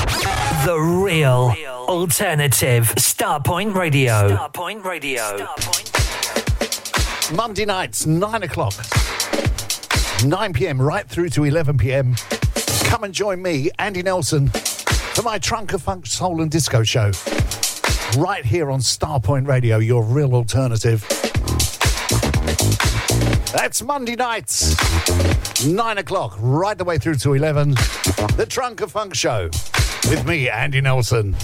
The 0.66 0.80
real 0.80 1.54
alternative 1.88 2.94
Starpoint 2.98 3.74
Radio. 3.74 4.36
Starpoint 4.36 4.84
Radio. 4.84 5.48
Monday 7.36 7.66
nights, 7.66 8.06
9 8.06 8.44
o'clock. 8.44 8.74
9 10.26 10.54
pm 10.54 10.82
right 10.82 11.08
through 11.08 11.30
to 11.30 11.46
11 11.46 11.78
pm. 11.78 12.16
Come 12.84 13.06
and 13.06 13.14
join 13.14 13.42
me, 13.42 13.70
Andy 13.80 14.04
Nelson, 14.04 14.50
for 14.50 15.22
my 15.22 15.40
Trunk 15.40 15.74
of 15.74 15.82
Funk 15.82 16.06
Soul 16.08 16.42
and 16.42 16.52
Disco 16.52 16.84
show. 16.84 17.12
Right 18.18 18.44
here 18.44 18.70
on 18.70 18.80
Starpoint 18.82 19.48
Radio, 19.48 19.78
your 19.78 20.04
real 20.04 20.34
alternative. 20.34 21.06
That's 23.54 23.82
Monday 23.82 24.16
nights, 24.16 24.76
9 25.66 25.98
o'clock, 26.00 26.36
right 26.40 26.78
the 26.78 26.84
way 26.84 26.98
through 26.98 27.16
to 27.16 27.34
11. 27.34 27.72
The 28.36 28.46
Trunk 28.48 28.82
of 28.82 28.92
Funk 28.92 29.16
show 29.16 29.50
with 30.10 30.26
me, 30.28 30.50
Andy 30.50 30.82
Nelson. 30.82 31.36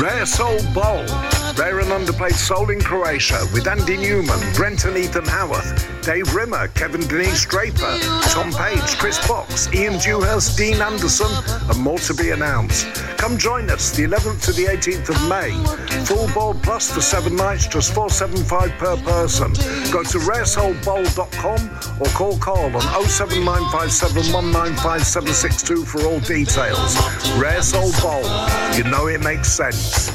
Rare 0.00 0.26
Soul 0.26 0.60
And 1.60 1.90
underplayed 1.90 2.32
soul 2.32 2.70
in 2.70 2.80
Croatia 2.80 3.46
with 3.52 3.68
Andy 3.68 3.98
Newman, 3.98 4.40
Brent 4.54 4.86
and 4.86 4.96
Ethan 4.96 5.26
Howarth, 5.26 5.86
Dave 6.02 6.34
Rimmer, 6.34 6.68
Kevin 6.68 7.06
Denise 7.06 7.44
Draper, 7.44 7.98
Tom 8.22 8.50
Page, 8.52 8.96
Chris 8.96 9.18
Box, 9.28 9.68
Ian 9.74 9.98
Dewhurst, 9.98 10.56
Dean 10.56 10.80
Anderson, 10.80 11.28
and 11.68 11.78
more 11.78 11.98
to 11.98 12.14
be 12.14 12.30
announced. 12.30 12.86
Come 13.18 13.36
join 13.36 13.68
us 13.68 13.90
the 13.90 14.04
11th 14.04 14.42
to 14.46 14.52
the 14.52 14.64
18th 14.64 15.10
of 15.10 15.22
May. 15.28 15.50
Full 16.06 16.28
bowl 16.32 16.54
plus 16.54 16.90
for 16.90 17.02
seven 17.02 17.36
nights, 17.36 17.66
just 17.66 17.92
475 17.92 18.70
per 18.78 18.96
person. 18.96 19.52
Go 19.92 20.02
to 20.02 20.18
raresoulbowl.com 20.18 21.70
or 22.00 22.06
call 22.06 22.38
Carl 22.38 22.74
on 22.74 22.80
07957195762 23.04 25.86
for 25.86 26.06
all 26.06 26.20
details. 26.20 26.96
Rare 27.36 27.60
Soul 27.62 27.92
Bowl. 28.00 28.24
You 28.74 28.84
know 28.84 29.08
it 29.08 29.22
makes 29.22 29.52
sense 29.52 30.10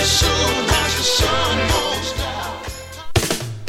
the 0.00 0.06
sun, 0.06 0.66
watch 0.66 0.96
the 0.96 1.02
sun 1.02 1.58
goes 1.68 2.12
down. 2.14 2.29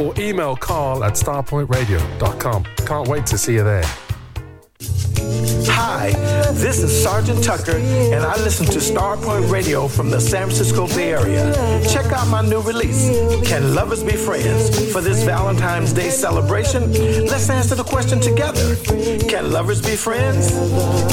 or 0.00 0.14
email 0.18 0.56
carl 0.56 1.04
at 1.04 1.14
starpointradio.com. 1.14 2.64
Can't 2.86 3.08
wait 3.08 3.26
to 3.26 3.36
see 3.36 3.54
you 3.54 3.64
there. 3.64 4.07
Hi, 4.80 6.10
this 6.52 6.82
is 6.82 7.02
Sergeant 7.02 7.42
Tucker, 7.42 7.76
and 7.76 8.24
I 8.24 8.36
listen 8.36 8.66
to 8.66 8.78
Starpoint 8.78 9.50
Radio 9.50 9.88
from 9.88 10.10
the 10.10 10.20
San 10.20 10.46
Francisco 10.46 10.86
Bay 10.88 11.12
Area. 11.12 11.52
Check 11.88 12.06
out 12.12 12.28
my 12.28 12.42
new 12.42 12.60
release, 12.60 13.08
Can 13.48 13.74
Lovers 13.74 14.02
Be 14.02 14.12
Friends? 14.12 14.92
For 14.92 15.00
this 15.00 15.22
Valentine's 15.24 15.92
Day 15.92 16.10
celebration, 16.10 16.92
let's 17.26 17.50
answer 17.50 17.74
the 17.74 17.84
question 17.84 18.20
together. 18.20 18.76
Can 19.28 19.50
lovers 19.50 19.82
be 19.82 19.96
friends? 19.96 20.50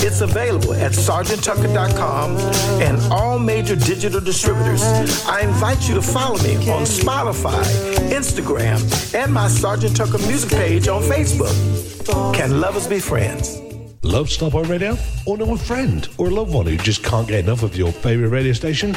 It's 0.03 0.21
available 0.21 0.73
at 0.73 0.91
sergeanttucker.com 0.91 2.37
and 2.81 3.01
all 3.11 3.39
major 3.39 3.75
digital 3.75 4.19
distributors. 4.19 4.83
I 5.25 5.41
invite 5.41 5.87
you 5.87 5.95
to 5.95 6.01
follow 6.01 6.37
me 6.43 6.55
on 6.69 6.83
Spotify, 6.83 7.63
Instagram, 8.09 8.79
and 9.15 9.33
my 9.33 9.47
Sergeant 9.47 9.95
Tucker 9.95 10.19
music 10.19 10.51
page 10.51 10.87
on 10.87 11.01
Facebook. 11.01 11.94
Can 12.05 12.61
lovers 12.61 12.87
be 12.87 12.99
friends? 12.99 13.59
Love 14.03 14.27
Starpoint 14.27 14.69
Radio? 14.69 14.95
Or 15.25 15.37
know 15.37 15.53
a 15.53 15.57
friend 15.57 16.07
or 16.19 16.27
a 16.27 16.29
loved 16.29 16.53
one 16.53 16.67
who 16.67 16.77
just 16.77 17.03
can't 17.03 17.27
get 17.27 17.43
enough 17.43 17.63
of 17.63 17.75
your 17.75 17.91
favourite 17.91 18.29
radio 18.29 18.53
station? 18.53 18.95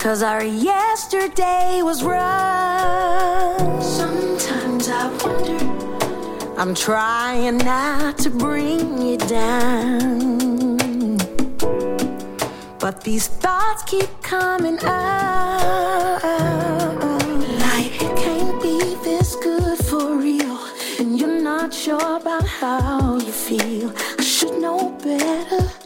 Cause 0.00 0.22
our 0.22 0.42
yesterday 0.42 1.82
was 1.82 2.02
rough. 2.02 3.82
Sometimes 3.82 4.88
I 4.88 5.08
wonder, 5.22 6.58
I'm 6.58 6.74
trying 6.74 7.58
not 7.58 8.16
to 8.20 8.30
bring 8.30 9.02
you 9.02 9.18
down. 9.18 11.18
But 12.78 13.02
these 13.02 13.28
thoughts 13.28 13.82
keep 13.82 14.08
coming 14.22 14.78
up. 14.84 16.22
Like 17.60 17.92
it 18.00 18.16
can't 18.16 18.62
be 18.62 18.78
this 19.04 19.36
good 19.36 19.76
for 19.84 20.16
real. 20.16 20.58
And 20.98 21.20
you're 21.20 21.42
not 21.42 21.74
sure 21.74 22.16
about 22.16 22.46
how 22.46 23.18
you 23.18 23.32
feel. 23.32 23.92
I 24.18 24.22
should 24.22 24.62
know 24.62 24.96
better. 25.04 25.79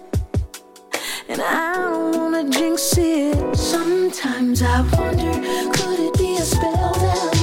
And 1.35 1.43
I 1.43 1.75
don't 1.75 2.17
wanna 2.17 2.49
jinx 2.49 2.97
it. 2.97 3.57
Sometimes 3.57 4.63
I 4.63 4.83
wonder, 4.83 5.33
could 5.73 5.99
it 5.99 6.17
be 6.17 6.37
a 6.37 6.43
spell 6.43 6.93
that 6.95 7.34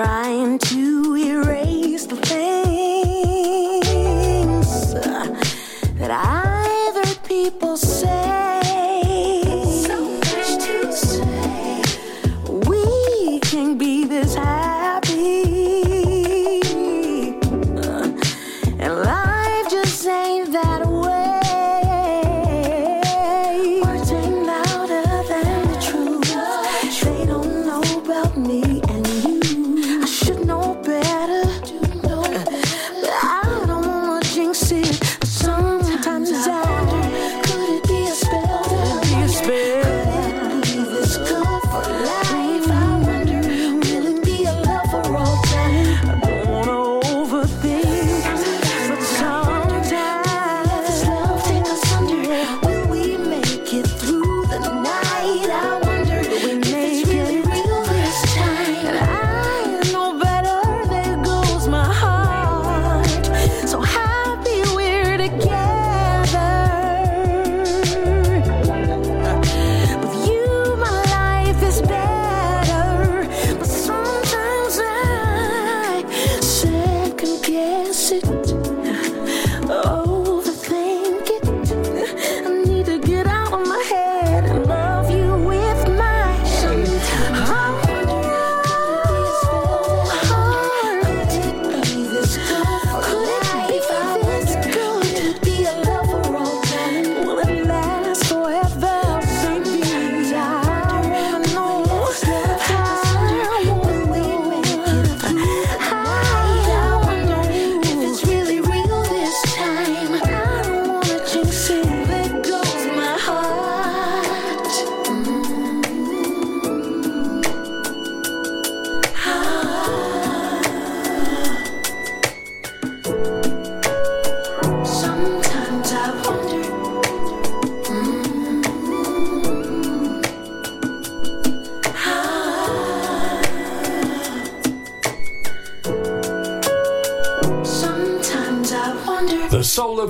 I'm 0.00 0.23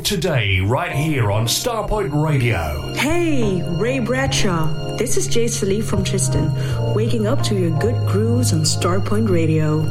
today, 0.05 0.60
right 0.60 0.93
here 0.93 1.32
on 1.32 1.47
Starpoint 1.47 2.12
Radio. 2.12 2.93
Hey, 2.93 3.62
Ray 3.62 4.01
Bradshaw. 4.01 4.97
This 4.97 5.16
is 5.16 5.26
Jay 5.26 5.48
Salee 5.48 5.81
from 5.81 6.05
Tristan, 6.05 6.52
waking 6.94 7.26
up 7.26 7.43
to 7.44 7.55
your 7.55 7.76
good 7.81 7.97
grooves 8.06 8.52
on 8.52 8.60
Starpoint 8.60 9.31
Radio. 9.31 9.82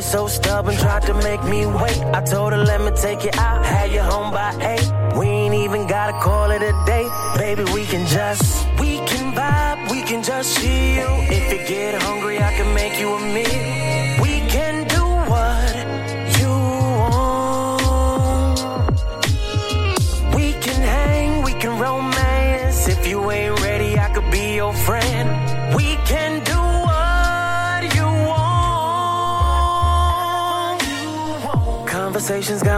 So 0.00 0.26
stubborn, 0.26 0.76
tried 0.76 1.02
to 1.02 1.14
make 1.14 1.42
me 1.44 1.66
wait. 1.66 1.98
I 2.14 2.22
told 2.22 2.52
her, 2.52 2.64
let 2.64 2.80
me 2.80 2.90
take 2.92 3.24
you 3.24 3.30
out, 3.34 3.64
had 3.64 3.92
you 3.92 4.02
home 4.02 4.19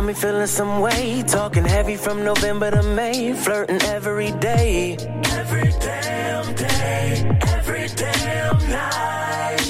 got 0.03 0.09
me 0.09 0.15
feeling 0.15 0.47
some 0.49 0.81
way. 0.81 1.23
Talking 1.29 1.65
heavy 1.65 1.97
from 1.97 2.25
November 2.25 2.71
to 2.73 2.83
May. 2.83 3.35
Flirting 3.35 3.81
every 3.83 4.33
day. 4.33 4.97
Every 5.31 5.71
damn 5.79 6.55
day. 6.55 7.39
Every 7.57 7.87
damn 7.95 8.59
night. 8.69 9.61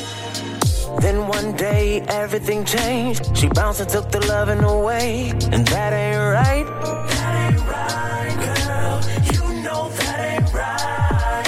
Then 1.00 1.28
one 1.28 1.54
day 1.56 2.00
everything 2.09 2.64
changed. 2.64 3.36
She 3.36 3.48
bounced 3.48 3.80
and 3.80 3.90
took 3.90 4.10
the 4.10 4.20
loving 4.26 4.64
away. 4.64 5.32
And 5.52 5.66
that 5.68 5.92
ain't 5.92 6.16
right. 6.40 6.66
That 7.12 7.34
ain't 7.44 7.60
right, 7.74 8.36
girl. 8.46 9.00
You 9.32 9.42
know 9.62 9.90
that 9.98 10.18
ain't 10.30 10.48
right. 10.54 11.46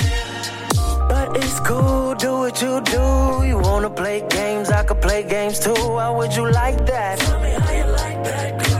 But 1.08 1.36
it's 1.42 1.58
cool, 1.60 2.14
do 2.16 2.32
what 2.38 2.60
you 2.60 2.82
do. 2.82 3.46
You 3.48 3.58
wanna 3.58 3.88
play 3.88 4.22
games, 4.28 4.68
I 4.70 4.82
could 4.84 5.00
play 5.00 5.22
games 5.22 5.58
too. 5.58 5.74
How 5.98 6.14
would 6.18 6.34
you 6.36 6.50
like 6.50 6.84
that? 6.86 7.18
Tell 7.18 7.40
me 7.40 7.50
how 7.50 7.72
you 7.72 7.86
like 7.86 8.24
that, 8.24 8.62
girl. 8.62 8.73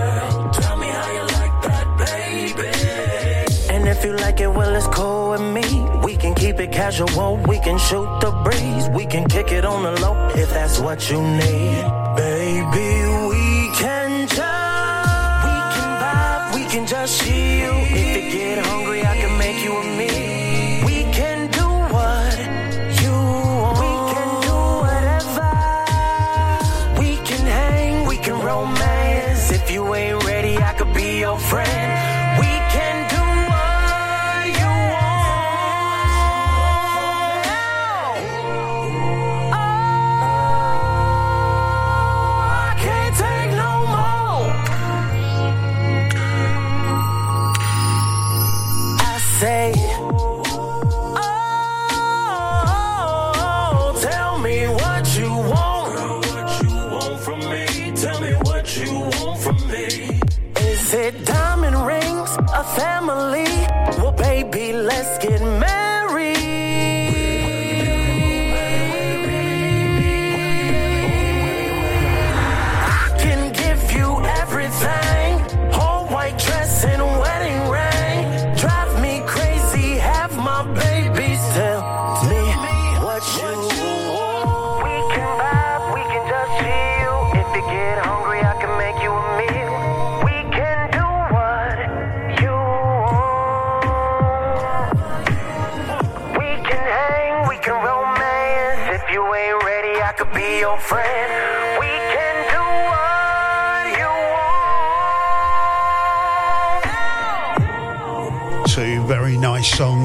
If 4.05 4.11
you 4.11 4.17
like 4.19 4.41
it, 4.41 4.49
well, 4.49 4.75
it's 4.77 4.87
cool 4.89 5.31
with 5.31 5.41
me. 5.41 5.65
We 6.05 6.17
can 6.17 6.35
keep 6.35 6.61
it 6.61 6.73
casual, 6.73 7.37
we 7.49 7.59
can 7.61 7.79
shoot 7.79 8.09
the 8.21 8.31
breeze. 8.45 8.89
We 8.91 9.07
can 9.07 9.27
kick 9.29 9.51
it 9.51 9.65
on 9.65 9.83
the 9.83 9.93
low 10.01 10.29
if 10.35 10.51
that's 10.51 10.79
what 10.79 11.11
you 11.11 11.21
need. 11.23 11.85
Baby, 12.17 12.91
we 13.31 13.71
can 13.81 14.29
just, 14.29 15.41
we 15.47 15.57
can 15.75 15.91
vibe, 16.03 16.55
we 16.55 16.65
can 16.71 16.87
just 16.87 17.23
chill. 17.23 17.84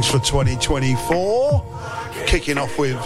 For 0.10 0.18
2024. 0.18 1.66
Kicking 2.26 2.58
off 2.58 2.80
with 2.80 2.98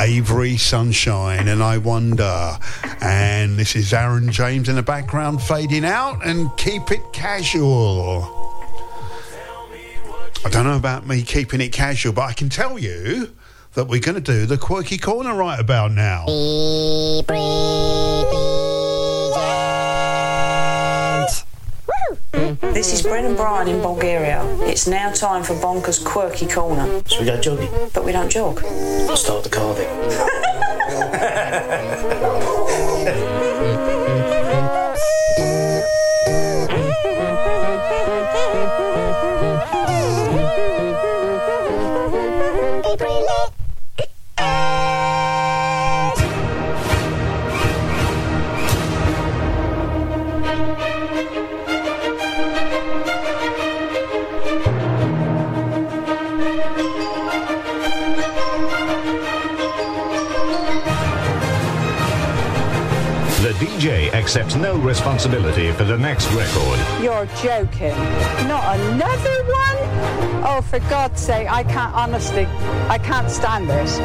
Avery 0.00 0.56
Sunshine 0.56 1.46
and 1.46 1.62
I 1.62 1.78
Wonder. 1.78 2.58
And 3.00 3.56
this 3.56 3.76
is 3.76 3.92
Aaron 3.92 4.32
James 4.32 4.68
in 4.68 4.74
the 4.74 4.82
background 4.82 5.40
fading 5.42 5.84
out 5.84 6.26
and 6.26 6.50
keep 6.56 6.90
it 6.90 7.00
casual. 7.12 8.22
I 10.44 10.48
don't 10.50 10.64
know 10.64 10.76
about 10.76 11.06
me 11.06 11.22
keeping 11.22 11.60
it 11.60 11.70
casual, 11.70 12.12
but 12.12 12.22
I 12.22 12.32
can 12.32 12.48
tell 12.48 12.80
you 12.80 13.32
that 13.74 13.86
we're 13.86 14.00
going 14.00 14.16
to 14.16 14.20
do 14.20 14.44
the 14.44 14.58
quirky 14.58 14.98
corner 14.98 15.36
right 15.36 15.60
about 15.60 15.92
now. 15.92 16.24
This 22.82 22.94
is 22.94 23.02
Brennan 23.02 23.36
Bryan 23.36 23.68
in 23.68 23.80
Bulgaria. 23.80 24.44
It's 24.62 24.88
now 24.88 25.12
time 25.12 25.44
for 25.44 25.54
Bonkers 25.54 26.04
Quirky 26.04 26.48
Corner. 26.48 27.00
So 27.06 27.20
we 27.20 27.26
go 27.26 27.40
jogging? 27.40 27.70
But 27.94 28.04
we 28.04 28.10
don't 28.10 28.28
jog. 28.28 28.60
I'll 29.08 29.16
Start 29.16 29.44
the 29.44 29.50
carving. 29.50 29.86
accepts 64.32 64.54
no 64.54 64.78
responsibility 64.78 65.70
for 65.72 65.84
the 65.84 65.98
next 65.98 66.26
record. 66.32 66.78
You're 67.02 67.26
joking. 67.42 67.94
Not 68.48 68.78
another 68.78 69.44
one? 69.44 69.76
Oh, 70.42 70.64
for 70.66 70.78
God's 70.88 71.20
sake, 71.20 71.52
I 71.52 71.62
can't, 71.62 71.94
honestly, 71.94 72.46
I 72.88 72.96
can't 72.96 73.28
stand 73.28 73.68
this. 73.68 73.98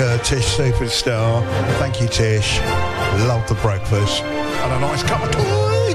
Uh, 0.00 0.18
Tish 0.18 0.56
Superstar? 0.56 1.44
Thank 1.78 2.00
you, 2.00 2.08
Tish. 2.08 2.58
Love 3.28 3.46
the 3.48 3.54
breakfast 3.56 4.22
and 4.22 4.72
a 4.72 4.80
nice 4.80 5.02
cup 5.02 5.22
of 5.22 5.30
tea. 5.30 5.94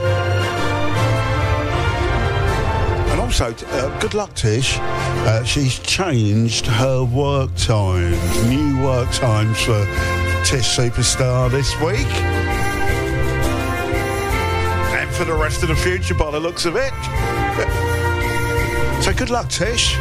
And 3.12 3.20
also, 3.20 3.54
uh, 3.54 4.00
good 4.00 4.14
luck, 4.14 4.34
Tish. 4.34 4.78
Uh, 4.80 5.44
she's 5.44 5.80
changed 5.80 6.68
her 6.68 7.04
work 7.04 7.54
times, 7.56 8.48
new 8.48 8.84
work 8.84 9.10
times 9.12 9.60
for 9.62 9.86
Tish 10.44 10.78
Superstar 10.78 11.50
this 11.50 11.74
week. 11.82 12.14
And 14.94 15.10
for 15.12 15.26
the 15.26 15.34
rest 15.34 15.64
of 15.64 15.70
the 15.70 15.76
future, 15.76 16.16
by 16.16 16.32
the 16.32 16.40
looks 16.40 16.66
of 16.66 16.76
it. 16.76 16.94
so 19.04 19.14
good 19.14 19.30
luck, 19.30 19.50
Tish. 19.50 19.98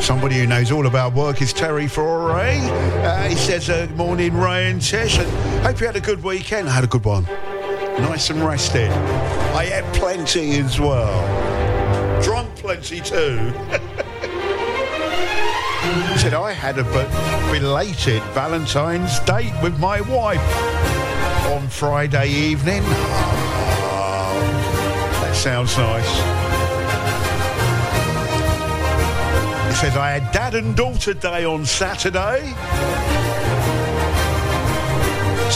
Somebody 0.00 0.36
who 0.36 0.46
knows 0.46 0.72
all 0.72 0.86
about 0.86 1.12
work 1.14 1.42
is 1.42 1.52
Terry 1.52 1.86
Foray. 1.86 2.58
Uh, 2.58 3.28
he 3.28 3.34
says, 3.36 3.68
uh, 3.68 3.86
morning, 3.96 4.34
Ray 4.34 4.70
and 4.70 4.80
Tish. 4.80 5.18
And 5.18 5.28
hope 5.62 5.78
you 5.78 5.86
had 5.86 5.94
a 5.94 6.00
good 6.00 6.22
weekend. 6.22 6.68
I 6.68 6.72
had 6.72 6.84
a 6.84 6.86
good 6.86 7.04
one. 7.04 7.24
Nice 8.00 8.30
and 8.30 8.42
rested. 8.42 8.90
I 8.90 9.66
had 9.66 9.84
plenty 9.94 10.58
as 10.58 10.80
well. 10.80 12.22
Drunk 12.22 12.54
plenty 12.56 13.00
too. 13.00 13.52
Said, 16.18 16.34
I 16.34 16.52
had 16.52 16.78
a 16.78 16.84
belated 17.52 18.22
Valentine's 18.34 19.20
date 19.20 19.52
with 19.62 19.78
my 19.78 20.00
wife 20.00 20.40
on 21.46 21.68
Friday 21.68 22.28
evening. 22.30 22.82
Oh, 23.82 24.40
that 25.22 25.34
sounds 25.36 25.76
nice. 25.76 26.39
Says, 29.80 29.96
I 29.96 30.10
had 30.10 30.30
dad 30.30 30.54
and 30.54 30.76
daughter 30.76 31.14
day 31.14 31.46
on 31.46 31.64
Saturday. 31.64 32.52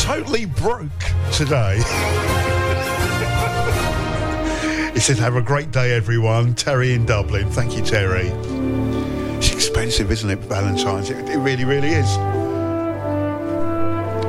Totally 0.02 0.46
broke 0.46 0.88
today. 1.30 1.76
he 4.94 5.00
said, 5.00 5.18
have 5.18 5.36
a 5.36 5.42
great 5.42 5.72
day, 5.72 5.92
everyone. 5.92 6.54
Terry 6.54 6.94
in 6.94 7.04
Dublin. 7.04 7.50
Thank 7.50 7.76
you, 7.76 7.84
Terry. 7.84 8.28
It's 9.36 9.52
expensive, 9.52 10.10
isn't 10.10 10.30
it, 10.30 10.38
Valentine's? 10.38 11.10
It, 11.10 11.28
it 11.28 11.36
really, 11.36 11.66
really 11.66 11.90
is. 11.90 12.16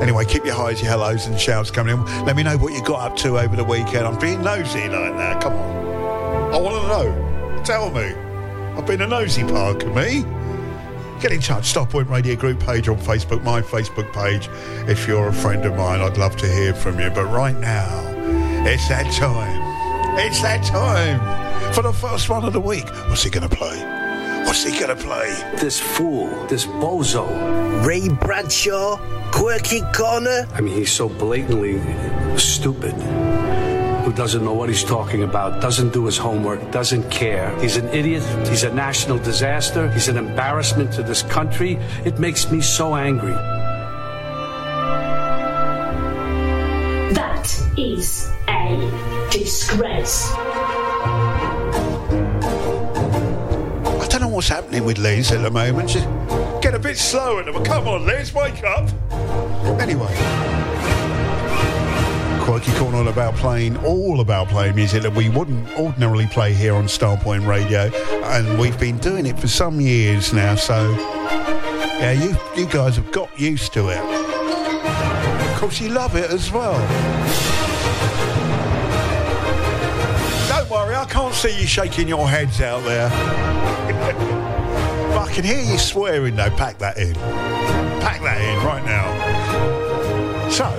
Anyway, 0.02 0.26
keep 0.26 0.44
your 0.44 0.56
highs, 0.56 0.82
your 0.82 0.90
hellos, 0.90 1.28
and 1.28 1.40
shouts 1.40 1.72
coming 1.72 1.96
in. 1.96 2.04
Let 2.26 2.36
me 2.36 2.44
know 2.44 2.58
what 2.58 2.74
you 2.74 2.84
got 2.84 3.12
up 3.12 3.18
to 3.20 3.40
over 3.40 3.56
the 3.56 3.64
weekend. 3.64 4.06
I'm 4.06 4.20
being 4.20 4.44
nosy 4.44 4.90
like 4.90 5.16
that. 5.16 5.42
Come 5.42 5.54
on. 5.54 6.54
I 6.54 6.58
want 6.58 6.82
to 6.82 6.88
know. 6.90 7.62
Tell 7.64 7.90
me. 7.92 8.24
I've 8.77 8.85
been 8.85 9.02
a 9.02 9.07
nosy 9.07 9.43
parker, 9.43 9.88
me. 9.88 10.23
Get 11.22 11.31
in 11.31 11.41
touch. 11.41 11.73
Starpoint 11.73 12.10
Radio 12.10 12.35
Group 12.35 12.60
page 12.60 12.89
on 12.89 12.97
Facebook, 12.97 13.43
my 13.43 13.61
Facebook 13.61 14.11
page. 14.14 14.49
If 14.89 15.07
you're 15.07 15.30
a 15.30 15.34
friend 15.34 15.65
of 15.65 15.76
mine, 15.76 16.02
I'd 16.02 16.18
love 16.18 16.35
to 16.38 16.47
hear 16.47 16.73
from 16.73 16.99
you. 16.99 17.10
But 17.10 17.26
right 17.26 17.56
now, 17.56 17.88
it's 18.65 18.88
that 18.89 19.11
time. 19.14 20.19
It's 20.19 20.41
that 20.41 20.64
time 20.65 21.73
for 21.73 21.81
the 21.81 21.93
first 21.93 22.30
one 22.30 22.43
of 22.43 22.53
the 22.53 22.61
week. 22.61 22.88
What's 23.07 23.23
he 23.23 23.30
going 23.30 23.49
to 23.49 23.56
play? 23.56 23.95
What's 24.45 24.64
he 24.64 24.80
gonna 24.80 24.95
play? 24.95 25.34
This 25.60 25.80
fool, 25.80 26.27
this 26.45 26.68
bozo. 26.68 27.26
Ray 27.84 28.10
Bradshaw, 28.10 28.97
Quirky 29.31 29.81
Corner. 29.91 30.47
I 30.53 30.61
mean, 30.61 30.76
he's 30.76 30.91
so 30.91 31.10
blatantly 31.10 31.81
stupid. 32.38 32.93
Who 34.06 34.14
doesn't 34.14 34.45
know 34.45 34.53
what 34.53 34.69
he's 34.69 34.84
talking 34.84 35.23
about, 35.23 35.60
doesn't 35.64 35.91
do 35.91 36.06
his 36.06 36.15
homework, 36.15 36.72
doesn't 36.72 37.10
care. 37.10 37.49
He's 37.60 37.76
an 37.76 37.88
idiot. 37.88 38.22
He's 38.48 38.64
a 38.64 38.72
national 38.72 39.18
disaster. 39.18 39.90
He's 39.91 40.10
an 40.10 40.18
embarrassment 40.18 40.94
to 40.94 41.02
this 41.02 41.23
country. 41.23 41.80
It 42.06 42.19
makes 42.19 42.52
me 42.52 42.61
so 42.61 42.95
angry. 42.95 43.34
That 47.15 47.52
is 47.80 48.30
a 48.48 49.27
disgrace. 49.32 50.32
I 54.03 54.07
don't 54.07 54.22
know 54.22 54.30
what's 54.30 54.49
happening 54.49 54.86
with 54.86 54.99
Liz 54.99 55.32
at 55.32 55.41
the 55.41 55.49
moment. 55.49 55.90
She's 55.90 56.06
get 56.61 56.76
a 56.76 56.80
bit 56.80 56.99
slower. 56.99 57.44
Come 57.64 57.88
on, 57.88 58.06
Liz, 58.06 58.32
wake 58.36 58.64
up. 58.64 58.88
Anyway. 59.82 60.65
Quirky 62.46 62.72
Corner 62.74 63.10
about 63.10 63.34
playing, 63.34 63.76
all 63.78 64.20
about 64.20 64.48
playing 64.50 64.76
music 64.76 65.02
that 65.02 65.16
we 65.16 65.30
wouldn't 65.30 65.68
ordinarily 65.80 66.28
play 66.28 66.54
here 66.54 66.76
on 66.76 66.84
Starpoint 66.84 67.48
Radio, 67.48 67.90
and 68.26 68.60
we've 68.60 68.80
been 68.80 69.00
doing 69.00 69.26
it 69.26 69.40
for 69.40 69.48
some 69.48 69.82
years 69.82 70.32
now. 70.32 70.54
So, 70.54 70.92
yeah, 71.98 72.12
you 72.12 72.38
you 72.56 72.68
guys 72.70 72.98
have 72.98 73.12
got 73.12 73.40
used 73.40 73.74
to 73.74 73.90
it. 73.90 73.98
Of 73.98 75.60
course, 75.60 75.82
you 75.82 75.90
love 75.90 76.16
it 76.16 76.30
as 76.30 76.52
well. 76.52 76.74
Don't 80.48 80.70
worry, 80.70 80.94
I 80.94 81.06
can't 81.10 81.34
see 81.34 81.60
you 81.60 81.66
shaking 81.66 82.08
your 82.08 82.30
heads 82.30 82.62
out 82.62 82.84
there. 82.84 83.10
but 85.10 85.18
I 85.18 85.32
can 85.34 85.44
hear 85.44 85.62
you 85.62 85.80
swearing 85.80 86.36
though. 86.36 86.52
Pack 86.52 86.78
that 86.78 87.00
in. 87.00 87.16
Pack 88.02 88.22
that 88.22 88.40
in 88.40 88.64
right 88.64 88.86
now. 88.86 90.50
So, 90.52 90.70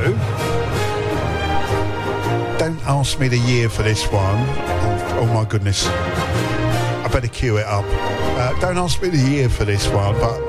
don't 2.66 2.82
ask 2.88 3.20
me 3.20 3.28
the 3.28 3.38
year 3.38 3.68
for 3.68 3.84
this 3.84 4.10
one. 4.10 4.24
Oh, 4.24 5.18
oh 5.20 5.26
my 5.26 5.44
goodness. 5.44 5.86
I 5.86 7.08
better 7.12 7.28
cue 7.28 7.58
it 7.58 7.66
up. 7.66 7.84
Uh, 7.86 8.58
don't 8.58 8.76
ask 8.76 9.00
me 9.00 9.08
the 9.08 9.30
year 9.30 9.48
for 9.48 9.64
this 9.64 9.86
one, 9.86 10.14
but. 10.18 10.40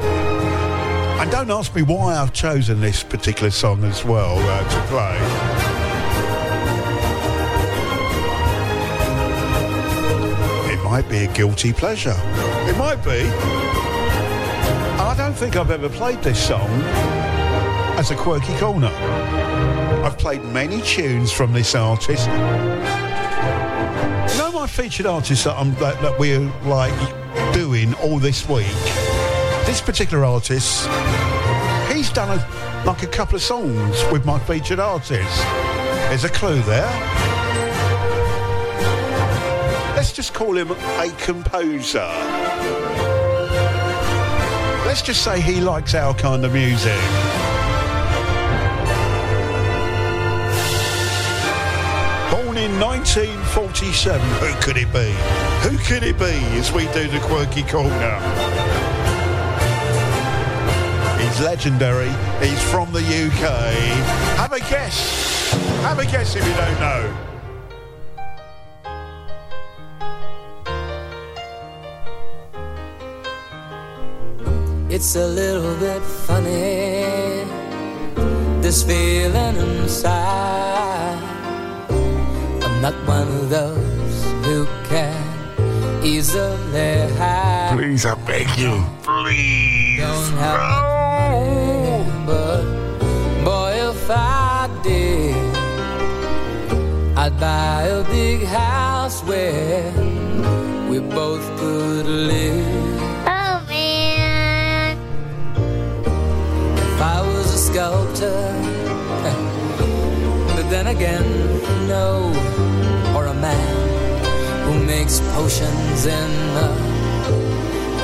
And 1.22 1.30
don't 1.30 1.52
ask 1.52 1.76
me 1.76 1.84
why 1.84 2.15
I've 2.15 2.34
chosen 2.34 2.81
this 2.81 3.03
particular 3.03 3.52
song 3.52 3.84
as 3.84 4.03
well 4.03 4.35
uh, 4.39 4.64
to 4.68 4.81
play. 4.88 5.18
It 10.73 10.84
might 10.84 11.07
be 11.07 11.18
a 11.26 11.34
guilty 11.34 11.72
pleasure. 11.72 12.18
It 12.68 12.77
might 12.80 13.03
be. 13.03 13.30
I 14.99 15.14
don't 15.15 15.35
think 15.35 15.56
I've 15.56 15.69
ever 15.69 15.88
played 15.89 16.23
this 16.23 16.48
song 16.48 16.68
as 17.99 18.10
a 18.10 18.15
quirky 18.15 18.57
corner. 18.57 19.46
I've 20.07 20.17
played 20.17 20.41
many 20.41 20.81
tunes 20.84 21.34
from 21.34 21.51
this 21.51 21.75
artist. 21.75 22.27
You 24.29 24.38
know 24.38 24.51
my 24.53 24.65
featured 24.65 25.05
artist 25.05 25.43
that, 25.43 25.57
I'm, 25.57 25.73
that, 25.75 26.01
that 26.01 26.17
we're 26.17 26.49
like 26.63 26.93
doing 27.53 27.93
all 27.95 28.17
this 28.17 28.47
week? 28.47 28.71
This 29.65 29.81
particular 29.81 30.23
artist, 30.23 30.88
he's 31.91 32.09
done 32.09 32.39
a, 32.39 32.84
like 32.85 33.03
a 33.03 33.07
couple 33.07 33.35
of 33.35 33.41
songs 33.41 34.01
with 34.09 34.25
my 34.25 34.39
featured 34.39 34.79
artist. 34.79 35.43
There's 36.07 36.23
a 36.23 36.29
clue 36.29 36.61
there. 36.61 36.89
Let's 39.93 40.13
just 40.13 40.34
call 40.34 40.55
him 40.55 40.71
a 40.71 41.13
composer. 41.17 42.07
Let's 44.85 45.01
just 45.01 45.21
say 45.21 45.41
he 45.41 45.59
likes 45.59 45.95
our 45.95 46.13
kind 46.13 46.45
of 46.45 46.53
music. 46.53 46.97
In 52.68 52.80
1947. 52.81 54.19
Who 54.19 54.53
could 54.61 54.77
it 54.77 54.91
be? 54.91 55.11
Who 55.68 55.77
could 55.88 56.03
it 56.03 56.19
be 56.19 56.35
as 56.60 56.72
we 56.72 56.84
do 56.91 57.07
the 57.07 57.19
quirky 57.19 57.64
corner? 57.64 58.19
He's 61.22 61.39
legendary. 61.39 62.11
He's 62.41 62.61
from 62.69 62.91
the 62.91 62.99
UK. 62.99 63.44
Have 64.41 64.52
a 64.52 64.60
guess. 64.60 65.52
Have 65.84 65.99
a 65.99 66.06
guess 66.06 66.35
if 66.35 66.45
you 66.45 66.53
don't 66.56 66.80
know. 66.80 67.03
It's 74.89 75.15
a 75.15 75.27
little 75.27 75.76
bit 75.76 76.02
funny, 76.02 77.45
this 78.61 78.84
feeling 78.84 79.56
inside. 79.56 80.76
I'm 82.77 82.83
not 82.83 83.07
one 83.07 83.27
of 83.27 83.49
those 83.49 84.23
who 84.45 84.67
can 84.87 86.05
easily 86.05 87.11
hide. 87.17 87.71
Please, 87.75 88.05
I 88.05 88.13
beg 88.13 88.47
you. 88.55 88.83
Please. 89.01 89.97
Don't 89.97 90.37
have 90.37 90.59
much 90.69 90.83
money, 91.17 92.05
but 92.27 92.63
boy, 93.43 93.71
if 93.89 94.07
I 94.11 94.69
did, 94.83 95.33
I'd 97.17 97.39
buy 97.39 97.81
a 97.85 98.03
big 98.03 98.43
house 98.43 99.23
where 99.23 99.91
we 100.87 100.99
both 100.99 101.45
could 101.57 102.05
live. 102.05 103.01
Oh 103.25 103.65
man. 103.67 104.97
if 106.77 107.01
I 107.01 107.21
was 107.25 107.55
a 107.55 107.57
sculptor. 107.57 108.53
but 110.55 110.69
then 110.69 110.85
again, 110.85 111.25
no, 111.87 112.31
or 112.35 112.43
a 112.43 112.46
man 113.41 114.65
who 114.65 114.84
makes 114.85 115.19
potions 115.34 116.05
in 116.05 116.31
a 116.65 116.69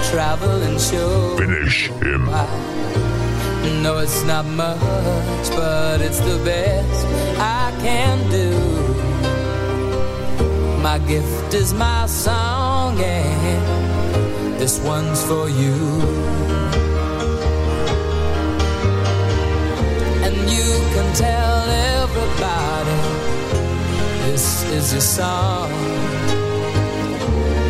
traveling 0.10 0.77
show. 0.80 1.38
Finish 1.38 1.89
him. 1.89 2.26
No, 3.81 3.97
it's 3.99 4.23
not 4.23 4.45
much, 4.45 5.45
but 5.57 6.01
it's 6.01 6.19
the 6.19 6.38
best 6.45 7.05
I 7.39 7.73
can 7.81 8.18
do. 8.30 8.51
My 10.81 10.99
gift 10.99 11.53
is 11.53 11.73
my 11.73 12.05
song, 12.05 12.99
and 12.99 14.60
this 14.60 14.80
one's 14.80 15.23
for 15.23 15.49
you. 15.49 15.76
And 20.26 20.35
you 20.55 20.69
can 20.93 21.07
tell 21.15 21.69
everybody 21.99 23.02
this 24.34 24.64
is 24.77 24.91
your 24.93 25.01
song. 25.01 25.69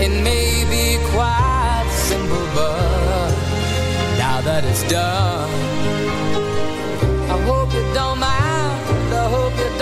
It 0.06 0.14
may 0.30 0.64
be 0.76 0.86
quite 1.12 1.90
simple, 1.92 2.46
but 2.56 3.32
now 4.24 4.40
that 4.48 4.64
it's 4.64 4.84
done, 4.88 5.50
I 7.34 7.38
hope 7.50 7.70
you 7.74 7.86
don't 7.94 8.20
mind. 8.20 9.14
I 9.24 9.26
hope 9.36 9.56
you 9.64 9.73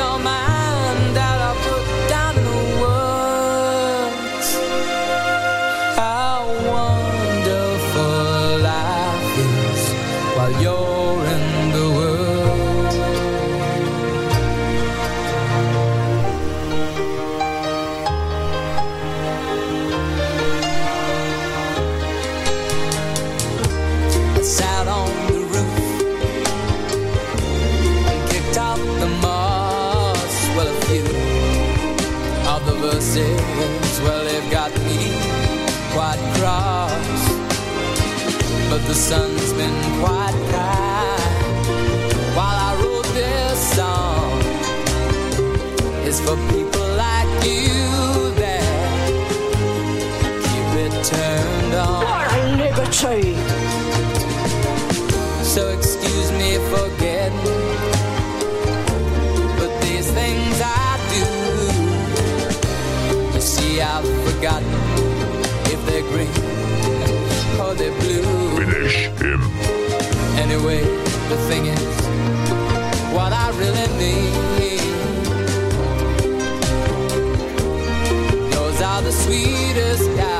liberty! 53.03 53.35
So 55.43 55.69
excuse 55.69 56.31
me 56.33 56.57
for 56.69 56.87
getting, 56.99 57.37
but 59.57 59.81
these 59.81 60.09
things 60.11 60.61
I 60.63 60.97
do. 61.09 61.25
You 63.33 63.41
see, 63.41 63.81
I've 63.81 64.05
forgotten 64.25 64.69
if 65.65 65.85
they're 65.85 66.07
green 66.11 66.29
or 67.59 67.73
they're 67.73 67.97
blue. 68.01 68.65
Finish 68.65 69.09
him. 69.19 69.41
Anyway, 70.37 70.81
the 71.29 71.37
thing 71.49 71.65
is, 71.65 71.81
what 73.13 73.33
I 73.33 73.49
really 73.57 73.87
mean. 73.99 74.33
Those 78.51 78.81
are 78.81 79.01
the 79.01 79.11
sweetest 79.11 80.05
guys 80.15 80.30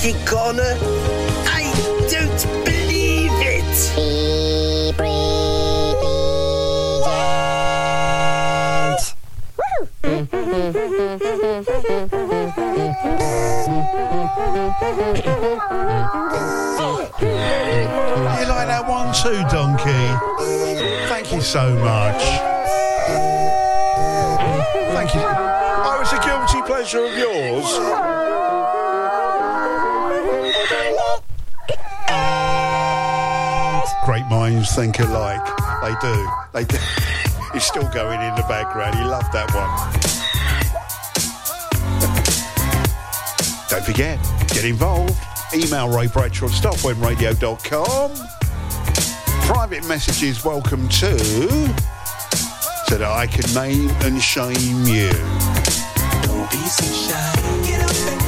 Corner. 0.00 0.78
I 1.44 1.70
don't 2.08 2.64
believe 2.64 3.30
it. 3.36 3.66
You 18.40 18.46
like 18.48 18.68
that 18.68 18.84
one 18.88 19.12
too, 19.12 19.42
Donkey? 19.50 20.06
Thank 21.08 21.30
you 21.30 21.42
so 21.42 21.74
much. 21.74 22.22
Thank 24.94 25.14
you. 25.14 25.20
Oh, 25.22 25.98
it's 26.00 26.12
a 26.12 26.18
guilty 26.24 26.62
pleasure 26.66 27.04
of 27.04 27.18
yours. 27.18 28.49
Minds 34.30 34.74
think 34.76 35.00
alike. 35.00 35.44
They 35.82 35.94
do. 36.00 36.28
They 36.52 36.64
do. 36.64 36.78
He's 37.52 37.64
still 37.64 37.88
going 37.90 38.20
in 38.22 38.34
the 38.36 38.44
background. 38.48 38.94
He 38.94 39.04
loved 39.04 39.32
that 39.32 39.52
one. 39.52 39.68
Don't 43.68 43.84
forget, 43.84 44.18
get 44.48 44.64
involved. 44.64 45.16
Email 45.52 45.88
Ray 45.88 46.06
Bradshaw 46.06 46.46
at 46.46 46.52
starpointradio.com. 46.52 48.12
Private 49.46 49.86
messages 49.88 50.44
welcome 50.44 50.88
too, 50.88 51.18
so 52.86 52.98
that 52.98 53.02
I 53.02 53.26
can 53.26 53.52
name 53.52 53.90
and 54.02 54.22
shame 54.22 54.84
you. 54.86 55.10
Don't 56.22 56.48
be 56.50 56.56
so 56.68 56.84
shy. 56.84 58.19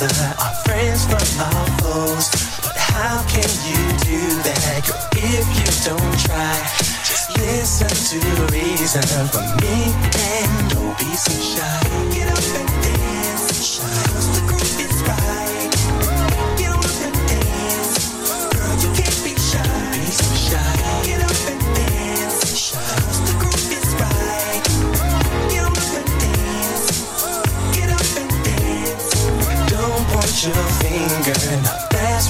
Another, 0.00 0.34
our 0.38 0.54
friends 0.64 1.04
from 1.04 1.40
our 1.40 1.66
foes. 1.80 2.28
But 2.62 2.76
how 2.76 3.22
can 3.28 3.48
you 3.68 3.82
do 4.04 4.20
that, 4.42 4.84
girl, 4.86 5.00
if 5.16 5.46
you 5.56 5.68
don't 5.84 6.18
try? 6.20 6.56
Just 7.04 7.36
listen 7.38 7.88
to 7.88 8.52
reason 8.52 9.02
from 9.28 9.46
me 9.62 9.92
and 10.18 10.70
don't 10.70 10.98
be 10.98 11.14
so 11.16 11.32
shy. 11.32 11.80
Get 12.12 12.28
up 12.28 12.44
and 12.60 12.68
dance, 12.82 13.44
and 13.50 13.64
shine. 13.64 14.35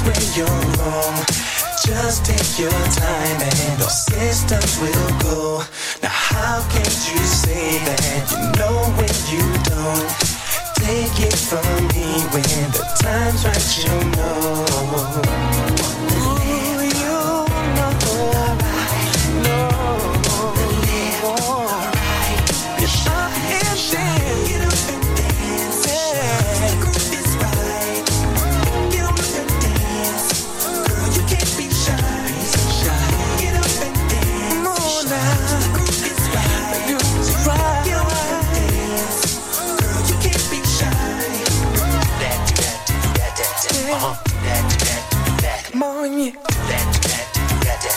where 0.07 0.27
you're 0.39 0.63
wrong. 0.79 1.17
Just 1.85 2.25
take 2.25 2.59
your 2.59 2.71
time 2.71 3.39
and 3.43 3.83
our 3.83 3.91
systems 3.91 4.79
will 4.81 5.11
go. 5.19 5.63
Now, 6.03 6.11
how 6.11 6.61
can 6.71 6.87
you 6.87 7.23
say 7.43 7.79
that 7.87 8.25
you 8.31 8.43
know 8.59 8.77
when 8.99 9.17
you 9.33 9.45
don't? 9.67 10.11
Take 10.87 11.19
it 11.27 11.37
from 11.37 11.67
me 11.95 12.23
when 12.33 12.71
the 12.71 12.85
time's 13.03 13.45
right, 13.45 13.67
you 13.83 13.95
know. 14.17 15.76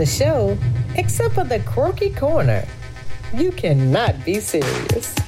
the 0.00 0.06
show 0.06 0.56
except 0.96 1.34
for 1.34 1.44
the 1.44 1.60
quirky 1.60 2.08
corner. 2.08 2.66
You 3.34 3.52
cannot 3.52 4.24
be 4.24 4.40
serious. 4.40 5.19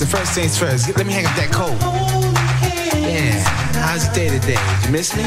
the 0.00 0.06
first 0.06 0.32
things 0.32 0.58
first, 0.58 0.96
let 0.96 1.06
me 1.06 1.12
hang 1.12 1.26
up 1.26 1.36
that 1.36 1.52
coat. 1.52 1.76
Yeah, 3.04 3.36
how's 3.84 4.06
your 4.06 4.14
day 4.14 4.28
today? 4.32 4.56
Did 4.56 4.86
you 4.86 4.92
miss 4.92 5.14
me? 5.14 5.24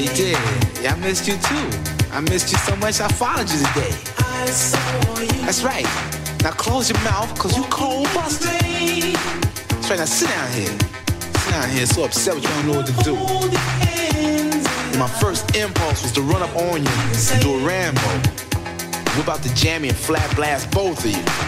You 0.00 0.08
did. 0.14 0.38
Yeah, 0.80 0.94
I 0.94 0.98
missed 1.02 1.26
you 1.26 1.34
too. 1.42 1.66
I 2.12 2.20
missed 2.20 2.52
you 2.52 2.58
so 2.58 2.76
much, 2.76 3.00
I 3.00 3.08
followed 3.08 3.50
you 3.50 3.58
today. 3.58 3.90
That's 5.42 5.64
right. 5.64 5.86
Now 6.44 6.52
close 6.52 6.88
your 6.88 7.02
mouth, 7.02 7.36
cause 7.36 7.56
you 7.56 7.64
cold 7.64 8.06
busted. 8.14 8.46
That's 8.46 9.90
right, 9.90 9.98
now 9.98 10.04
sit 10.04 10.28
down 10.30 10.52
here. 10.52 10.78
Sit 11.42 11.50
down 11.50 11.68
here, 11.70 11.86
so 11.86 12.04
upset 12.04 12.36
with 12.36 12.44
you, 12.44 12.50
don't 12.50 12.66
know 12.68 12.76
what 12.78 12.86
to 12.86 12.94
do. 13.02 13.16
And 14.94 14.98
my 14.98 15.08
first 15.18 15.56
impulse 15.56 16.04
was 16.04 16.12
to 16.12 16.22
run 16.22 16.42
up 16.42 16.54
on 16.54 16.84
you 16.84 16.94
and 16.94 17.42
do 17.42 17.58
a 17.58 17.62
We're 19.16 19.22
about 19.26 19.42
to 19.42 19.52
jam 19.56 19.82
and 19.82 19.96
flat 19.96 20.30
blast 20.36 20.70
both 20.70 21.04
of 21.04 21.10
you. 21.10 21.47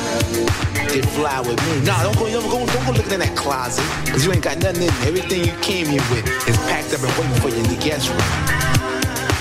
Did 0.91 1.07
fly 1.07 1.39
with 1.39 1.55
me. 1.55 1.85
Nah, 1.85 2.03
don't 2.03 2.17
go, 2.19 2.29
don't 2.29 2.49
go, 2.51 2.65
don't 2.65 2.85
go 2.85 2.91
looking 2.91 3.13
in 3.13 3.21
that 3.21 3.33
closet. 3.37 3.85
Cause 4.11 4.25
you 4.25 4.33
ain't 4.33 4.43
got 4.43 4.57
nothing 4.57 4.83
in 4.83 4.87
there. 4.91 5.07
Everything 5.07 5.39
you 5.45 5.55
came 5.63 5.87
here 5.87 6.03
with 6.11 6.27
is 6.49 6.57
packed 6.67 6.91
up 6.91 6.99
and 6.99 7.13
waiting 7.15 7.39
for 7.39 7.47
you 7.47 7.63
in 7.63 7.69
the 7.71 7.79
guest 7.79 8.09
room. 8.09 8.19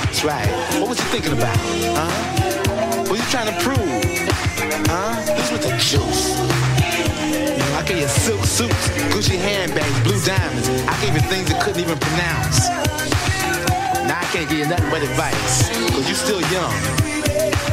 That's 0.06 0.22
right. 0.22 0.46
What 0.78 0.90
was 0.90 0.98
you 1.02 1.10
thinking 1.10 1.32
about? 1.32 1.56
Huh? 1.98 3.10
What 3.10 3.18
you 3.18 3.26
trying 3.34 3.50
to 3.50 3.58
prove? 3.66 3.82
Huh? 4.86 5.18
This 5.26 5.50
with 5.50 5.66
the 5.66 5.74
juice. 5.82 6.38
I 7.74 7.82
gave 7.82 7.98
you 7.98 8.06
silk 8.06 8.44
suits, 8.44 8.86
Gucci 9.10 9.34
handbags, 9.34 9.98
blue 10.06 10.22
diamonds. 10.22 10.68
I 10.86 10.94
gave 11.02 11.14
you 11.14 11.24
things 11.26 11.50
that 11.50 11.60
couldn't 11.62 11.82
even 11.82 11.98
pronounce. 11.98 12.99
Can't 14.32 14.48
give 14.48 14.58
you 14.58 14.66
nothing 14.66 14.88
but 14.90 15.02
advice. 15.02 15.68
Cause 15.90 16.08
you 16.08 16.14
still 16.14 16.40
young. 16.54 16.70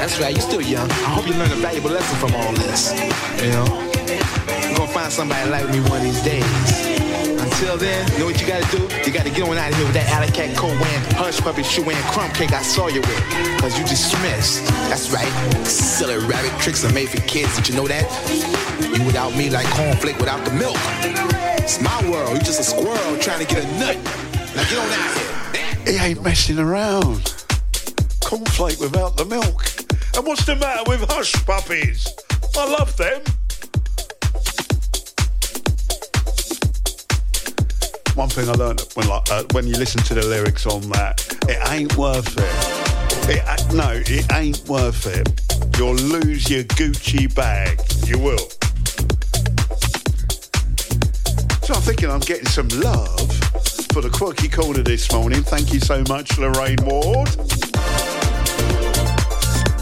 That's 0.01 0.19
right, 0.19 0.33
you're 0.33 0.41
still 0.41 0.61
young. 0.61 0.89
I 0.89 1.13
hope 1.13 1.27
you 1.27 1.35
learn 1.35 1.51
a 1.51 1.55
valuable 1.61 1.91
lesson 1.91 2.17
from 2.17 2.33
all 2.33 2.51
this. 2.53 2.97
You 3.45 3.51
know? 3.53 3.67
You're 4.65 4.75
gonna 4.75 4.89
find 4.89 5.13
somebody 5.13 5.47
like 5.51 5.69
me 5.69 5.81
one 5.81 6.01
of 6.01 6.03
these 6.03 6.21
days. 6.23 6.43
Until 7.37 7.77
then, 7.77 8.11
you 8.13 8.19
know 8.19 8.25
what 8.25 8.41
you 8.41 8.47
gotta 8.47 8.65
do? 8.75 8.81
You 9.05 9.13
gotta 9.13 9.29
get 9.29 9.47
on 9.47 9.55
out 9.55 9.69
of 9.69 9.77
here 9.77 9.85
with 9.85 9.93
that 9.93 10.09
alley 10.09 10.31
cat 10.33 10.49
wearing, 10.57 11.03
hush 11.13 11.39
puppy 11.41 11.61
shoe 11.61 11.83
wearing 11.83 12.01
crumb 12.09 12.31
cake 12.31 12.51
I 12.51 12.63
saw 12.63 12.87
you 12.87 13.01
with. 13.01 13.23
Cause 13.61 13.77
you 13.77 13.85
dismissed. 13.85 14.65
That's 14.89 15.11
right. 15.11 15.29
Silly 15.67 16.17
rabbit 16.25 16.59
tricks 16.59 16.83
are 16.83 16.91
made 16.91 17.09
for 17.09 17.21
kids. 17.29 17.55
Did 17.55 17.69
you 17.69 17.75
know 17.75 17.87
that? 17.87 18.09
You 18.81 19.05
without 19.05 19.35
me 19.37 19.51
like 19.51 19.67
cornflake 19.77 20.17
without 20.17 20.43
the 20.43 20.53
milk. 20.57 20.81
It's 21.61 21.79
my 21.79 22.01
world. 22.09 22.33
You 22.33 22.41
just 22.41 22.59
a 22.59 22.63
squirrel 22.63 23.17
trying 23.19 23.45
to 23.45 23.53
get 23.53 23.63
a 23.63 23.67
nut. 23.77 23.95
Now 24.55 24.63
get 24.65 24.79
on 24.79 24.89
out 24.89 25.17
here. 25.17 25.26
He 25.87 25.95
ain't 25.95 26.21
messing 26.21 26.59
around. 26.59 27.23
Cornflake 28.19 28.77
without 28.81 29.15
the 29.15 29.23
milk. 29.23 29.63
And 30.17 30.27
what's 30.27 30.45
the 30.45 30.57
matter 30.57 30.83
with 30.85 30.99
hush 31.09 31.31
puppies? 31.45 32.05
I 32.57 32.67
love 32.69 32.97
them. 32.97 33.21
One 38.15 38.27
thing 38.27 38.49
I 38.49 38.53
learned 38.53 38.81
when 38.95 39.07
like, 39.07 39.31
uh, 39.31 39.43
when 39.53 39.65
you 39.65 39.75
listen 39.77 40.03
to 40.03 40.13
the 40.13 40.25
lyrics 40.25 40.65
on 40.65 40.81
that, 40.89 41.25
it 41.47 41.57
ain't 41.71 41.95
worth 41.95 42.35
it. 42.37 43.37
It 43.37 43.43
a- 43.47 43.73
no, 43.73 43.91
it 43.93 44.25
ain't 44.33 44.67
worth 44.67 45.05
it. 45.05 45.29
You'll 45.77 45.95
lose 45.95 46.49
your 46.49 46.65
Gucci 46.65 47.33
bag. 47.33 47.79
You 48.05 48.19
will. 48.19 48.49
So 51.63 51.75
I'm 51.75 51.81
thinking 51.81 52.11
I'm 52.11 52.19
getting 52.19 52.47
some 52.47 52.67
love 52.69 53.36
for 53.97 54.01
the 54.03 54.15
quirky 54.15 54.47
corner 54.47 54.83
this 54.83 55.11
morning. 55.11 55.41
Thank 55.41 55.73
you 55.73 55.79
so 55.79 56.03
much, 56.07 56.37
Lorraine 56.37 56.77
Ward. 56.83 57.29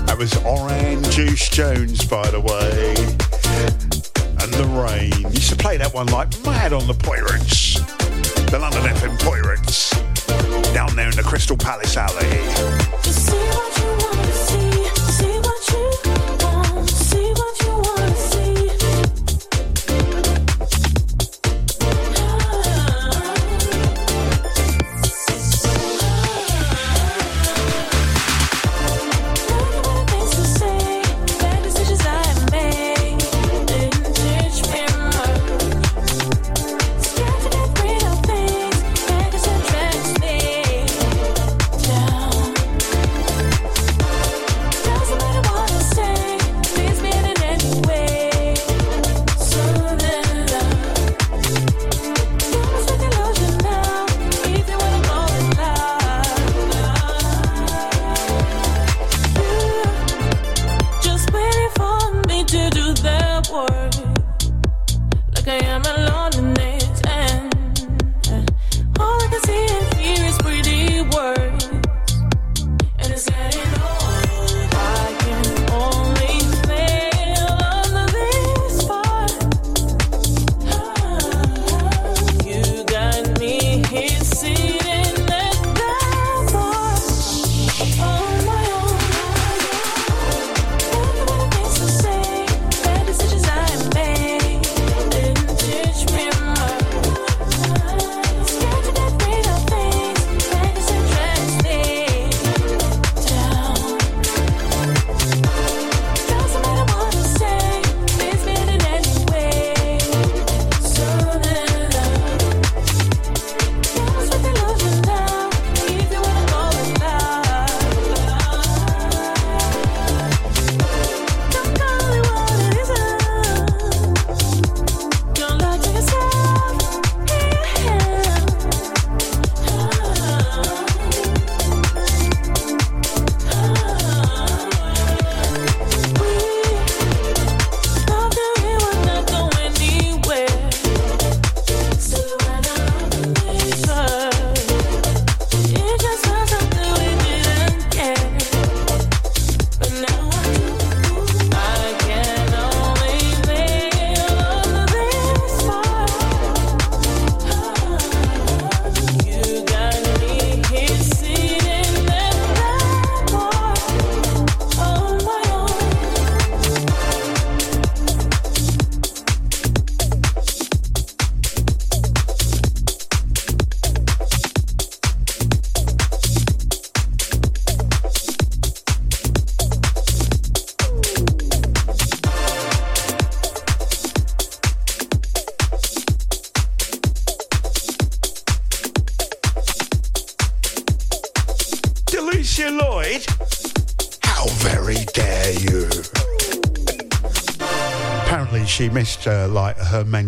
That 0.08 0.16
was 0.18 0.34
Oran 0.46 1.04
Juice 1.12 1.50
Jones, 1.50 2.06
by 2.06 2.26
the 2.32 2.40
way. 2.40 2.96
And 4.42 4.54
the 4.54 4.64
rain. 4.80 5.12
Used 5.34 5.50
to 5.50 5.58
play 5.58 5.76
that 5.76 5.94
one 5.94 6.06
like 6.08 6.30
mad 6.46 6.72
on 6.72 6.88
the 6.88 6.94
Pirates. 6.94 7.74
The 8.52 8.58
London 8.58 8.84
FM 8.84 9.20
Pirates. 9.20 9.90
Down 10.74 10.96
there 10.96 11.10
in 11.10 11.16
the 11.18 11.24
Crystal 11.24 11.58
Palace 11.58 11.98
Alley. 11.98 13.75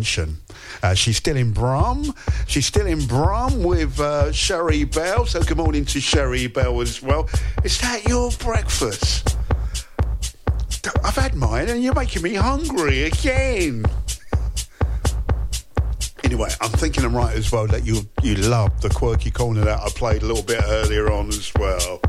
Mention. 0.07 0.37
Uh, 0.83 0.93
she's 0.93 1.17
still 1.17 1.35
in 1.35 1.51
Brum. 1.51 2.13
She's 2.47 2.65
still 2.65 2.85
in 2.85 3.05
Brum 3.07 3.63
with 3.63 3.99
uh, 3.99 4.31
Sherry 4.31 4.85
Bell. 4.85 5.25
So 5.25 5.41
good 5.43 5.57
morning 5.57 5.83
to 5.85 5.99
Sherry 5.99 6.47
Bell 6.47 6.79
as 6.81 7.01
well. 7.01 7.27
Is 7.65 7.79
that 7.81 8.07
your 8.07 8.31
breakfast? 8.39 9.37
I've 11.03 11.15
had 11.15 11.35
mine 11.35 11.67
and 11.67 11.83
you're 11.83 11.93
making 11.93 12.21
me 12.21 12.35
hungry 12.35 13.03
again. 13.03 13.83
Anyway, 16.23 16.49
I'm 16.61 16.71
thinking 16.71 17.03
I'm 17.03 17.15
right 17.15 17.35
as 17.35 17.51
well 17.51 17.67
that 17.67 17.85
you 17.85 18.07
you 18.23 18.35
loved 18.35 18.81
the 18.81 18.89
quirky 18.89 19.31
corner 19.31 19.65
that 19.65 19.79
I 19.79 19.89
played 19.89 20.23
a 20.23 20.25
little 20.25 20.43
bit 20.43 20.61
earlier 20.67 21.11
on 21.11 21.27
as 21.29 21.51
well. 21.59 21.99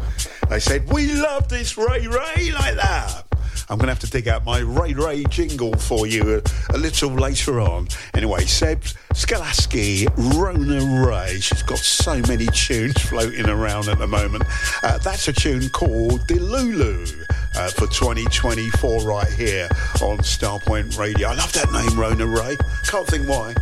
They 0.48 0.60
said 0.60 0.92
we 0.92 1.12
love 1.14 1.48
this 1.48 1.76
Ray 1.76 2.06
Ray 2.06 2.52
like 2.52 2.76
that. 2.76 3.24
I'm 3.70 3.76
going 3.76 3.88
to 3.88 3.92
have 3.92 4.00
to 4.00 4.10
dig 4.10 4.28
out 4.28 4.46
my 4.46 4.60
Ray 4.60 4.94
Ray 4.94 5.24
jingle 5.24 5.76
for 5.76 6.06
you 6.06 6.40
a, 6.70 6.78
little 6.78 7.10
later 7.10 7.60
on. 7.60 7.88
Anyway, 8.14 8.44
Seb 8.44 8.82
Skalski, 9.14 10.08
Rona 10.38 11.06
Ray. 11.06 11.40
She's 11.40 11.62
got 11.62 11.78
so 11.78 12.20
many 12.28 12.46
tunes 12.46 13.00
floating 13.02 13.48
around 13.48 13.88
at 13.88 13.98
the 13.98 14.06
moment. 14.06 14.44
Uh, 14.82 14.98
that's 14.98 15.28
a 15.28 15.32
tune 15.32 15.68
called 15.70 16.20
Delulu 16.22 17.24
uh, 17.56 17.68
for 17.70 17.86
2024 17.86 19.02
right 19.02 19.28
here 19.28 19.68
on 20.02 20.18
Starpoint 20.18 20.98
Radio. 20.98 21.28
I 21.28 21.34
love 21.34 21.52
that 21.52 21.70
name, 21.72 21.98
Rona 21.98 22.26
Ray. 22.26 22.56
Can't 22.84 23.06
think 23.06 23.28
why. 23.28 23.54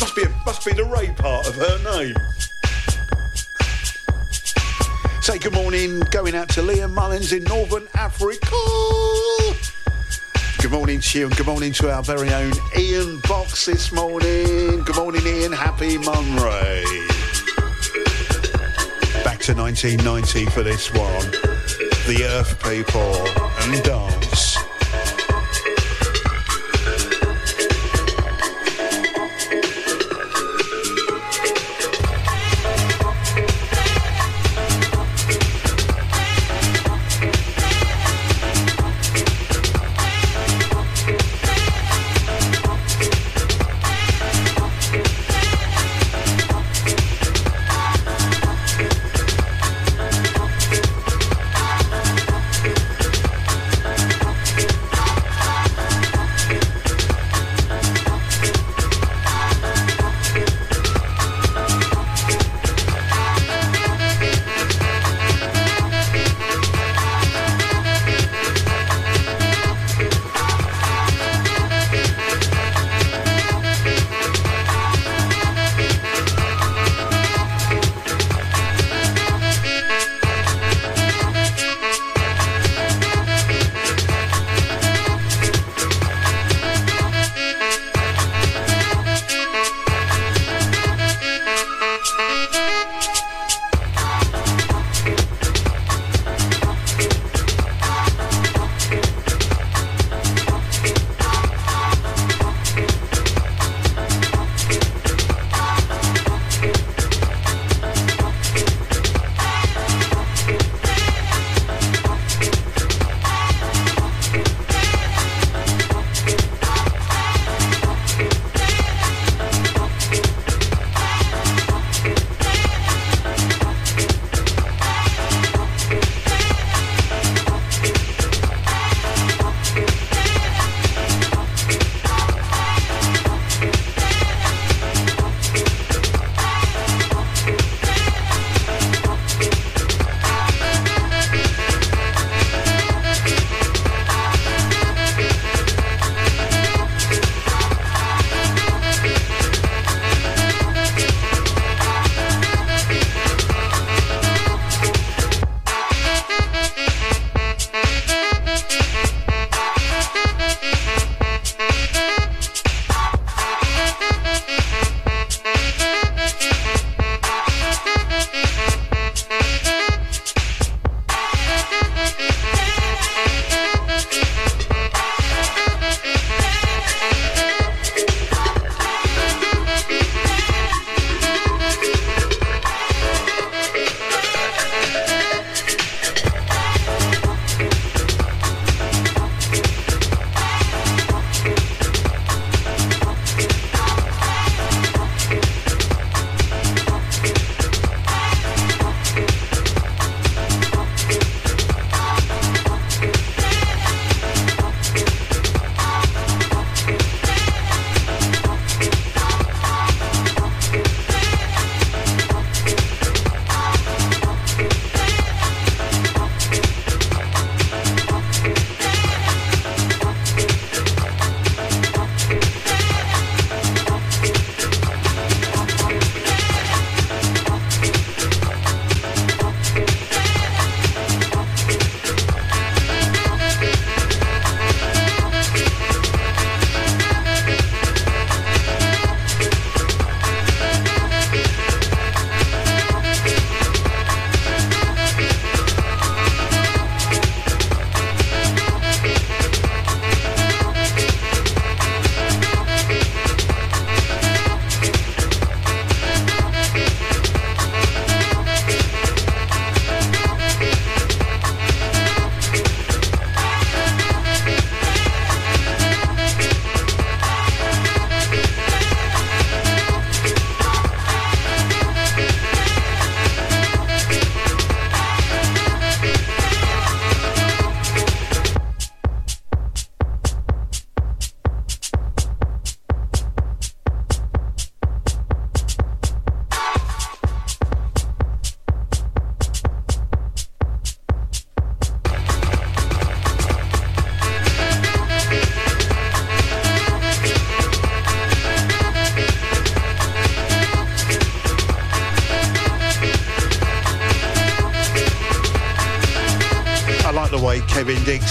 Must 0.00 0.16
be, 0.16 0.22
a, 0.22 0.28
must 0.46 0.64
be 0.64 0.72
the 0.72 0.84
Ray 0.84 1.12
part 1.14 1.46
of 1.46 1.54
her 1.56 1.98
name. 1.98 2.16
Say 5.20 5.38
good 5.38 5.52
morning, 5.52 6.00
going 6.10 6.34
out 6.34 6.48
to 6.50 6.62
Liam 6.62 6.92
Mullins 6.94 7.32
in 7.32 7.44
Northern 7.44 7.86
Africa. 7.94 8.56
Good 10.70 10.76
morning 10.76 11.00
to 11.00 11.18
you 11.18 11.26
and 11.26 11.36
good 11.36 11.46
morning 11.46 11.72
to 11.72 11.90
our 11.90 12.00
very 12.00 12.32
own 12.32 12.52
Ian 12.78 13.18
Box 13.28 13.66
this 13.66 13.90
morning. 13.90 14.84
Good 14.84 14.94
morning, 14.94 15.26
Ian. 15.26 15.50
Happy 15.50 15.98
Monday. 15.98 16.84
Back 19.24 19.40
to 19.40 19.54
1990 19.54 20.46
for 20.46 20.62
this 20.62 20.92
one. 20.92 21.32
The 22.06 22.24
Earth 22.24 22.62
People 22.62 23.16
and 23.64 23.82
Dance. 23.82 24.19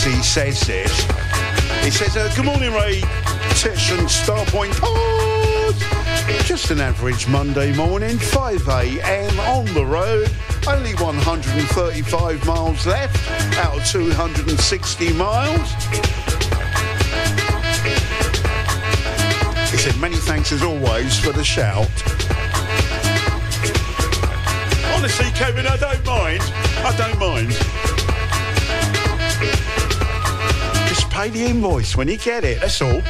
Dixie 0.02 0.24
says 0.24 0.62
this. 0.62 1.02
He 1.84 1.92
says, 1.92 2.16
uh, 2.16 2.32
Good 2.34 2.46
morning, 2.46 2.72
Ray. 2.72 3.02
Tish 3.56 3.92
and 3.92 4.08
Starpoint 4.08 4.72
Pod. 4.80 5.76
Just 6.46 6.72
an 6.72 6.80
average 6.80 7.28
Monday 7.28 7.76
morning, 7.76 8.18
5 8.18 8.66
a.m. 8.70 9.40
on 9.42 9.66
the 9.74 9.86
road. 9.86 10.32
Only 10.70 10.96
135 10.96 12.46
miles 12.46 12.88
left 12.88 13.58
out 13.58 13.78
of 13.78 13.86
260 13.88 15.14
miles. 15.14 15.70
He 19.70 19.78
said, 19.78 20.00
Many 20.00 20.16
thanks 20.16 20.54
as 20.54 20.64
always 20.64 21.20
for 21.20 21.34
the 21.34 21.44
shout. 21.44 21.90
Honestly, 24.96 25.30
Kevin, 25.32 25.68
I 25.68 25.76
don't 25.76 26.06
mind. 26.06 26.42
I 26.86 26.96
don't 26.98 27.20
mind. 27.20 27.69
Pay 31.20 31.30
the 31.30 31.44
invoice 31.44 31.98
when 31.98 32.08
you 32.08 32.18
get 32.18 32.46
it, 32.46 32.62
that's 32.62 32.82
all. 32.82 33.02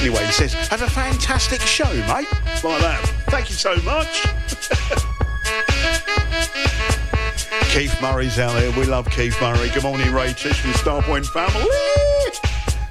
Anyway, 0.00 0.26
he 0.26 0.32
says, 0.32 0.54
have 0.70 0.82
a 0.82 0.90
fantastic 0.90 1.60
show, 1.60 1.88
mate. 2.08 2.26
Like 2.64 2.80
that. 2.80 2.98
Thank 3.28 3.48
you 3.48 3.54
so 3.54 3.76
much. 3.82 4.22
Keith 7.72 7.96
Murray's 8.02 8.40
out 8.40 8.54
there. 8.54 8.72
We 8.72 8.86
love 8.86 9.08
Keith 9.08 9.40
Murray. 9.40 9.68
Good 9.68 9.84
morning, 9.84 10.12
Ray 10.12 10.32
Tish 10.32 10.58
from 10.58 10.72
Starpoint 10.72 11.26
family. 11.26 11.64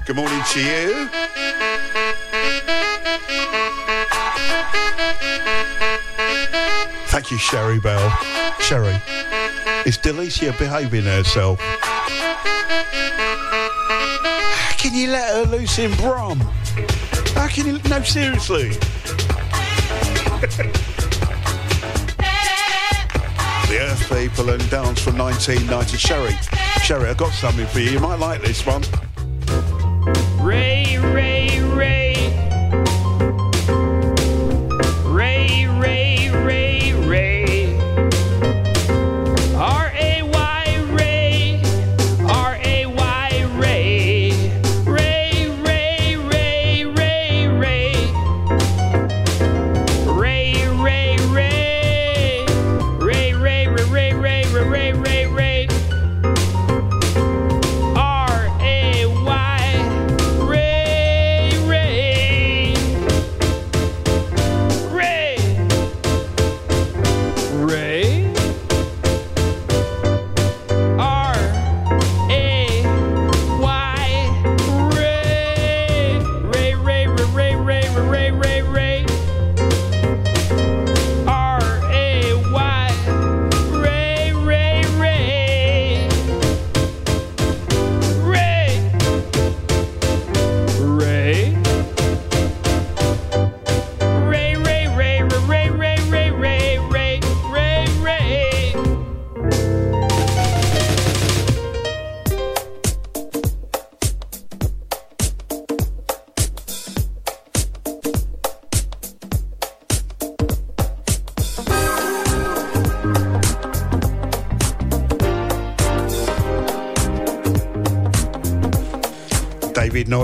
Good 0.06 0.16
morning 0.16 0.40
to 0.52 0.60
you. 0.60 1.10
Thank 7.08 7.30
you, 7.30 7.36
Sherry 7.36 7.80
Bell. 7.80 8.10
Sherry, 8.60 8.96
is 9.84 9.98
Delicia 9.98 10.58
behaving 10.58 11.04
herself? 11.04 11.60
Can 14.94 15.02
you 15.02 15.10
let 15.10 15.34
her 15.34 15.50
loose 15.50 15.80
in 15.80 15.92
Brom? 15.96 16.38
How 17.34 17.48
can 17.48 17.66
you? 17.66 17.80
No, 17.88 18.00
seriously. 18.02 18.68
the 23.66 23.78
Earth 23.80 24.08
People 24.08 24.50
and 24.50 24.70
Dance 24.70 25.02
from 25.02 25.18
1990. 25.18 25.96
Sherry, 25.96 26.36
Sherry, 26.84 27.08
I've 27.08 27.16
got 27.16 27.32
something 27.32 27.66
for 27.66 27.80
you. 27.80 27.90
You 27.90 27.98
might 27.98 28.20
like 28.20 28.40
this 28.40 28.64
one. 28.64 28.84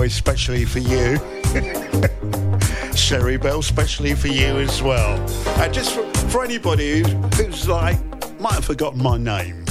Especially 0.05 0.65
for 0.65 0.79
you. 0.79 1.19
Sherry 2.95 3.37
Bell, 3.37 3.59
especially 3.59 4.13
for 4.15 4.27
you 4.27 4.57
as 4.59 4.81
well. 4.81 5.19
And 5.59 5.73
just 5.73 5.93
for, 5.93 6.03
for 6.29 6.43
anybody 6.43 7.01
who, 7.01 7.07
who's 7.35 7.67
like, 7.67 7.99
might 8.39 8.53
have 8.53 8.65
forgotten 8.65 9.01
my 9.03 9.17
name. 9.17 9.65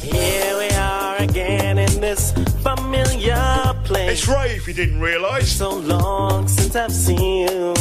Here 0.00 0.56
we 0.58 0.68
are 0.70 1.16
again 1.18 1.78
in 1.78 2.00
this 2.00 2.32
familiar 2.62 3.74
place. 3.84 4.20
It's 4.20 4.28
Ray, 4.28 4.56
if 4.56 4.66
you 4.66 4.74
didn't 4.74 5.00
realise. 5.00 5.50
So 5.50 5.70
long 5.70 6.48
since 6.48 6.74
I've 6.74 6.92
seen 6.92 7.48
you. 7.48 7.74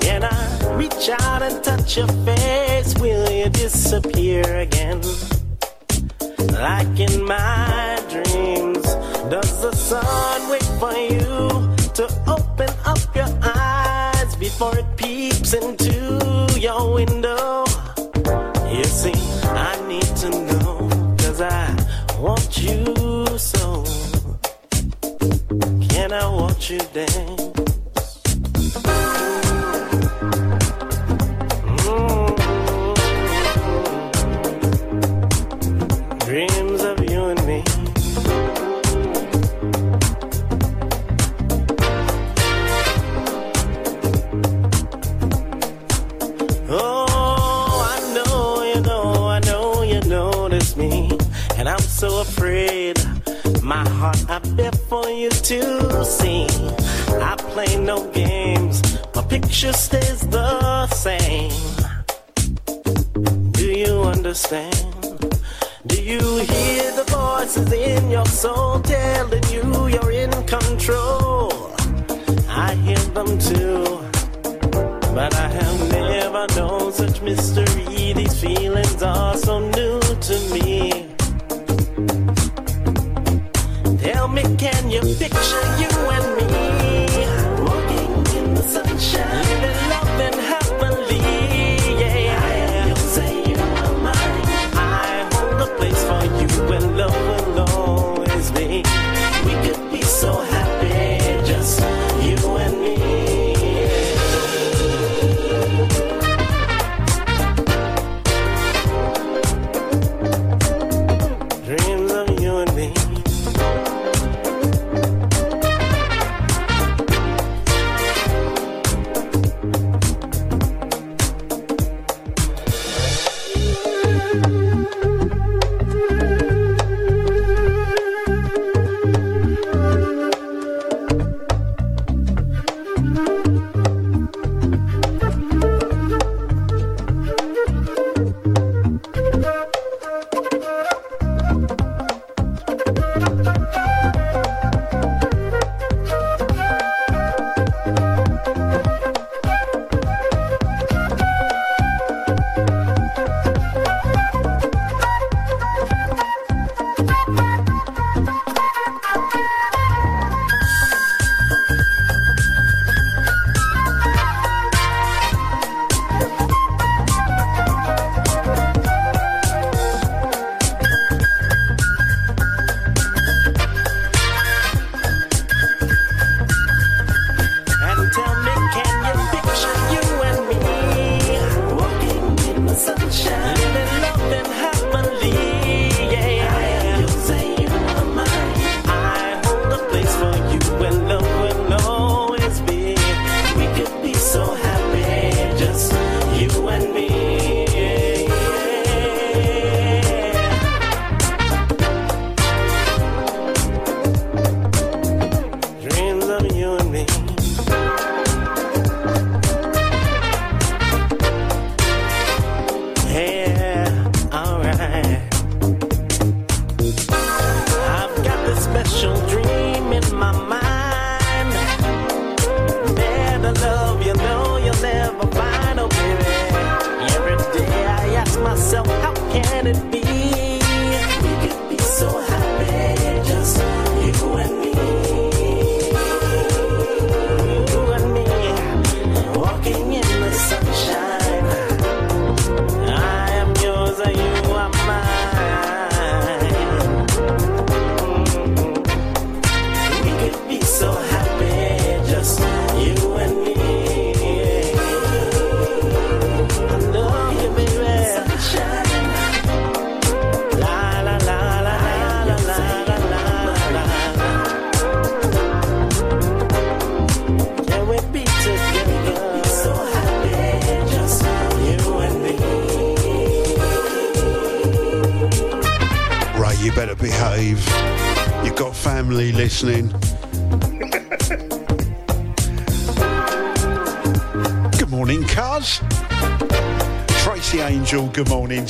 Can 0.00 0.24
I 0.24 0.74
reach 0.76 1.08
out 1.20 1.42
and 1.42 1.62
touch 1.62 1.96
your 1.96 2.08
face? 2.26 2.94
Will 2.98 3.30
you 3.30 3.48
disappear 3.48 4.42
again? 4.58 5.00
Like 6.52 6.98
in 7.00 7.24
my 7.24 8.02
dreams, 8.08 8.84
does 9.30 9.62
the 9.62 9.72
sun 9.72 10.50
wait 10.50 10.63
vai 10.78 11.13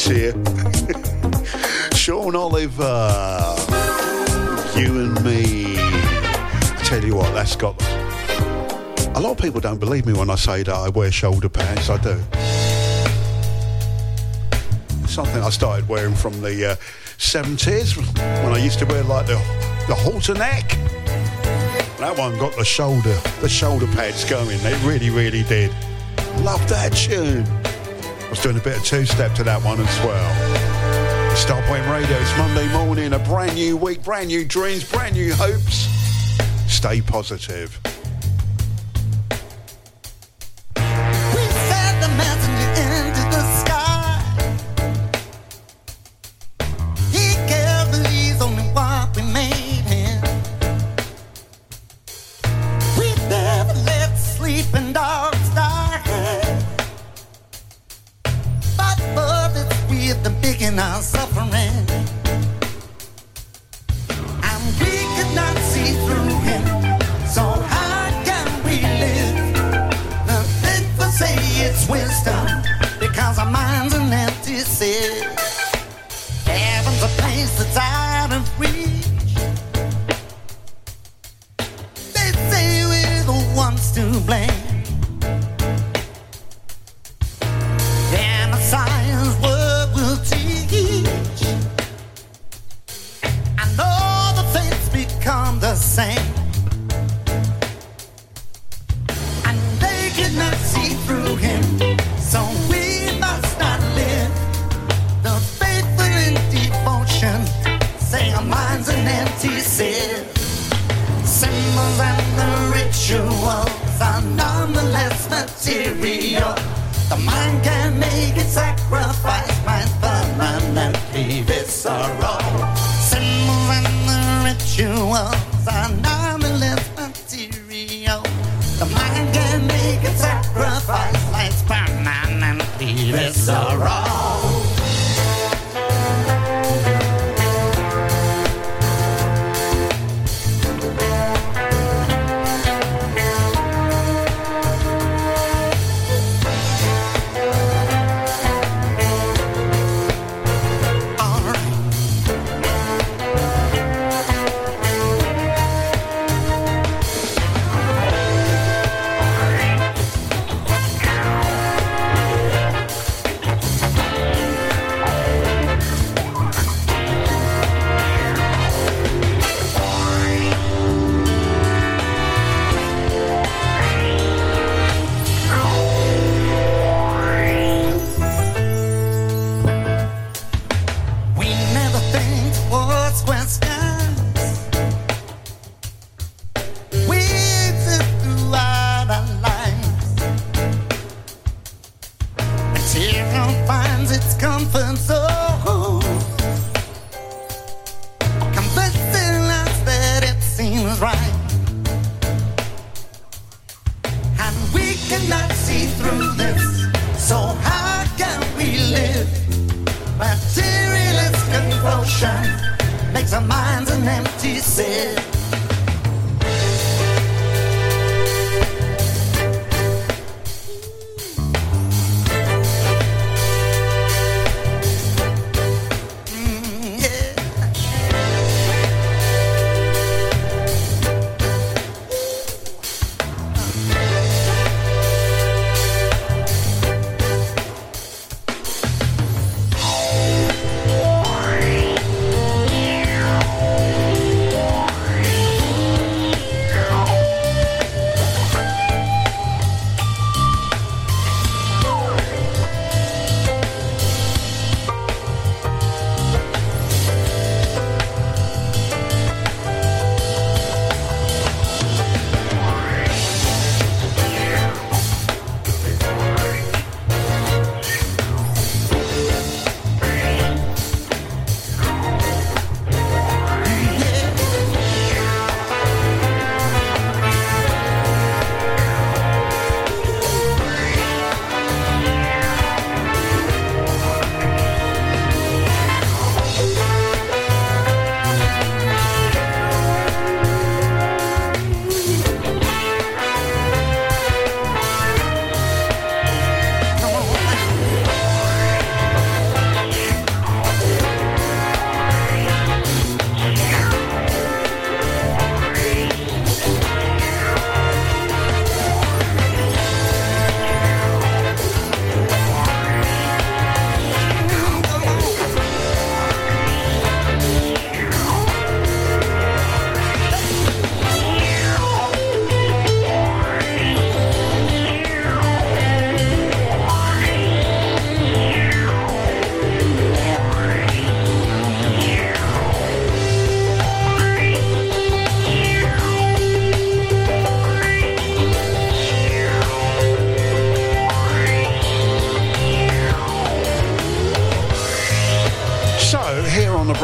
Here. 0.03 0.33
Sean 1.95 2.35
Oliver. 2.35 3.55
You 4.77 4.99
and 4.99 5.25
me. 5.25 5.77
I 5.79 6.81
tell 6.85 7.05
you 7.05 7.15
what, 7.15 7.33
that's 7.33 7.55
got. 7.55 7.81
A 9.15 9.21
lot 9.21 9.31
of 9.31 9.39
people 9.39 9.61
don't 9.61 9.79
believe 9.79 10.05
me 10.05 10.13
when 10.13 10.31
I 10.31 10.35
say 10.35 10.65
that 10.65 10.75
I 10.75 10.89
wear 10.89 11.13
shoulder 11.13 11.49
pads. 11.49 11.89
I 11.89 11.99
do. 11.99 12.21
Something 15.07 15.43
I 15.43 15.51
started 15.51 15.89
wearing 15.89 16.17
from 16.17 16.41
the 16.41 16.73
uh, 16.73 16.77
70s 17.19 17.97
when 18.43 18.53
I 18.53 18.59
used 18.59 18.81
to 18.81 18.87
wear 18.87 19.05
like 19.05 19.27
the, 19.27 19.37
the 19.87 19.95
halter 19.95 20.35
neck. 20.35 20.71
That 21.99 22.19
one 22.19 22.37
got 22.39 22.57
the 22.57 22.65
shoulder, 22.65 23.17
the 23.41 23.49
shoulder 23.49 23.87
pads 23.87 24.25
going. 24.29 24.59
It 24.61 24.85
really, 24.85 25.11
really 25.11 25.45
did. 25.45 25.71
Love 26.41 26.69
that 26.69 26.91
tune 26.91 27.64
was 28.35 28.43
doing 28.43 28.57
a 28.57 28.61
bit 28.61 28.77
of 28.77 28.85
two-step 28.85 29.33
to 29.33 29.45
that 29.45 29.63
one 29.63 29.79
as 29.79 29.99
well. 30.01 31.35
Starpoint 31.37 31.89
Radio, 31.89 32.17
it's 32.17 32.37
Monday 32.37 32.67
morning, 32.73 33.13
a 33.13 33.19
brand 33.21 33.55
new 33.55 33.77
week, 33.77 34.03
brand 34.03 34.27
new 34.27 34.45
dreams, 34.45 34.91
brand 34.91 35.15
new 35.15 35.33
hopes. 35.33 35.87
Stay 36.67 37.01
positive. 37.01 37.81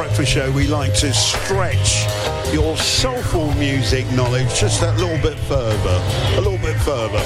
Breakfast 0.01 0.33
Show, 0.33 0.51
we 0.53 0.67
like 0.67 0.95
to 0.95 1.13
stretch 1.13 2.07
your 2.55 2.75
soulful 2.79 3.53
music 3.57 4.11
knowledge 4.13 4.59
just 4.59 4.81
that 4.81 4.97
little 4.97 5.19
bit 5.19 5.39
further. 5.41 6.01
A 6.37 6.41
little 6.41 6.57
bit 6.57 6.75
further. 6.81 7.19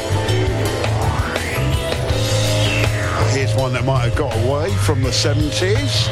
Here's 3.30 3.54
one 3.54 3.72
that 3.74 3.84
might 3.84 4.08
have 4.08 4.16
got 4.16 4.34
away 4.44 4.72
from 4.78 5.04
the 5.04 5.10
70s. 5.10 6.10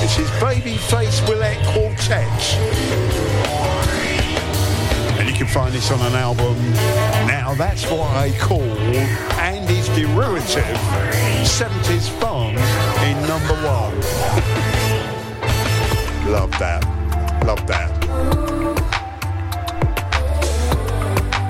This 0.00 0.20
is 0.20 0.30
Babyface 0.38 1.20
Willette 1.26 1.60
Quartet 1.74 3.02
can 5.44 5.52
find 5.52 5.74
this 5.74 5.90
on 5.90 6.00
an 6.02 6.14
album. 6.14 6.54
Now 7.26 7.52
that's 7.54 7.82
what 7.90 8.08
I 8.16 8.30
call 8.38 8.62
Andy's 9.40 9.88
derivative 9.88 10.78
70s 11.42 12.08
funk 12.20 12.58
a 13.02 13.14
number 13.26 13.54
one. 13.66 13.94
Love 16.30 16.50
that. 16.58 16.84
Love 17.44 17.66
that. 17.66 17.90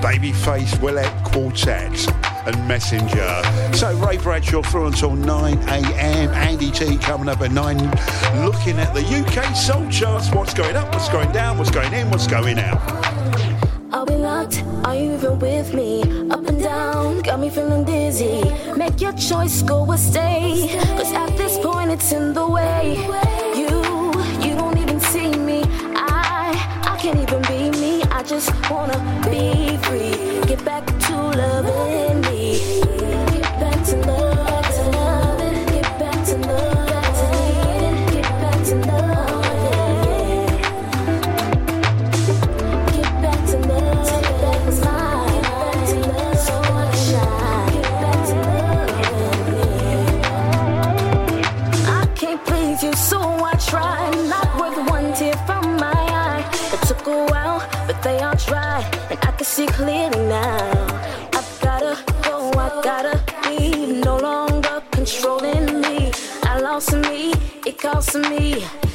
Babyface, 0.01 0.75
Willette 0.79 1.23
Quartet 1.23 2.07
and 2.47 2.67
Messenger. 2.67 3.41
So 3.73 3.95
Ray 3.97 4.17
Bradshaw 4.17 4.63
through 4.63 4.87
until 4.87 5.15
9 5.15 5.57
a.m. 5.69 6.29
Andy 6.31 6.71
T 6.71 6.97
coming 6.97 7.29
up 7.29 7.41
at 7.41 7.51
9, 7.51 7.77
looking 8.43 8.79
at 8.79 8.93
the 8.93 9.03
UK 9.03 9.55
Soul 9.55 9.87
Charts. 9.89 10.31
What's 10.31 10.53
going 10.53 10.75
up, 10.75 10.91
what's 10.93 11.09
going 11.09 11.31
down, 11.31 11.57
what's 11.57 11.71
going 11.71 11.93
in, 11.93 12.09
what's 12.09 12.27
going 12.27 12.57
out. 12.57 12.81
Are 13.93 14.05
we 14.05 14.15
locked? 14.15 14.63
Are 14.85 14.95
you 14.95 15.13
even 15.13 15.37
with 15.37 15.73
me? 15.73 16.01
and 16.53 16.63
down, 16.63 17.19
got 17.21 17.39
me 17.39 17.49
feeling 17.49 17.83
dizzy. 17.83 18.43
Make 18.75 19.01
your 19.01 19.13
choice, 19.13 19.61
go 19.61 19.85
or 19.85 19.97
stay. 19.97 20.69
Cause 20.97 21.11
at 21.13 21.37
this 21.37 21.57
point, 21.57 21.91
it's 21.91 22.11
in 22.11 22.33
the 22.33 22.47
way. 22.47 22.95
You, 23.55 23.69
you 24.45 24.55
don't 24.55 24.77
even 24.77 24.99
see 24.99 25.31
me. 25.35 25.63
I, 25.95 26.53
I 26.83 26.97
can't 26.97 27.19
even 27.19 27.41
be 27.43 27.77
me. 27.79 28.03
I 28.03 28.23
just 28.23 28.49
wanna 28.69 28.99
be 29.29 29.77
free. 29.85 30.41
Get 30.47 30.63
back 30.65 30.85
to 30.85 31.15
loving. 31.15 32.12
calls 67.83 68.05
to 68.13 68.19
me. 68.29 68.92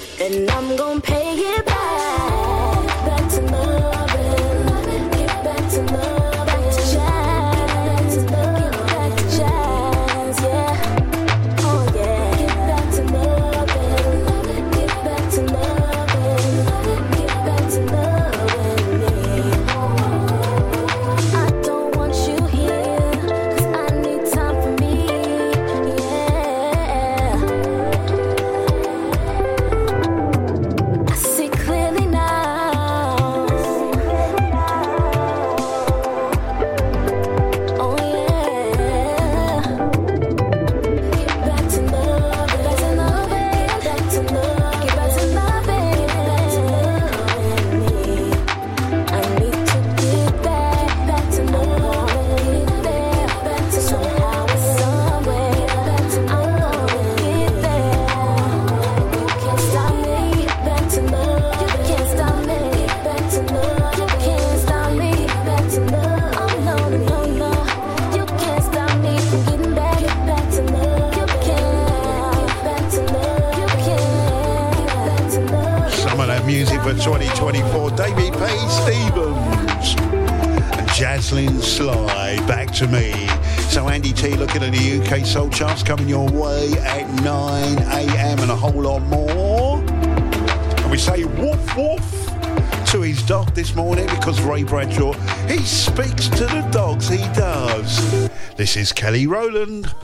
This 98.58 98.76
is 98.76 98.92
Kelly 98.92 99.28
Rowland. 99.28 99.94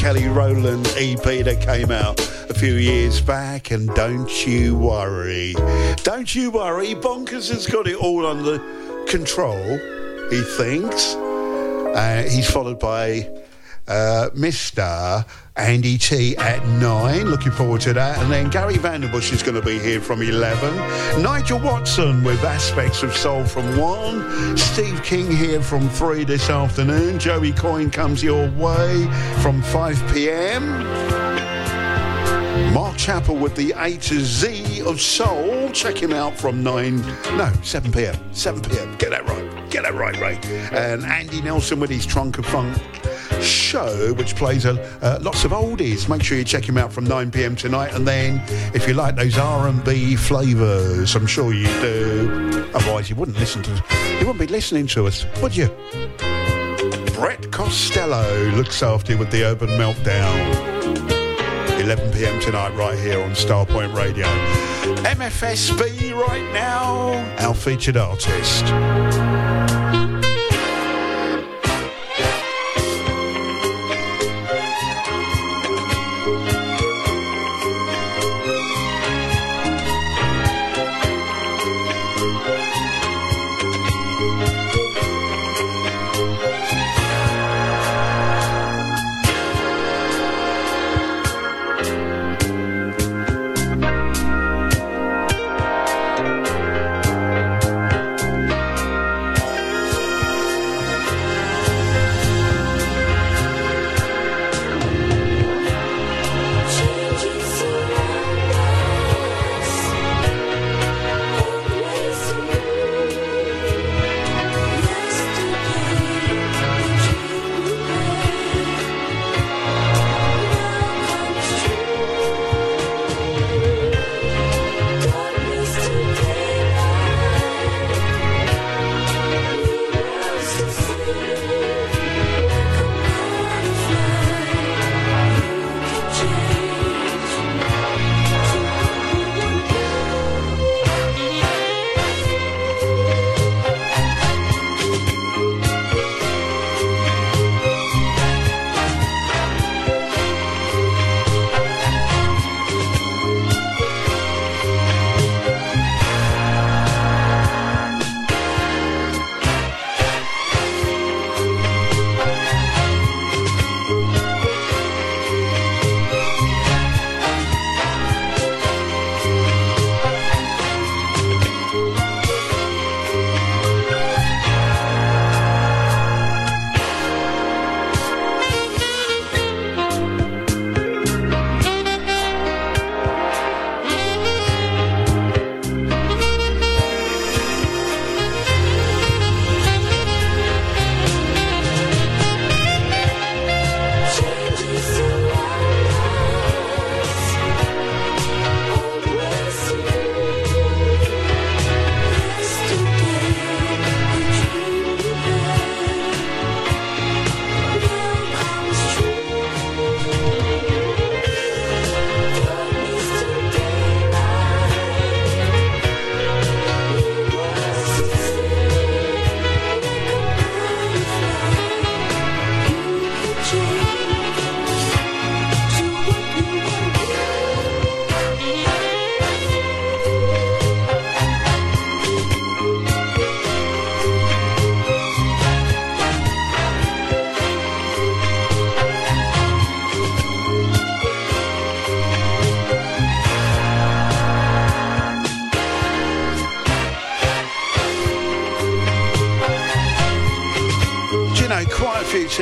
Kelly 0.00 0.28
Rowland 0.28 0.86
EP 0.96 1.44
that 1.44 1.60
came 1.60 1.90
out 1.90 2.18
a 2.48 2.54
few 2.54 2.72
years 2.72 3.20
back. 3.20 3.70
And 3.70 3.86
don't 3.90 4.46
you 4.46 4.74
worry, 4.74 5.52
don't 6.04 6.34
you 6.34 6.50
worry, 6.50 6.94
Bonkers 6.94 7.50
has 7.50 7.66
got 7.66 7.86
it 7.86 7.96
all 7.96 8.24
under 8.26 8.58
control. 9.04 9.62
He 10.30 10.40
thinks. 10.56 11.14
Uh, 11.14 12.26
he's 12.30 12.50
followed 12.50 12.78
by 12.78 13.28
uh, 13.90 14.30
Mr. 14.34 15.26
Andy 15.56 15.98
T 15.98 16.36
at 16.36 16.64
9. 16.64 17.26
Looking 17.26 17.52
forward 17.52 17.80
to 17.82 17.92
that. 17.92 18.18
And 18.22 18.30
then 18.30 18.48
Gary 18.48 18.76
Vanderbush 18.76 19.32
is 19.32 19.42
going 19.42 19.56
to 19.56 19.66
be 19.66 19.78
here 19.78 20.00
from 20.00 20.22
11. 20.22 21.22
Nigel 21.22 21.58
Watson 21.58 22.22
with 22.22 22.42
aspects 22.44 23.02
of 23.02 23.14
soul 23.14 23.44
from 23.44 23.76
1. 23.76 24.56
Steve 24.56 25.02
King 25.02 25.30
here 25.30 25.60
from 25.60 25.88
3 25.90 26.24
this 26.24 26.48
afternoon. 26.48 27.18
Joey 27.18 27.52
Coyne 27.52 27.90
comes 27.90 28.22
your 28.22 28.48
way 28.52 29.08
from 29.42 29.60
5 29.60 30.14
p.m. 30.14 30.68
Mark 32.72 32.96
Chappell 32.96 33.36
with 33.36 33.56
the 33.56 33.74
A 33.76 33.96
to 33.96 34.20
Z 34.20 34.82
of 34.82 35.00
Soul. 35.00 35.70
Check 35.72 36.00
him 36.00 36.12
out 36.12 36.38
from 36.38 36.62
9, 36.62 37.00
no, 37.36 37.52
7 37.64 37.90
p.m. 37.90 38.14
7 38.32 38.62
p.m. 38.62 38.96
Get 38.96 39.10
that 39.10 39.26
right. 39.26 39.70
Get 39.70 39.82
that 39.82 39.94
right, 39.94 40.16
Ray. 40.20 40.38
And 40.70 41.04
Andy 41.04 41.42
Nelson 41.42 41.80
with 41.80 41.90
his 41.90 42.06
Trunk 42.06 42.38
of 42.38 42.46
Funk 42.46 42.76
show, 43.40 44.12
which 44.14 44.34
plays 44.36 44.64
a, 44.64 44.80
uh, 45.02 45.18
lots 45.20 45.44
of 45.44 45.52
oldies. 45.52 46.08
Make 46.08 46.22
sure 46.22 46.36
you 46.36 46.44
check 46.44 46.68
him 46.68 46.76
out 46.76 46.92
from 46.92 47.04
9 47.04 47.30
p.m. 47.30 47.56
tonight. 47.56 47.94
And 47.94 48.06
then, 48.06 48.42
if 48.74 48.86
you 48.88 48.94
like 48.94 49.16
those 49.16 49.38
R&B 49.38 50.16
flavours, 50.16 51.14
I'm 51.14 51.26
sure 51.26 51.52
you 51.52 51.66
do. 51.80 52.70
Otherwise, 52.74 53.10
you 53.10 53.16
wouldn't 53.16 53.38
listen 53.38 53.62
to. 53.62 53.70
You 54.18 54.26
wouldn't 54.26 54.40
be 54.40 54.46
listening 54.46 54.86
to 54.88 55.06
us, 55.06 55.24
would 55.40 55.56
you? 55.56 55.68
Brett 57.14 57.50
Costello 57.52 58.50
looks 58.56 58.82
after 58.82 59.12
you 59.12 59.18
with 59.18 59.30
the 59.30 59.44
Urban 59.44 59.68
Meltdown. 59.70 60.80
11 61.80 62.12
p.m. 62.12 62.40
tonight, 62.40 62.74
right 62.76 62.98
here 62.98 63.22
on 63.22 63.30
Starpoint 63.30 63.94
Radio. 63.94 64.26
MFSB 65.02 66.14
right 66.14 66.52
now, 66.52 67.12
our 67.38 67.54
featured 67.54 67.96
artist. 67.96 69.39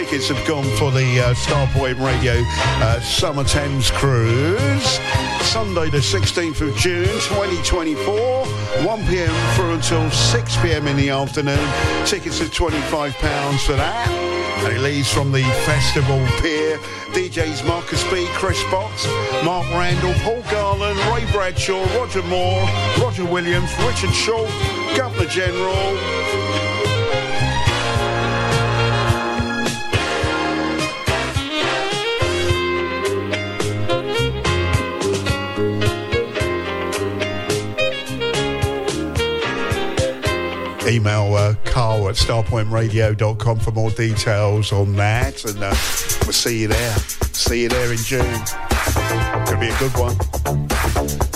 Tickets 0.09 0.29
have 0.29 0.49
gone 0.49 0.65
for 0.79 0.91
the 0.91 1.21
uh, 1.21 1.35
Starpoint 1.35 2.01
Radio 2.01 2.43
uh, 2.81 2.99
Summer 3.01 3.45
Thames 3.45 3.91
Cruise. 3.91 4.99
Sunday 5.45 5.91
the 5.91 5.99
16th 5.99 6.67
of 6.67 6.75
June 6.77 7.05
2024, 7.05 8.07
1pm 8.07 9.55
through 9.55 9.73
until 9.75 10.01
6pm 10.09 10.87
in 10.89 10.97
the 10.97 11.11
afternoon. 11.11 11.59
Tickets 12.07 12.41
are 12.41 12.47
£25 12.47 13.13
for 13.67 13.73
that. 13.75 14.09
And 14.65 14.75
it 14.75 14.81
leaves 14.81 15.13
from 15.13 15.31
the 15.31 15.43
Festival 15.67 16.27
Pier. 16.41 16.79
DJs 17.13 17.67
Marcus 17.67 18.03
B, 18.11 18.27
Chris 18.33 18.63
Box, 18.71 19.07
Mark 19.45 19.69
Randall, 19.73 20.15
Paul 20.21 20.43
Garland, 20.51 20.99
Ray 21.13 21.31
Bradshaw, 21.33 21.85
Roger 21.99 22.23
Moore, 22.23 22.63
Roger 22.99 23.27
Williams, 23.27 23.71
Richard 23.81 24.15
Shaw, 24.15 24.47
Governor 24.97 25.29
General, 25.29 26.68
email 40.89 41.35
uh, 41.35 41.55
carl 41.65 42.09
at 42.09 42.15
starpointradio.com 42.15 43.59
for 43.61 43.71
more 43.73 43.91
details 43.91 44.73
on 44.73 44.97
that. 44.97 45.45
And 45.45 45.63
uh, 45.63 45.75
we'll 46.23 46.33
see 46.33 46.63
you 46.63 46.69
there. 46.69 46.97
See 47.33 47.63
you 47.63 47.69
there 47.69 47.93
in 47.93 47.99
June. 47.99 48.41
Could 49.47 49.61
be 49.61 49.69
a 49.69 49.79
good 49.79 49.93
one. 49.97 51.28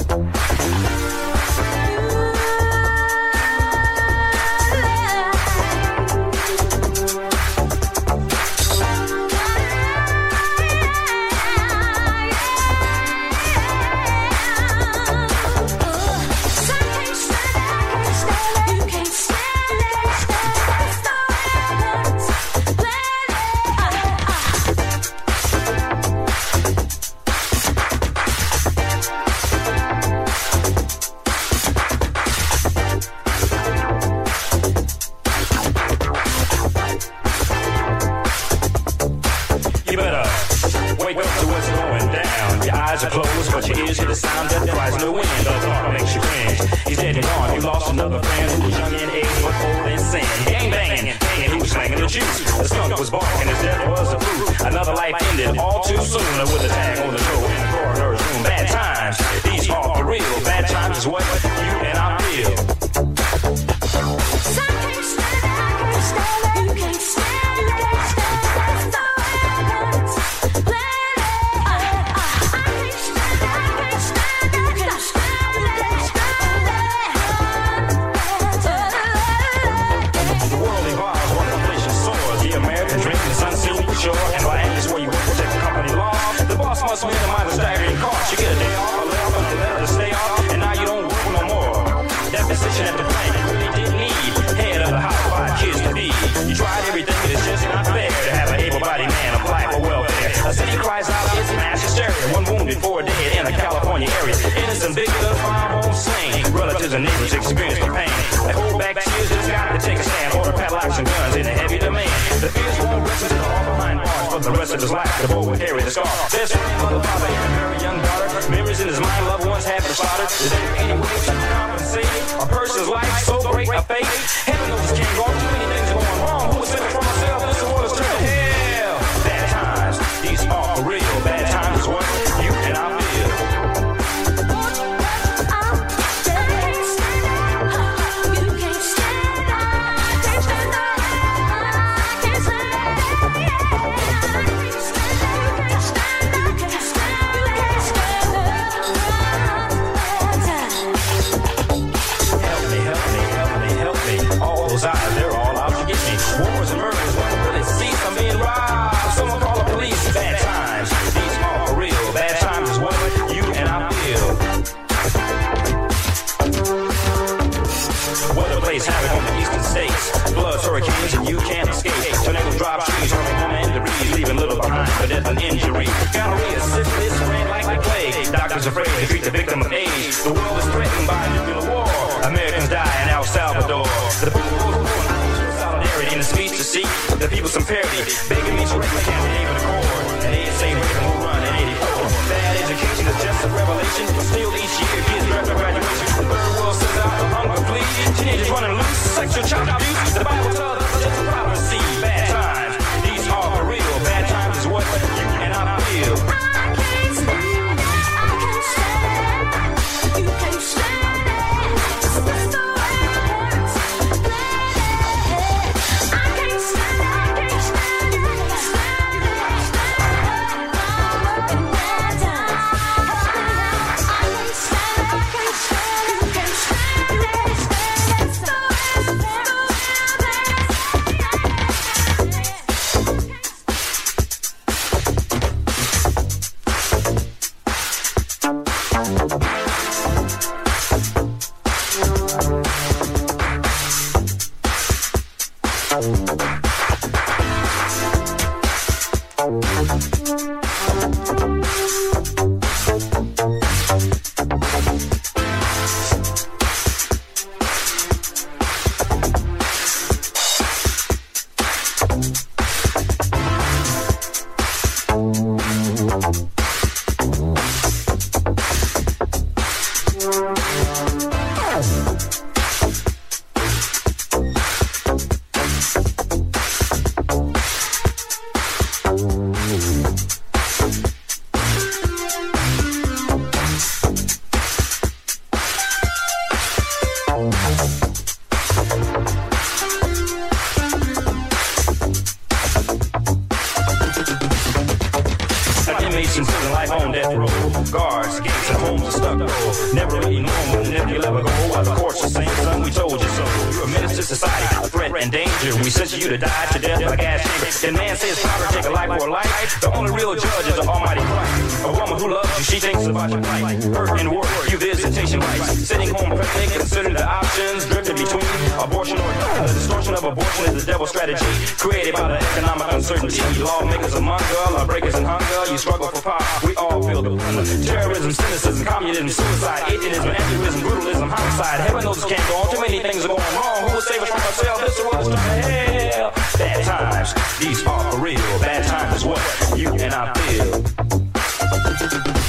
Normal, 300.20 300.90
never 300.90 301.10
you'll 301.10 301.24
ever 301.24 301.42
go. 301.42 301.50
While 301.50 301.84
the 301.84 301.94
courts 301.94 302.24
are 302.24 302.28
saying, 302.28 302.48
son, 302.48 302.82
we 302.82 302.90
told 302.90 303.12
you 303.12 303.28
so. 303.28 303.61
You're 303.82 303.90
a 303.90 303.94
menace 303.94 304.14
to 304.14 304.22
society, 304.22 304.88
threat 304.90 305.10
and 305.10 305.32
danger. 305.32 305.74
We 305.82 305.90
sent 305.90 306.14
you 306.16 306.28
to 306.28 306.38
die 306.38 306.66
to 306.70 306.78
death 306.78 307.02
like 307.02 307.18
ass 307.18 307.42
chamber. 307.82 307.88
And 307.88 307.96
man 307.98 308.16
says 308.16 308.38
power 308.38 308.66
take 308.70 308.86
a 308.86 308.90
life 308.90 309.10
for 309.18 309.26
a 309.26 309.32
life. 309.32 309.80
The 309.80 309.90
only 309.90 310.12
real 310.12 310.36
judge 310.36 310.68
is 310.70 310.76
the 310.76 310.86
Almighty 310.86 311.20
Christ. 311.22 311.82
A 311.82 311.90
woman 311.90 312.14
who 312.14 312.30
loves 312.30 312.58
you, 312.58 312.62
she 312.62 312.78
thinks 312.78 313.06
about 313.06 313.30
your 313.30 313.42
plight. 313.42 313.82
Hurt 313.82 314.20
and 314.20 314.30
work, 314.30 314.46
you 314.70 314.78
visitation 314.78 315.40
rights. 315.40 315.82
Sitting 315.82 316.14
home 316.14 316.30
pregnant, 316.30 316.70
considering 316.78 317.14
the 317.14 317.26
options. 317.26 317.86
Drifting 317.86 318.22
between 318.22 318.46
abortion 318.78 319.18
or 319.18 319.32
death. 319.34 319.66
The 319.66 319.74
distortion 319.74 320.14
of 320.14 320.24
abortion 320.30 320.64
is 320.76 320.86
the 320.86 320.92
devil's 320.92 321.10
strategy. 321.10 321.50
Created 321.74 322.14
by 322.14 322.28
the 322.28 322.38
economic 322.38 322.86
uncertainty. 322.86 323.42
Lawmakers 323.58 324.14
among 324.14 324.38
us, 324.38 324.70
lawbreakers 324.70 325.16
in 325.16 325.24
hunger. 325.24 325.72
You 325.72 325.78
struggle 325.78 326.06
for 326.06 326.22
power, 326.22 326.38
we 326.62 326.76
all 326.76 327.02
feel 327.02 327.20
the 327.20 327.34
plunder. 327.34 327.66
Terrorism, 327.82 328.30
cynicism, 328.30 328.86
communism, 328.86 329.28
suicide, 329.28 329.90
atheism, 329.90 330.30
atheism, 330.30 330.80
brutalism, 330.86 331.28
homicide. 331.34 331.80
Heaven 331.80 332.04
knows 332.04 332.22
this 332.22 332.30
can't 332.30 332.48
go 332.48 332.62
on. 332.62 332.70
Too 332.70 332.80
many 332.80 333.00
things 333.02 333.24
are 333.24 333.28
going 333.34 333.42
wrong. 333.58 333.71
Who 333.80 333.86
will 333.86 334.02
save 334.02 334.20
us 334.20 334.28
from 334.28 334.40
ourselves? 334.40 334.80
This 334.82 334.98
is 334.98 335.04
turning 335.04 335.30
to 335.30 335.36
hell. 335.36 336.32
Bad 336.58 336.84
times, 336.84 337.32
these 337.58 337.82
are 337.86 338.12
for 338.12 338.18
real. 338.18 338.36
Bad 338.60 338.86
times 338.86 339.16
is 339.16 339.24
what 339.24 339.40
you 339.78 339.94
and 339.94 340.12
I 340.12 340.30
feel. 340.34 342.41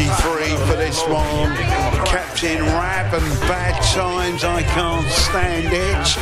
1983 0.00 0.66
for 0.66 0.76
this 0.76 1.02
one. 1.08 1.54
Captain 2.06 2.62
Rap 2.64 3.12
and 3.12 3.40
Bad 3.40 3.82
Times, 3.82 4.44
I 4.44 4.62
Can't 4.62 5.06
Stand 5.10 5.66
It. 5.66 6.18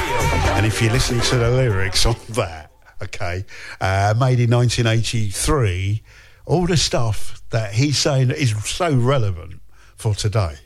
And 0.57 0.67
if 0.67 0.83
you 0.83 0.91
listen 0.91 1.21
to 1.21 1.37
the 1.37 1.49
lyrics 1.49 2.05
on 2.05 2.17
that, 2.31 2.73
okay, 3.01 3.45
uh, 3.81 4.15
made 4.19 4.41
in 4.41 4.51
1983, 4.51 6.03
all 6.47 6.67
the 6.67 6.77
stuff 6.77 7.41
that 7.51 7.75
he's 7.75 7.97
saying 7.97 8.33
is 8.33 8.51
so 8.69 8.93
relevant 8.93 9.61
for 9.95 10.15
today. 10.15 10.57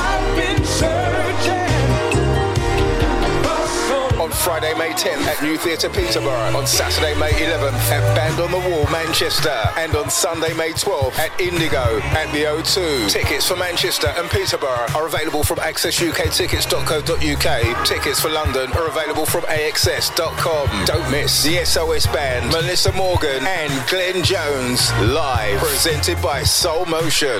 On 4.28 4.34
Friday, 4.34 4.74
May 4.74 4.90
10th 4.90 5.26
at 5.26 5.42
New 5.42 5.56
Theatre 5.56 5.88
Peterborough. 5.88 6.58
On 6.58 6.68
Saturday, 6.68 7.18
May 7.18 7.32
11th 7.32 7.90
at 7.90 8.14
Band 8.14 8.42
on 8.42 8.52
the 8.52 8.60
Wall, 8.60 8.86
Manchester. 8.92 9.58
And 9.78 9.96
on 9.96 10.10
Sunday, 10.10 10.54
May 10.54 10.72
12th 10.72 11.18
at 11.18 11.40
Indigo 11.40 12.02
at 12.12 12.30
the 12.34 12.44
O2. 12.44 13.10
Tickets 13.10 13.48
for 13.48 13.56
Manchester 13.56 14.08
and 14.18 14.30
Peterborough 14.30 14.86
are 14.96 15.06
available 15.06 15.46
from 15.46 15.60
accessukktickets.co.uk. 15.60 17.88
Tickets 17.88 18.20
for 18.20 18.28
London 18.28 18.70
are 18.74 18.90
available 18.90 19.26
from 19.26 19.44
axs.com. 19.44 20.86
Don't 20.86 21.10
miss 21.10 21.44
the 21.44 21.64
SOS 21.64 22.06
Band, 22.08 22.52
Melissa 22.52 22.92
Morgan 22.92 23.48
and 23.48 23.72
Glenn 23.90 24.26
Jones 24.26 24.92
live. 25.04 25.58
Presented 25.60 26.22
by 26.22 26.44
Soul 26.44 26.86
Motion. 26.86 27.40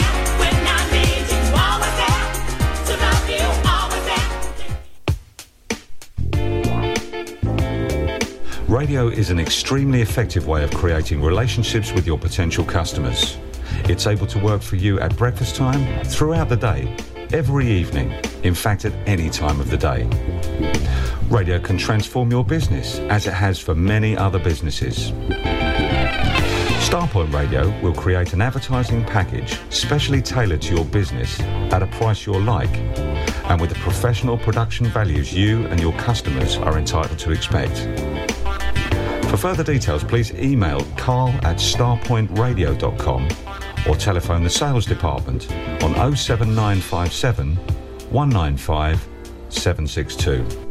Radio 8.71 9.09
is 9.09 9.31
an 9.31 9.37
extremely 9.37 10.01
effective 10.01 10.47
way 10.47 10.63
of 10.63 10.73
creating 10.73 11.21
relationships 11.21 11.91
with 11.91 12.07
your 12.07 12.17
potential 12.17 12.63
customers. 12.63 13.37
It's 13.83 14.07
able 14.07 14.27
to 14.27 14.39
work 14.39 14.61
for 14.61 14.77
you 14.77 14.97
at 15.01 15.13
breakfast 15.17 15.57
time, 15.57 16.05
throughout 16.05 16.47
the 16.47 16.55
day, 16.55 16.95
every 17.33 17.67
evening, 17.67 18.13
in 18.43 18.55
fact, 18.55 18.85
at 18.85 18.93
any 19.05 19.29
time 19.29 19.59
of 19.59 19.69
the 19.69 19.75
day. 19.75 20.07
Radio 21.27 21.59
can 21.59 21.77
transform 21.77 22.31
your 22.31 22.45
business 22.45 22.99
as 23.09 23.27
it 23.27 23.33
has 23.33 23.59
for 23.59 23.75
many 23.75 24.15
other 24.15 24.39
businesses. 24.39 25.11
Starpoint 26.87 27.33
Radio 27.33 27.77
will 27.81 27.93
create 27.93 28.31
an 28.31 28.39
advertising 28.39 29.03
package 29.03 29.59
specially 29.69 30.21
tailored 30.21 30.61
to 30.61 30.75
your 30.75 30.85
business 30.85 31.41
at 31.41 31.83
a 31.83 31.87
price 31.87 32.25
you'll 32.25 32.39
like 32.39 32.73
and 33.49 33.59
with 33.59 33.69
the 33.69 33.79
professional 33.79 34.37
production 34.37 34.85
values 34.85 35.33
you 35.33 35.65
and 35.67 35.81
your 35.81 35.93
customers 35.93 36.55
are 36.55 36.77
entitled 36.77 37.19
to 37.19 37.31
expect. 37.31 38.30
For 39.31 39.37
further 39.37 39.63
details, 39.63 40.03
please 40.03 40.33
email 40.33 40.81
carl 40.97 41.29
at 41.43 41.55
starpointradio.com 41.55 43.29
or 43.87 43.95
telephone 43.95 44.43
the 44.43 44.49
sales 44.49 44.85
department 44.85 45.49
on 45.81 46.17
07957 46.17 47.55
195 47.55 49.07
762. 49.47 50.70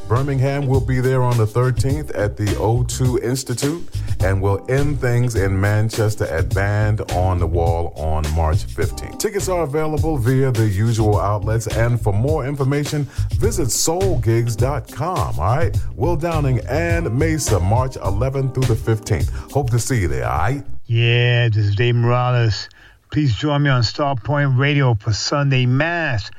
Birmingham 0.11 0.67
will 0.67 0.81
be 0.81 0.99
there 0.99 1.21
on 1.21 1.37
the 1.37 1.45
13th 1.45 2.11
at 2.19 2.35
the 2.35 2.47
O2 2.47 3.23
Institute, 3.23 3.81
and 4.19 4.41
we'll 4.41 4.69
end 4.69 4.99
things 4.99 5.35
in 5.35 5.57
Manchester 5.57 6.25
at 6.25 6.53
Band 6.53 6.99
on 7.13 7.39
the 7.39 7.47
Wall 7.47 7.93
on 7.95 8.29
March 8.35 8.65
15th. 8.65 9.19
Tickets 9.19 9.47
are 9.47 9.63
available 9.63 10.17
via 10.17 10.51
the 10.51 10.67
usual 10.67 11.17
outlets, 11.17 11.67
and 11.67 12.01
for 12.01 12.11
more 12.11 12.45
information, 12.45 13.05
visit 13.35 13.69
soulgigs.com. 13.69 15.39
All 15.39 15.55
right, 15.55 15.77
Will 15.95 16.17
Downing 16.17 16.59
and 16.67 17.07
Maysa, 17.07 17.61
March 17.61 17.93
11th 17.93 18.53
through 18.53 18.75
the 18.75 18.75
15th. 18.75 19.29
Hope 19.53 19.69
to 19.69 19.79
see 19.79 20.01
you 20.01 20.09
there. 20.09 20.27
All 20.27 20.39
right. 20.39 20.63
Yeah, 20.87 21.47
this 21.47 21.67
is 21.67 21.75
Dave 21.77 21.95
Morales. 21.95 22.67
Please 23.11 23.33
join 23.33 23.63
me 23.63 23.69
on 23.69 23.83
Starpoint 23.83 24.59
Radio 24.59 24.93
for 24.93 25.13
Sunday 25.13 25.65
Mass 25.65 26.29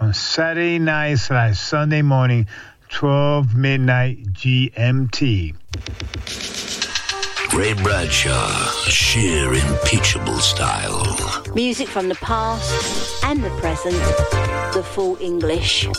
on 0.00 0.12
Saturday 0.12 0.78
night 0.78 1.14
slash 1.14 1.58
Sunday 1.58 2.02
morning, 2.02 2.46
12 2.94 3.54
midnight 3.56 4.22
GMT. 4.34 5.52
Ray 7.52 7.74
Bradshaw, 7.82 8.70
sheer 8.88 9.52
impeachable 9.52 10.38
style. 10.38 11.04
Music 11.56 11.88
from 11.88 12.08
the 12.08 12.14
past 12.14 13.24
and 13.24 13.42
the 13.42 13.50
present, 13.58 13.96
the 14.74 14.84
full 14.84 15.16
English. 15.20 15.86
When 15.86 15.94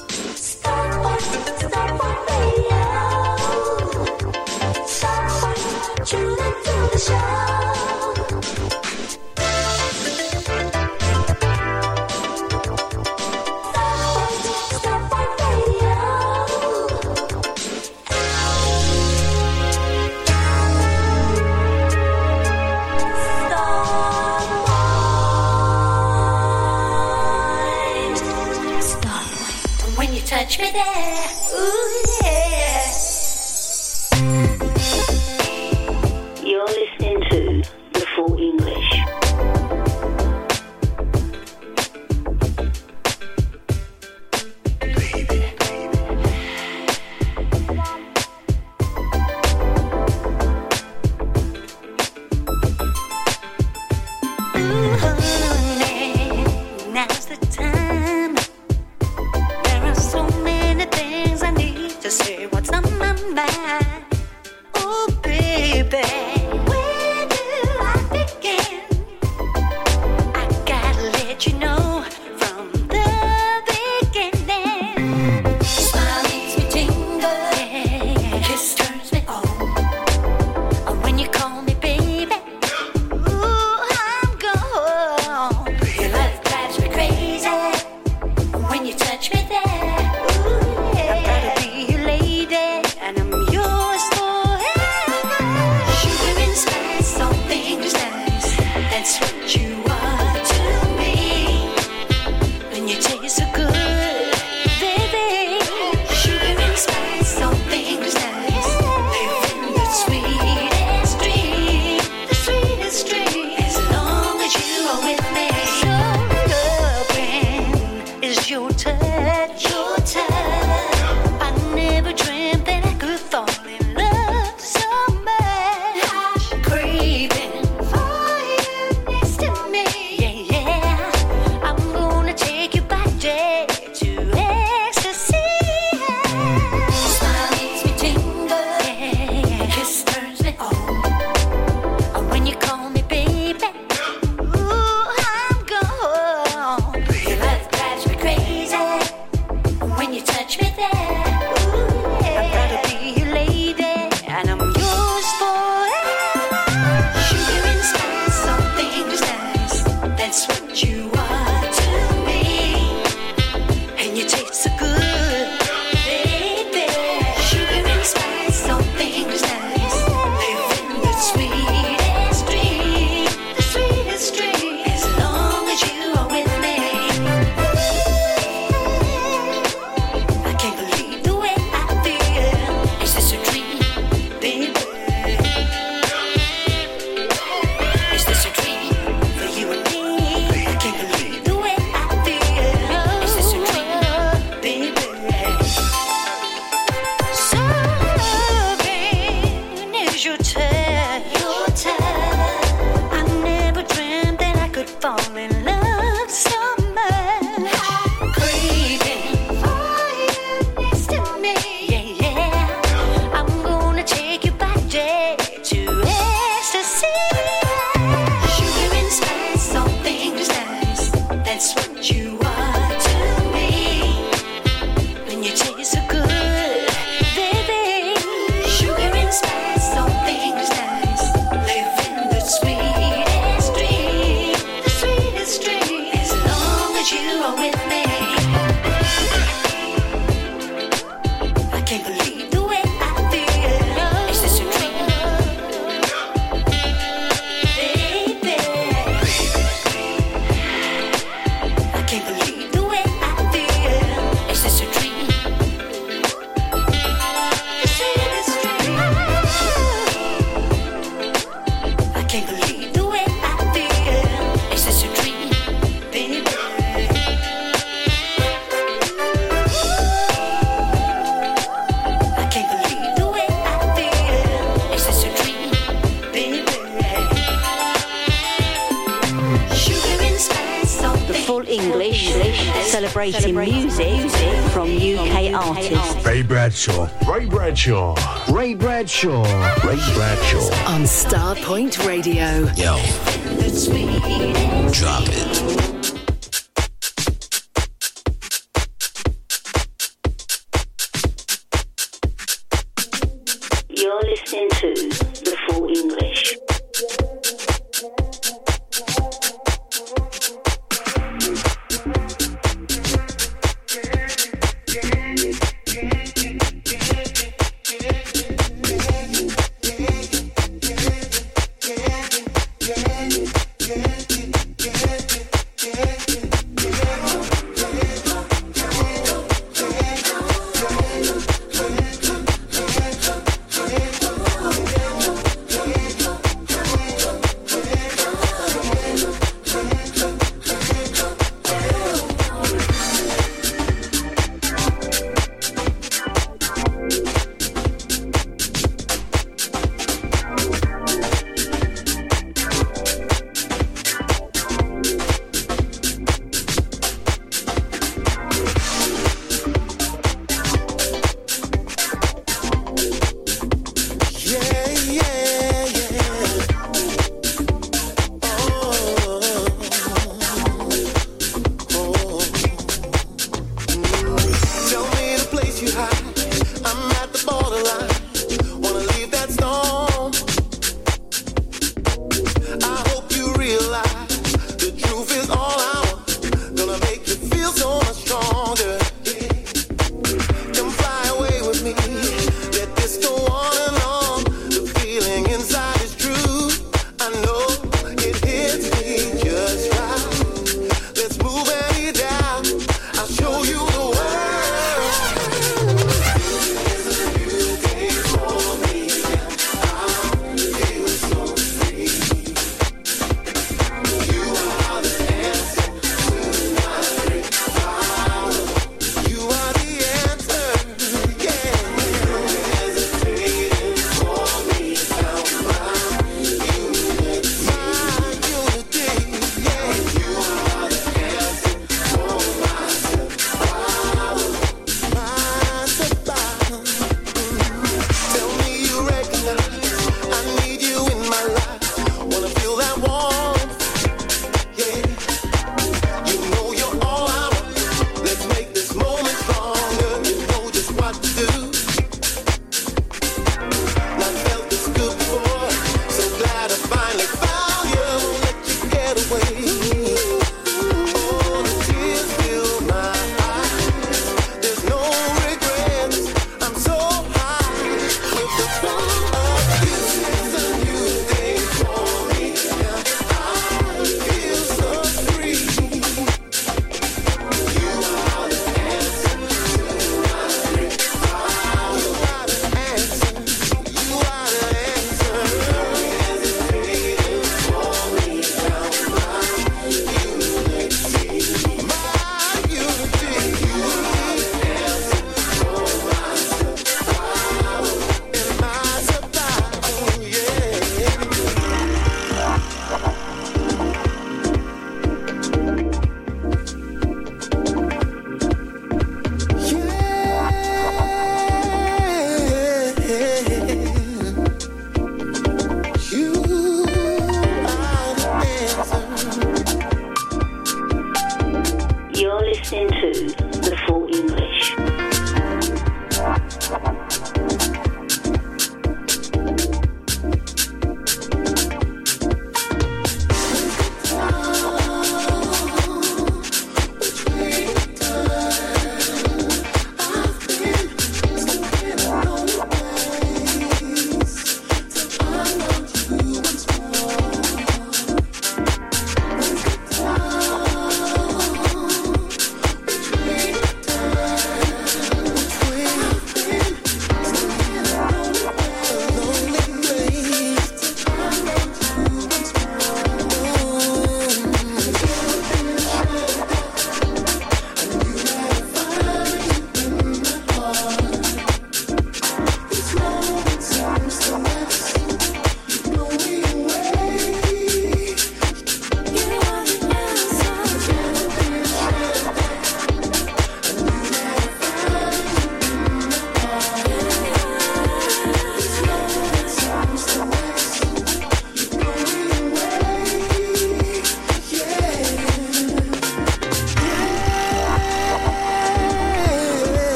Ray 287.87 288.24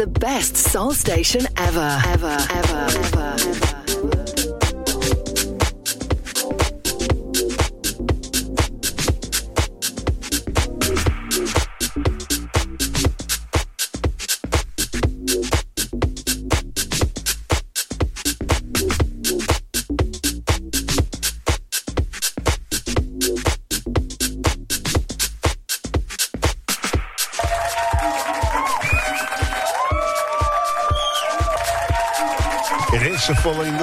the 0.00 0.06
best 0.06 0.56
soul 0.56 0.92
station 0.92 1.42
ever, 1.58 2.00
ever, 2.06 2.19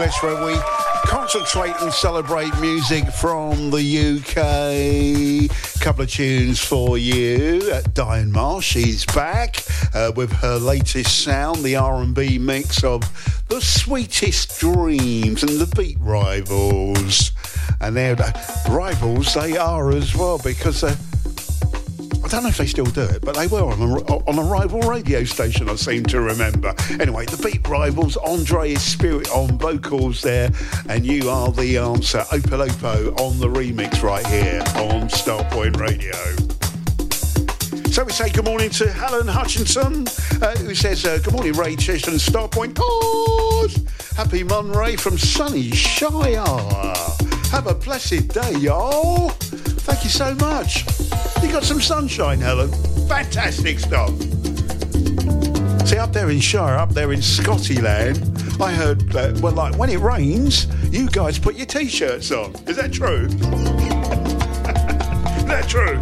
English 0.07 0.23
where 0.23 0.45
we 0.45 0.57
concentrate 1.05 1.75
and 1.81 1.91
celebrate 1.91 2.57
music 2.61 3.05
from 3.11 3.71
the 3.71 3.81
UK. 4.15 4.37
A 4.37 5.79
couple 5.83 6.03
of 6.03 6.09
tunes 6.09 6.61
for 6.61 6.97
you. 6.97 7.59
Uh, 7.69 7.81
Diane 7.93 8.31
Marsh, 8.31 8.67
she's 8.67 9.05
back 9.07 9.57
uh, 9.93 10.13
with 10.15 10.31
her 10.31 10.59
latest 10.59 11.23
sound, 11.25 11.57
the 11.57 11.75
R&B 11.75 12.37
mix 12.37 12.85
of 12.85 13.01
the 13.49 13.59
sweetest 13.59 14.57
dreams 14.61 15.43
and 15.43 15.59
the 15.59 15.75
Beat 15.75 15.97
Rivals. 15.99 17.33
And 17.81 17.97
they're 17.97 18.15
uh, 18.17 18.31
rivals, 18.69 19.33
they 19.33 19.57
are 19.57 19.91
as 19.91 20.15
well 20.15 20.37
because. 20.37 20.85
I 20.85 20.95
don't 22.37 22.43
know 22.43 22.49
if 22.49 22.57
they 22.57 22.67
still 22.67 22.85
do 22.85 23.01
it, 23.01 23.23
but 23.23 23.35
they 23.35 23.47
were 23.47 23.63
on 23.63 23.81
a, 23.81 24.29
on 24.29 24.37
a 24.37 24.43
rival 24.43 24.81
radio 24.81 25.23
station, 25.23 25.67
I 25.69 25.75
seem 25.75 26.03
to 26.05 26.21
remember. 26.21 26.71
Anyway, 26.99 27.25
the 27.25 27.41
Beat 27.43 27.67
Rivals, 27.67 28.15
Andre 28.17 28.73
Espeut 28.73 29.27
on 29.31 29.57
vocals 29.57 30.21
there, 30.21 30.51
and 30.87 31.03
you 31.03 31.31
are 31.31 31.51
the 31.51 31.79
answer. 31.79 32.19
Opolopo 32.19 33.19
on 33.19 33.39
the 33.39 33.47
remix 33.47 34.03
right 34.03 34.25
here 34.27 34.59
on 34.75 35.09
Starpoint 35.09 35.79
Radio. 35.79 36.13
So 37.89 38.03
we 38.03 38.11
say 38.11 38.29
good 38.29 38.45
morning 38.45 38.69
to 38.69 38.91
Helen 38.91 39.27
Hutchinson, 39.27 40.05
uh, 40.39 40.55
who 40.57 40.75
says, 40.75 41.05
uh, 41.05 41.17
Good 41.23 41.33
morning, 41.33 41.53
Ray 41.53 41.75
Chester 41.75 42.11
and 42.11 42.19
Starpoint. 42.19 42.75
Cause 42.75 43.83
happy 44.15 44.43
Monray 44.43 44.95
from 44.95 45.17
sunny 45.17 45.71
Shire. 45.71 46.45
Have 47.49 47.65
a 47.65 47.73
blessed 47.73 48.27
day, 48.27 48.53
y'all. 48.59 49.29
Thank 49.29 50.03
you 50.03 50.11
so 50.11 50.35
much. 50.35 50.96
You 51.41 51.51
got 51.51 51.63
some 51.63 51.81
sunshine, 51.81 52.39
Helen. 52.39 52.71
Fantastic 53.07 53.79
stuff. 53.79 54.09
See, 55.87 55.97
up 55.97 56.11
there 56.11 56.29
in 56.29 56.39
Shire, 56.39 56.75
up 56.75 56.89
there 56.89 57.13
in 57.13 57.21
Scottyland, 57.21 58.19
I 58.59 58.73
heard, 58.73 59.15
uh, 59.15 59.33
well, 59.41 59.53
like 59.53 59.77
when 59.77 59.89
it 59.89 59.99
rains, 59.99 60.67
you 60.91 61.07
guys 61.09 61.39
put 61.39 61.55
your 61.55 61.65
t-shirts 61.65 62.31
on. 62.31 62.53
Is 62.67 62.75
that 62.77 62.91
true? 62.91 63.25
Is 65.37 65.45
that 65.45 65.67
true? 65.69 65.99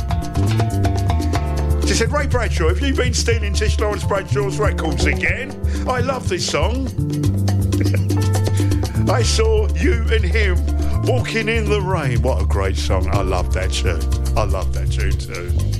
She 1.88 1.94
said, 1.94 2.12
Ray 2.12 2.28
Bradshaw, 2.28 2.70
have 2.70 2.82
you 2.82 2.96
been 2.96 3.14
stealing 3.14 3.54
Tish 3.54 3.80
Lawrence 3.80 4.04
Bradshaw's 4.04 4.58
records 4.58 5.06
again? 5.06 5.52
I 5.88 6.00
love 6.00 6.28
this 6.28 6.50
song. 6.50 6.88
I 9.10 9.22
saw 9.22 9.68
you 9.76 10.04
and 10.12 10.24
him 10.24 10.58
walking 11.04 11.48
in 11.48 11.70
the 11.70 11.80
rain. 11.80 12.24
What 12.24 12.42
a 12.42 12.46
great 12.46 12.76
song. 12.76 13.08
I 13.10 13.22
love 13.22 13.54
that 13.54 13.72
tune. 13.72 14.02
I 14.36 14.46
love 14.46 14.74
that 14.98 15.75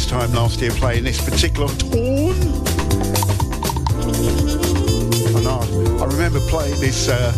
this 0.00 0.08
time 0.08 0.32
last 0.32 0.62
year, 0.62 0.70
playing 0.70 1.04
this 1.04 1.22
particular 1.22 1.68
tune. 1.74 2.34
And 5.36 5.46
I, 5.46 5.60
I 6.00 6.06
remember 6.06 6.40
playing 6.48 6.80
this 6.80 7.10
uh, 7.10 7.32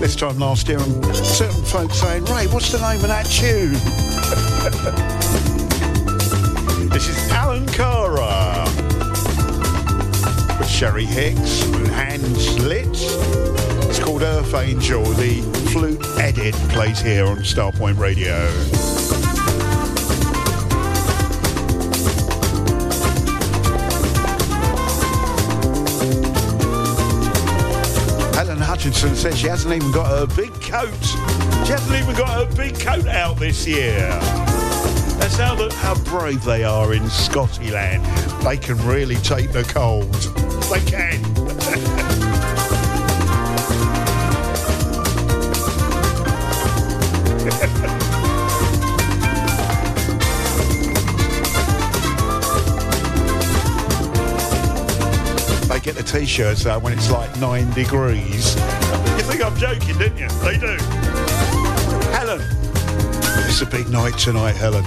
this 0.00 0.14
time 0.16 0.38
last 0.38 0.68
year, 0.68 0.78
and 0.78 1.16
certain 1.16 1.64
folks 1.64 2.00
saying, 2.00 2.26
"Ray, 2.26 2.46
what's 2.48 2.70
the 2.72 2.78
name 2.78 3.00
of 3.00 3.08
that 3.08 3.24
tune?" 3.24 3.72
this 6.90 7.08
is 7.08 7.16
Alan 7.30 7.66
Cara 7.68 8.66
with 10.58 10.68
Sherry 10.68 11.06
Hicks 11.06 11.64
and 11.64 11.88
Hans 11.88 12.58
Litz. 12.58 13.16
It's 13.88 13.98
called 13.98 14.20
Earth 14.20 14.52
Angel. 14.52 15.02
The 15.02 15.40
flute 15.72 16.04
edit 16.18 16.54
plays 16.68 17.00
here 17.00 17.24
on 17.24 17.38
Starpoint 17.38 17.98
Radio. 17.98 18.73
Hutchinson 29.04 29.32
says 29.32 29.38
she 29.38 29.48
hasn't 29.48 29.74
even 29.74 29.92
got 29.92 30.06
her 30.06 30.26
big 30.34 30.50
coat. 30.62 31.04
She 31.66 31.72
hasn't 31.72 31.94
even 31.94 32.16
got 32.16 32.30
her 32.30 32.56
big 32.56 32.80
coat 32.80 33.06
out 33.06 33.36
this 33.36 33.66
year. 33.66 34.08
That's 35.18 35.36
how, 35.36 35.54
the, 35.54 35.70
how 35.74 35.94
brave 36.04 36.42
they 36.42 36.64
are 36.64 36.94
in 36.94 37.06
Scottyland. 37.10 38.02
They 38.42 38.56
can 38.56 38.78
really 38.86 39.16
take 39.16 39.52
the 39.52 39.62
cold. 39.64 40.10
They 40.70 40.80
can. 40.90 41.22
they 55.68 55.80
get 55.80 55.94
the 55.94 56.02
t-shirts 56.02 56.64
out 56.64 56.82
when 56.82 56.94
it's 56.94 57.10
like 57.10 57.38
nine 57.38 57.70
degrees. 57.72 58.56
Think 59.34 59.46
I'm 59.46 59.56
joking, 59.58 59.98
didn't 59.98 60.18
you? 60.18 60.28
They 60.44 60.56
do. 60.56 60.76
Helen, 62.12 62.40
it's 63.48 63.62
a 63.62 63.66
big 63.66 63.88
night 63.88 64.16
tonight, 64.16 64.54
Helen. 64.54 64.84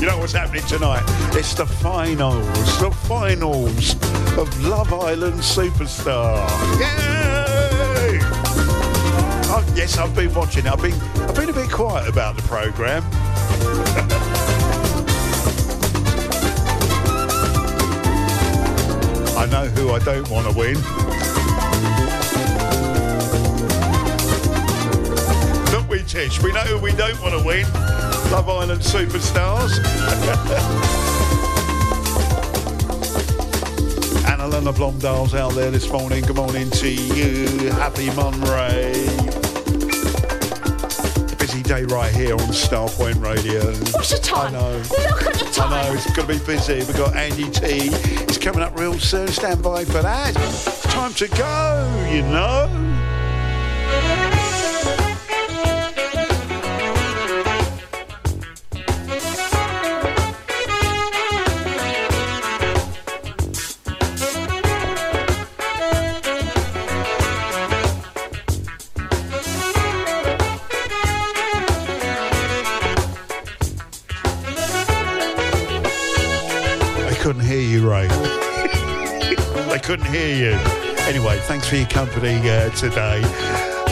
You 0.00 0.08
know 0.08 0.18
what's 0.18 0.32
happening 0.32 0.64
tonight? 0.66 1.04
It's 1.36 1.54
the 1.54 1.66
finals, 1.66 2.80
the 2.80 2.90
finals 2.90 3.92
of 4.36 4.60
Love 4.64 4.92
Island 4.92 5.36
Superstar. 5.36 6.48
Yay! 6.80 8.18
Yes, 9.76 9.96
I've 9.96 10.16
been 10.16 10.34
watching. 10.34 10.66
I've 10.66 10.82
been, 10.82 10.94
I've 10.94 11.36
been 11.36 11.50
a 11.50 11.52
bit 11.52 11.70
quiet 11.70 12.08
about 12.08 12.34
the 12.34 12.42
program. 12.42 13.04
I 19.38 19.46
know 19.46 19.66
who 19.66 19.92
I 19.92 20.00
don't 20.00 20.28
want 20.28 20.50
to 20.50 20.58
win. 20.58 21.03
Don't 26.14 26.42
we, 26.44 26.52
know 26.52 26.60
who 26.60 26.78
we 26.78 26.92
don't 26.92 27.20
want 27.20 27.36
to 27.36 27.44
win. 27.44 27.64
Love 28.30 28.48
Island 28.48 28.80
superstars. 28.80 29.84
Anna 34.24 34.46
Lena 34.46 34.72
Blomdale's 34.72 35.34
out 35.34 35.54
there 35.54 35.72
this 35.72 35.90
morning. 35.90 36.22
Good 36.22 36.36
morning 36.36 36.70
to 36.70 36.88
you. 36.88 37.68
Happy 37.72 38.10
Monray. 38.10 38.92
Busy 41.36 41.64
day 41.64 41.82
right 41.82 42.14
here 42.14 42.34
on 42.34 42.52
Starpoint 42.52 43.20
Radio. 43.20 43.72
What's 43.90 44.10
the 44.10 44.18
time? 44.18 44.54
I 44.54 44.58
know. 44.60 44.76
Look 44.76 45.26
at 45.26 45.34
the 45.34 45.50
time. 45.52 45.72
I 45.72 45.88
know, 45.88 45.94
it's 45.94 46.14
going 46.14 46.28
to 46.28 46.34
be 46.38 46.46
busy. 46.46 46.74
We've 46.74 46.96
got 46.96 47.16
Andy 47.16 47.50
T. 47.50 47.88
It's 48.22 48.38
coming 48.38 48.62
up 48.62 48.78
real 48.78 49.00
soon. 49.00 49.26
Stand 49.26 49.64
by 49.64 49.84
for 49.84 50.00
that. 50.00 50.32
Time 50.84 51.12
to 51.14 51.26
go, 51.26 52.08
you 52.12 52.22
know. 52.22 52.83
Thanks 81.44 81.68
for 81.68 81.76
your 81.76 81.86
company 81.88 82.36
uh, 82.48 82.70
today. 82.70 83.22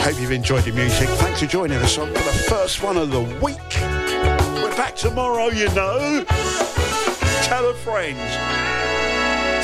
Hope 0.01 0.21
you've 0.21 0.33
enjoyed 0.33 0.65
the 0.65 0.73
music. 0.73 1.09
Thanks 1.09 1.41
for 1.41 1.47
joining 1.47 1.79
us 1.79 1.99
on 1.99 2.09
for 2.09 2.15
the 2.15 2.45
first 2.49 2.83
one 2.83 2.97
of 2.97 3.11
the 3.11 3.21
week. 3.21 3.59
We're 4.63 4.77
back 4.77 4.97
tomorrow, 4.97 5.49
you 5.49 5.69
know. 5.75 6.25
Tell 7.43 7.69
a 7.69 7.75
friend. 7.75 8.19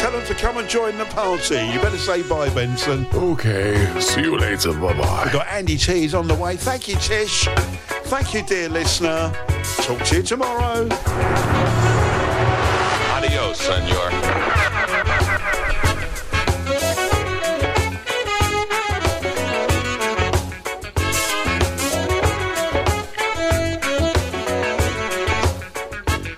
Tell 0.00 0.12
them 0.12 0.24
to 0.26 0.34
come 0.34 0.58
and 0.58 0.68
join 0.68 0.96
the 0.98 1.06
party. 1.06 1.56
You 1.56 1.80
better 1.80 1.98
say 1.98 2.22
bye, 2.22 2.48
Benson. 2.50 3.06
Okay, 3.12 4.00
see 4.00 4.22
you 4.22 4.38
later. 4.38 4.72
Bye 4.74 4.92
bye. 4.96 5.24
We've 5.24 5.32
got 5.32 5.48
Andy 5.48 5.76
T's 5.76 6.14
on 6.14 6.28
the 6.28 6.34
way. 6.34 6.56
Thank 6.56 6.88
you, 6.88 6.96
Tish. 6.96 7.48
Thank 8.04 8.34
you, 8.34 8.42
dear 8.42 8.68
listener. 8.68 9.32
Talk 9.82 10.02
to 10.04 10.16
you 10.16 10.22
tomorrow. 10.22 10.88
Adios, 13.16 13.60
senor. 13.60 14.27